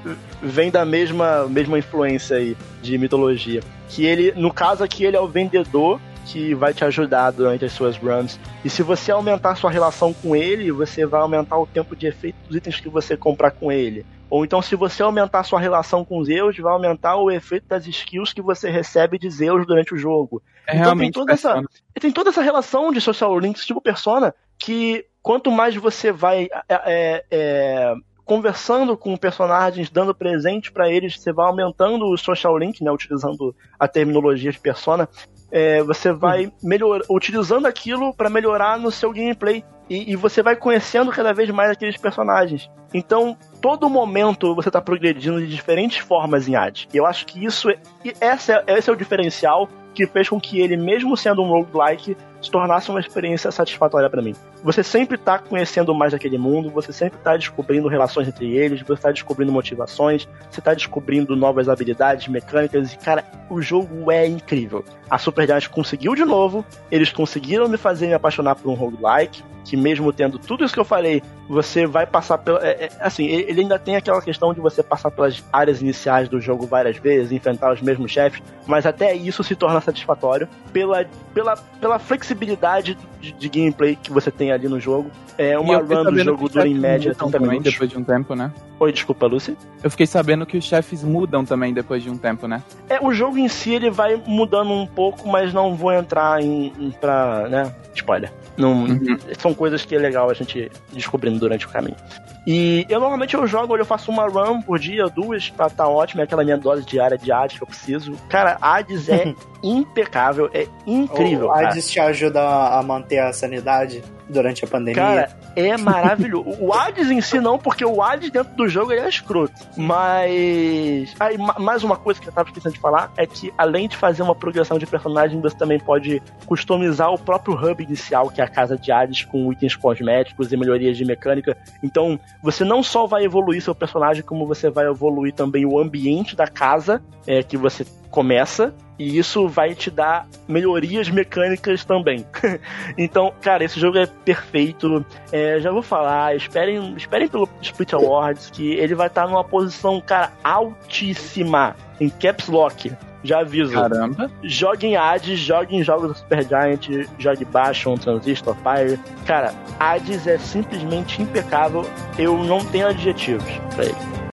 [0.42, 3.62] vem da mesma, mesma influência aí de mitologia.
[3.88, 7.72] Que ele, no caso aqui, ele é o vendedor que vai te ajudar durante as
[7.72, 8.40] suas runs.
[8.64, 12.36] E se você aumentar sua relação com ele, você vai aumentar o tempo de efeito
[12.48, 14.06] dos itens que você comprar com ele.
[14.30, 18.32] Ou então, se você aumentar sua relação com Zeus, vai aumentar o efeito das skills
[18.32, 20.42] que você recebe de Zeus durante o jogo.
[20.70, 21.70] É Então tem toda essa- Persona.
[22.00, 26.76] Tem toda essa relação de social links tipo Persona que quanto mais você vai é,
[26.86, 27.94] é, é,
[28.26, 33.56] conversando com personagens, dando presente pra eles, você vai aumentando o social link, né, utilizando
[33.80, 35.10] a terminologia de Persona,
[35.52, 40.56] é, você vai melhor, utilizando aquilo pra melhorar no seu gameplay e, e você vai
[40.56, 42.70] conhecendo cada vez mais aqueles personagens.
[42.94, 46.88] Então todo momento você tá progredindo de diferentes formas em Hades.
[46.94, 50.40] E eu acho que isso é, esse é, esse é o diferencial que fez com
[50.40, 54.34] que ele, mesmo sendo um roguelike, se tornasse uma experiência satisfatória para mim.
[54.64, 59.02] Você sempre tá conhecendo mais daquele mundo, você sempre tá descobrindo relações entre eles, você
[59.02, 64.86] tá descobrindo motivações, você tá descobrindo novas habilidades, mecânicas, e cara, o jogo é incrível.
[65.10, 69.78] A Supergiant conseguiu de novo, eles conseguiram me fazer me apaixonar por um roguelike, que
[69.78, 72.66] mesmo tendo tudo isso que eu falei, você vai passar pela.
[72.66, 76.40] É, é, assim, ele ainda tem aquela questão de você passar pelas áreas iniciais do
[76.40, 81.04] jogo várias vezes, enfrentar os mesmos chefes, mas até isso se torna satisfatório pela,
[81.34, 85.10] pela, pela flexibilidade de, de gameplay que você tem ali no jogo.
[85.36, 87.72] É uma run do jogo dura em média 30 minutos.
[87.72, 88.52] Depois de um tempo, né?
[88.80, 89.58] Oi, desculpa, Lucy.
[89.84, 92.62] Eu fiquei sabendo que os chefes mudam também depois de um tempo, né?
[92.88, 96.72] É, o jogo em si ele vai mudando um pouco, mas não vou entrar em,
[96.78, 98.32] em pra, né, spoiler.
[98.56, 99.18] Não, uhum.
[99.40, 101.96] São coisas que é legal a gente descobrindo durante o caminho.
[102.46, 106.22] E eu normalmente eu jogo, eu faço uma run por dia, duas, pra tá ótimo,
[106.22, 108.14] é aquela minha dose diária de Hades que eu preciso.
[108.28, 111.48] Cara, Hades é impecável, é incrível.
[111.48, 115.02] O Hades te ajuda a manter a sanidade durante a pandemia.
[115.02, 116.56] Cara, é maravilhoso.
[116.60, 119.54] o Hades em si não, porque o Hades dentro do jogo ele é escroto.
[119.76, 121.14] Mas.
[121.20, 124.22] Aí, mais uma coisa que eu tava esquecendo de falar é que, além de fazer
[124.22, 128.48] uma progressão de personagem, você também pode customizar o próprio hub inicial, que é a
[128.48, 131.58] casa de Hades, com itens cosméticos e melhorias de mecânica.
[131.82, 136.36] Então, você não só vai evoluir seu personagem, como você vai evoluir também o ambiente
[136.36, 142.26] da casa é, que você começa e isso vai te dar melhorias mecânicas também.
[142.98, 145.06] então, cara, esse jogo é perfeito.
[145.32, 150.02] É, já vou falar, esperem, esperem pelo Split Awards, que ele vai estar numa posição,
[150.02, 152.92] cara, altíssima em Caps Lock.
[153.24, 153.74] Já aviso.
[153.74, 154.32] Caramba.
[154.44, 156.88] Jogue em Hades, jogue em jogos da Supergiant,
[157.18, 159.00] jogue Bastion, Transistor, Fire.
[159.26, 161.86] Cara, Hades é simplesmente impecável.
[162.18, 163.44] Eu não tenho adjetivos
[163.76, 164.20] pra ele.